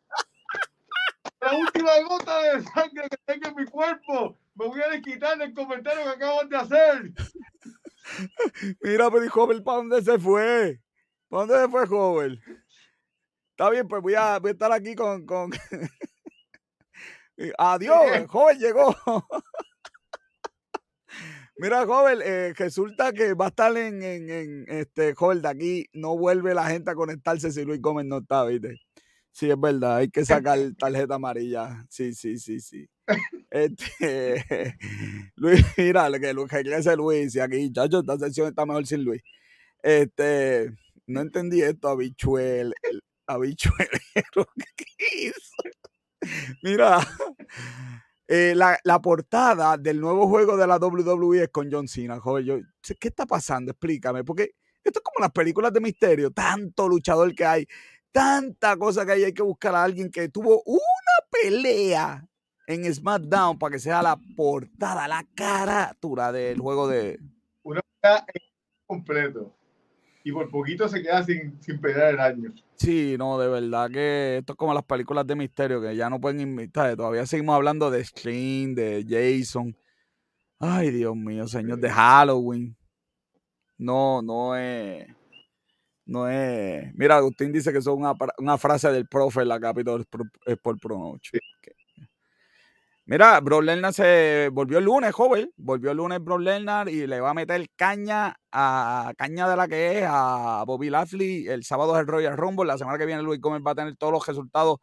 La 1.42 1.58
última 1.58 1.90
gota 2.08 2.40
de 2.40 2.62
sangre 2.62 3.08
que 3.10 3.18
tengo 3.26 3.48
en 3.48 3.56
mi 3.56 3.66
cuerpo 3.66 4.38
me 4.54 4.66
voy 4.66 4.80
a 4.80 4.88
desquitar 4.88 5.36
del 5.36 5.52
comentario 5.52 6.02
que 6.02 6.08
acabas 6.08 6.48
de 6.48 6.56
hacer. 6.56 7.12
Mira, 8.80 9.10
pero 9.10 9.28
joven, 9.28 9.62
¿para 9.62 9.76
dónde 9.76 10.00
se 10.00 10.18
fue? 10.18 10.80
¿Para 11.35 11.47
dónde 11.47 11.64
se 11.64 11.68
fue, 11.68 11.87
joven? 11.89 12.41
Está 13.51 13.68
bien, 13.68 13.89
pues 13.89 14.01
voy 14.01 14.14
a, 14.14 14.41
estar 14.45 14.70
aquí 14.70 14.95
con. 14.95 15.26
con... 15.26 15.51
Adiós, 17.59 17.99
joven 18.28 18.59
llegó. 18.61 18.95
Mira, 21.57 21.85
joven, 21.87 22.20
eh, 22.22 22.53
resulta 22.57 23.12
que 23.12 23.35
va 23.35 23.47
a 23.47 23.49
estar 23.49 23.76
en, 23.76 24.01
en, 24.01 24.30
en, 24.30 24.64
este, 24.68 25.14
joven, 25.14 25.43
de 25.43 25.49
aquí 25.49 25.87
no 25.93 26.16
vuelve 26.16 26.55
la 26.55 26.66
gente 26.66 26.93
a 26.93 26.95
conectarse 26.95 27.51
si 27.51 27.64
Luis 27.64 27.80
Gómez 27.80 28.07
no 28.07 28.18
está, 28.18 28.45
¿viste? 28.45 28.76
Sí, 29.32 29.51
es 29.51 29.61
verdad, 29.61 29.97
hay 29.97 30.11
que 30.11 30.24
sacar 30.24 30.61
tarjeta 30.78 31.16
amarilla. 31.16 31.85
Sí, 31.91 32.14
sí, 32.14 32.39
sí, 32.39 32.61
sí. 32.61 32.89
Este, 33.51 34.76
Luis, 35.35 35.66
mira, 35.76 36.09
que 36.12 36.32
que 36.49 36.76
ese 36.76 36.95
Luis, 36.95 37.35
y 37.35 37.41
aquí, 37.41 37.72
chacho, 37.72 37.99
esta 37.99 38.20
sesión 38.20 38.47
está 38.47 38.64
mejor 38.64 38.87
sin 38.87 39.03
Luis. 39.03 39.22
Este, 39.82 40.72
no 41.07 41.20
entendí 41.20 41.62
esto, 41.62 41.88
habichuel, 41.88 42.74
habichuelero, 43.26 44.48
¿qué 44.76 44.86
hizo? 45.18 45.62
Mira, 46.62 46.98
eh, 48.26 48.55
la, 48.57 48.78
la, 48.84 49.00
portada 49.00 49.76
del 49.76 50.00
nuevo 50.00 50.28
juego 50.28 50.57
de 50.57 50.66
la 50.66 50.78
WWE 50.78 51.42
es 51.42 51.48
con 51.50 51.70
John 51.70 51.88
Cena, 51.88 52.18
joven. 52.18 52.44
Yo, 52.44 52.59
¿Qué 52.98 53.09
está 53.09 53.26
pasando? 53.26 53.72
Explícame, 53.72 54.24
porque 54.24 54.55
esto 54.82 55.00
es 55.00 55.02
como 55.02 55.22
las 55.22 55.32
películas 55.32 55.72
de 55.72 55.80
misterio, 55.80 56.30
tanto 56.30 56.88
luchador 56.88 57.34
que 57.34 57.44
hay, 57.44 57.66
tanta 58.12 58.76
cosa 58.76 59.05
que 59.05 59.12
hay, 59.12 59.24
hay 59.24 59.34
que 59.34 59.42
buscar 59.42 59.74
a 59.74 59.82
alguien 59.82 60.11
que 60.11 60.28
tuvo 60.28 60.62
una 60.64 60.80
pelea 61.30 62.26
en 62.66 62.92
SmackDown 62.92 63.59
para 63.59 63.72
que 63.72 63.78
sea 63.78 64.02
la 64.02 64.18
portada, 64.36 65.07
la 65.09 65.26
carátula 65.34 66.32
del 66.32 66.59
juego 66.59 66.88
de. 66.88 67.18
Una 67.62 67.80
pelea 68.00 68.26
completo. 68.86 69.55
Y 70.27 70.33
por 70.33 70.51
poquito 70.51 70.89
se 70.89 71.03
queda 71.03 71.22
sin, 71.22 71.61
sin 71.61 71.79
pelear 71.79 72.14
el 72.14 72.20
año. 72.20 72.55
Sí, 72.77 73.14
no, 73.18 73.39
de 73.39 73.47
verdad 73.47 73.91
que 73.91 74.39
esto 74.39 74.55
es 74.55 74.57
como 74.57 74.72
las 74.72 74.83
películas 74.83 75.27
de 75.27 75.37
misterio 75.37 75.83
que 75.83 75.95
ya 75.95 76.09
no 76.09 76.18
pueden 76.18 76.41
invitar. 76.41 76.97
Todavía 76.97 77.27
seguimos 77.27 77.55
hablando 77.55 77.91
de 77.91 78.03
Scream, 78.03 78.75
de 78.75 79.05
Jason. 79.07 79.77
Ay, 80.59 80.91
Dios 80.91 81.14
mío, 81.14 81.47
señor, 81.47 81.79
de 81.79 81.91
Halloween. 81.91 82.75
No, 83.77 84.22
no 84.22 84.57
es. 84.57 85.07
No 86.07 86.27
es. 86.27 86.95
Mira, 86.95 87.16
Agustín 87.16 87.53
dice 87.53 87.70
que 87.70 87.83
son 87.83 87.99
una, 87.99 88.14
una 88.39 88.57
frase 88.57 88.91
del 88.91 89.07
profe 89.07 89.43
en 89.43 89.49
la 89.49 89.61
Capitol 89.61 90.07
es 90.47 90.59
por 90.59 90.81
Pro 90.81 91.18
Mira, 93.07 93.38
Bro 93.40 93.61
Lerner 93.61 93.92
se 93.92 94.48
volvió 94.50 94.78
el 94.78 94.86
lunes, 94.86 95.12
joven. 95.12 95.52
Volvió 95.59 95.90
el 95.90 95.98
lunes 95.98 96.20
Bro 96.24 96.38
Lerner 96.38 96.88
y 96.88 97.07
le 97.07 97.20
va 97.20 97.30
a 97.30 97.34
meter 97.34 97.66
caña 97.76 98.34
a 98.50 99.12
caña 99.18 99.46
de 99.46 99.57
la 99.57 99.68
que 99.68 99.98
es 99.98 100.05
a 100.09 100.64
Bobby 100.66 100.88
Lashley. 100.88 101.46
El 101.46 101.64
sábado 101.64 101.94
es 101.94 102.00
el 102.00 102.07
Royal 102.07 102.34
Rumble. 102.34 102.66
La 102.66 102.78
semana 102.78 102.96
que 102.96 103.05
viene 103.05 103.22
Luis 103.22 103.42
Gómez 103.42 103.61
va 103.66 103.72
a 103.72 103.74
tener 103.74 103.94
todos 103.96 104.11
los 104.14 104.26
resultados 104.26 104.78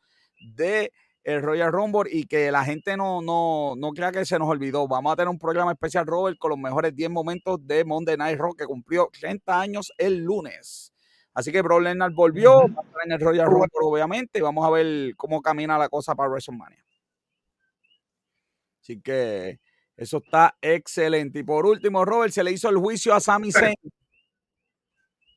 de 0.56 0.92
el 1.24 1.42
Royal 1.42 1.72
Rumble 1.72 2.12
y 2.12 2.26
que 2.26 2.52
la 2.52 2.64
gente 2.64 2.96
no, 2.96 3.24
no, 3.24 3.74
no 3.76 3.92
crea 3.92 4.12
que 4.12 4.24
se 4.24 4.38
nos 4.38 4.50
olvidó. 4.50 4.88
Vamos 4.88 5.14
a 5.14 5.16
tener 5.16 5.30
un 5.30 5.40
programa 5.40 5.72
especial, 5.72 6.06
Robert, 6.06 6.38
con 6.38 6.52
los 6.52 6.60
mejores 6.60 6.96
10 6.96 7.10
momentos 7.10 7.66
de 7.66 7.84
Monday 7.86 8.18
Night 8.18 8.40
Raw 8.40 8.54
que 8.54 8.66
cumplió 8.66 9.10
30 9.20 9.60
años 9.60 9.92
el 9.98 10.18
lunes. 10.24 10.94
Así 11.34 11.52
que 11.52 11.64
Bro 11.64 11.80
Lesnar 11.80 12.12
volvió, 12.12 12.52
va 12.60 12.82
a 12.82 12.86
estar 12.86 13.02
en 13.06 13.12
el 13.14 13.20
Royal 13.20 13.48
Rumble, 13.48 13.70
obviamente, 13.82 14.38
y 14.38 14.42
vamos 14.44 14.64
a 14.64 14.70
ver 14.70 15.16
cómo 15.16 15.42
camina 15.42 15.78
la 15.80 15.90
cosa 15.90 16.14
para 16.14 16.30
WrestleMania. 16.30 16.84
Así 18.82 19.00
que 19.00 19.60
eso 19.96 20.18
está 20.18 20.58
excelente. 20.62 21.40
Y 21.40 21.44
por 21.44 21.66
último, 21.66 22.04
Robert, 22.04 22.34
se 22.34 22.44
le 22.44 22.52
hizo 22.52 22.70
el 22.70 22.78
juicio 22.78 23.14
a 23.14 23.20
Sami 23.20 23.52
Zayn. 23.52 23.76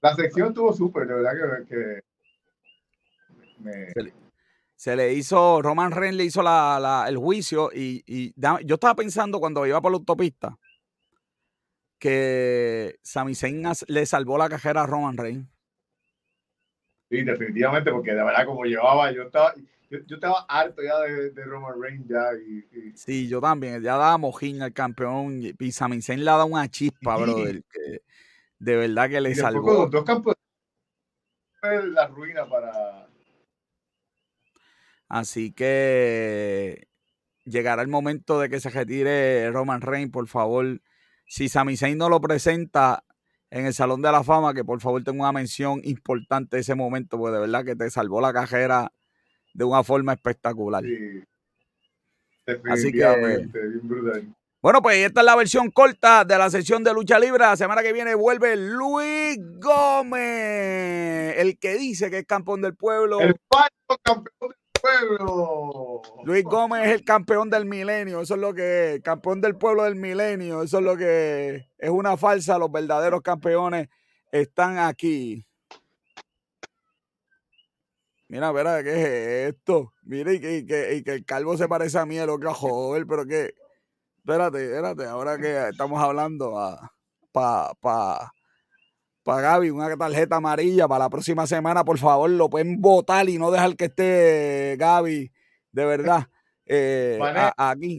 La 0.01 0.15
sección 0.15 0.49
estuvo 0.49 0.73
súper, 0.75 1.07
de 1.07 1.15
verdad 1.15 1.33
que, 1.67 2.03
se, 4.77 4.97
le, 4.97 5.15
hizo, 5.15 5.63
Roman 5.63 5.93
Reigns 5.93 6.17
le 6.19 6.25
hizo 6.25 6.43
el 7.07 7.17
juicio 7.17 7.71
y, 7.73 8.35
yo 8.37 8.75
estaba 8.75 8.95
pensando 8.95 9.41
cuando 9.41 9.67
iba 9.67 9.81
por 9.81 9.93
la 9.93 9.97
autopista 9.97 10.59
que 11.99 12.99
Sami 13.03 13.35
Zayn 13.35 13.63
le 13.87 14.05
salvó 14.05 14.37
la 14.37 14.51
cajera 14.51 14.83
a 14.83 14.87
Roman 14.87 15.17
Reigns. 15.17 15.54
Sí, 17.15 17.23
definitivamente, 17.23 17.91
porque 17.91 18.13
de 18.13 18.25
verdad 18.25 18.45
como 18.45 18.65
llevaba, 18.65 19.13
yo 19.13 19.23
estaba, 19.23 19.55
yo, 19.91 19.99
estaba 20.09 20.45
harto 20.49 20.83
ya 20.83 20.99
de, 20.99 21.45
Roman 21.45 21.81
Reigns 21.81 22.09
ya. 22.09 22.23
Y, 22.35 22.93
Sí, 22.97 23.29
yo 23.29 23.41
también. 23.41 23.83
Ya 23.83 23.93
daba 23.93 24.19
mojín 24.19 24.63
al 24.63 24.73
campeón 24.73 25.41
y 25.59 25.73
Sami 25.73 26.03
Zayn 26.03 26.25
le 26.25 26.31
ha 26.31 26.35
dado 26.35 26.47
una 26.47 26.69
chispa, 26.69 27.17
brother. 27.17 27.63
Que 27.71 28.03
de 28.59 28.77
verdad 28.77 29.09
que 29.09 29.21
le 29.21 29.35
salvó. 29.35 29.87
Dos 29.87 30.05
campos 30.05 30.35
la 31.63 32.07
ruina 32.09 32.49
para. 32.49 33.09
Así 35.09 35.53
que 35.53 36.89
llegará 37.45 37.83
el 37.83 37.89
momento 37.89 38.41
de 38.41 38.49
que 38.49 38.61
se 38.61 38.71
retire 38.71 39.51
Roman 39.51 39.81
Reigns, 39.81 40.11
por 40.11 40.27
favor. 40.29 40.81
Si 41.27 41.49
Sami 41.49 41.77
Zayn 41.77 41.97
no 41.97 42.09
lo 42.09 42.21
presenta 42.21 43.04
en 43.55 43.67
el 43.67 43.73
Salón 43.73 44.03
de 44.03 44.11
la 44.11 44.25
Fama, 44.25 44.53
que 44.53 44.65
por 44.65 44.81
favor 44.81 45.05
tenga 45.05 45.23
una 45.23 45.31
mención 45.31 45.81
importante 45.85 46.59
ese 46.59 46.75
momento, 46.75 47.17
porque 47.17 47.35
de 47.35 47.41
verdad 47.43 47.65
que 47.65 47.77
te 47.77 47.89
salvó 47.89 48.21
la 48.21 48.33
cajera 48.33 48.91
de 49.53 49.63
una 49.63 49.85
forma 49.85 50.13
espectacular. 50.13 50.83
Sí. 50.83 51.23
Así 52.69 52.91
que. 52.91 53.49
Bueno, 54.61 54.83
pues 54.83 54.97
esta 54.97 55.21
es 55.21 55.25
la 55.25 55.37
versión 55.37 55.71
corta 55.71 56.25
de 56.25 56.37
la 56.37 56.51
sesión 56.51 56.83
de 56.83 56.93
lucha 56.93 57.17
libre. 57.21 57.45
La 57.45 57.57
semana 57.57 57.81
que 57.83 57.93
viene 57.93 58.17
vuelve 58.17 58.57
Luis 58.57 59.39
Gómez, 59.61 61.39
el 61.39 61.57
que 61.61 61.75
dice 61.75 62.11
que 62.11 62.19
es 62.19 62.27
campeón 62.27 62.61
del 62.61 62.75
pueblo. 62.75 63.21
El 63.21 63.37
falso 63.49 64.01
campeón 64.03 64.51
del 64.51 64.64
pueblo. 64.85 66.03
Luis 66.25 66.45
Gómez 66.45 66.87
es 66.87 66.93
el 66.93 67.05
campeón 67.05 67.51
del 67.51 67.65
milenio. 67.65 68.21
Eso 68.21 68.35
es 68.35 68.41
lo 68.41 68.53
que 68.53 68.95
es. 68.95 69.03
Campeón 69.03 69.41
del 69.41 69.57
pueblo 69.57 69.85
del 69.85 69.97
milenio. 69.97 70.63
Eso 70.63 70.79
es 70.79 70.85
lo 70.85 70.97
que 70.97 71.69
es. 71.79 71.91
Una 71.91 72.17
falsa. 72.17 72.59
Los 72.59 72.71
verdaderos 72.71 73.23
campeones 73.23 73.89
están 74.31 74.79
aquí. 74.79 75.47
Mira, 78.29 78.51
verá, 78.53 78.83
¿qué 78.83 78.91
es 78.91 79.55
esto? 79.55 79.93
Mire, 80.03 80.35
y 80.35 80.67
que, 80.67 81.03
el 81.05 81.25
calvo 81.25 81.57
se 81.57 81.69
parece 81.69 81.99
a 81.99 82.07
mí, 82.07 82.19
el 82.19 82.31
otro 82.31 82.53
joven, 82.53 83.07
pero 83.07 83.27
que. 83.27 83.55
Espérate, 84.19 84.65
espérate, 84.65 85.05
ahora 85.05 85.39
que 85.39 85.69
estamos 85.69 86.03
hablando 86.03 86.53
para 87.31 87.75
pa, 87.75 87.75
pa, 87.79 88.33
Gaby, 89.25 89.71
una 89.71 89.97
tarjeta 89.97 90.37
amarilla 90.37 90.87
para 90.87 91.05
la 91.05 91.11
próxima 91.11 91.47
semana, 91.47 91.85
por 91.85 91.99
favor, 91.99 92.29
lo 92.31 92.51
pueden 92.51 92.81
votar 92.81 93.29
y 93.29 93.39
no 93.39 93.51
dejar 93.51 93.77
que 93.77 93.87
esté 93.87 94.77
Gaby, 94.79 95.33
de 95.73 95.85
verdad. 95.85 96.29
Eh, 96.67 97.19
aquí. 97.57 97.97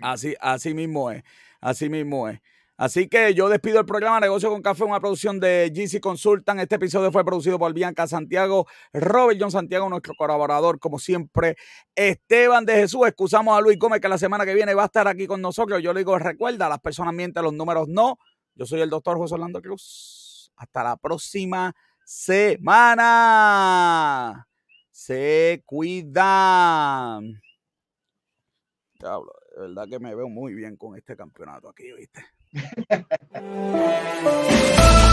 Así, 0.00 0.36
así 0.40 0.74
mismo 0.74 1.10
es, 1.10 1.24
así 1.60 1.88
mismo 1.88 2.28
es. 2.28 2.40
Así 2.80 3.08
que 3.08 3.34
yo 3.34 3.50
despido 3.50 3.78
el 3.78 3.84
programa 3.84 4.20
Negocio 4.20 4.48
con 4.48 4.62
Café, 4.62 4.84
una 4.84 5.00
producción 5.00 5.38
de 5.38 5.70
GC 5.70 6.00
Consultan. 6.00 6.60
Este 6.60 6.76
episodio 6.76 7.12
fue 7.12 7.26
producido 7.26 7.58
por 7.58 7.74
Bianca 7.74 8.06
Santiago, 8.06 8.66
Robert 8.94 9.38
John 9.38 9.50
Santiago, 9.50 9.86
nuestro 9.90 10.14
colaborador, 10.16 10.78
como 10.78 10.98
siempre, 10.98 11.58
Esteban 11.94 12.64
de 12.64 12.76
Jesús. 12.76 13.06
Excusamos 13.06 13.54
a 13.54 13.60
Luis 13.60 13.78
Gómez, 13.78 14.00
que 14.00 14.08
la 14.08 14.16
semana 14.16 14.46
que 14.46 14.54
viene 14.54 14.72
va 14.72 14.84
a 14.84 14.86
estar 14.86 15.06
aquí 15.08 15.26
con 15.26 15.42
nosotros. 15.42 15.82
Yo 15.82 15.92
le 15.92 16.00
digo, 16.00 16.18
recuerda, 16.18 16.70
las 16.70 16.80
personas 16.80 17.12
mienten, 17.12 17.44
los 17.44 17.52
números 17.52 17.86
no. 17.86 18.18
Yo 18.54 18.64
soy 18.64 18.80
el 18.80 18.88
doctor 18.88 19.18
José 19.18 19.34
Orlando 19.34 19.60
Cruz. 19.60 20.50
Hasta 20.56 20.82
la 20.82 20.96
próxima 20.96 21.76
semana. 22.06 23.18
Se 24.90 25.62
cuidan. 25.66 27.42
Diablo, 28.98 29.34
de 29.54 29.60
verdad 29.60 29.86
que 29.86 29.98
me 29.98 30.14
veo 30.14 30.30
muy 30.30 30.54
bien 30.54 30.78
con 30.78 30.96
este 30.96 31.14
campeonato 31.14 31.68
aquí, 31.68 31.92
¿viste? 31.92 32.24
Thank 32.52 33.04
you. 35.04 35.09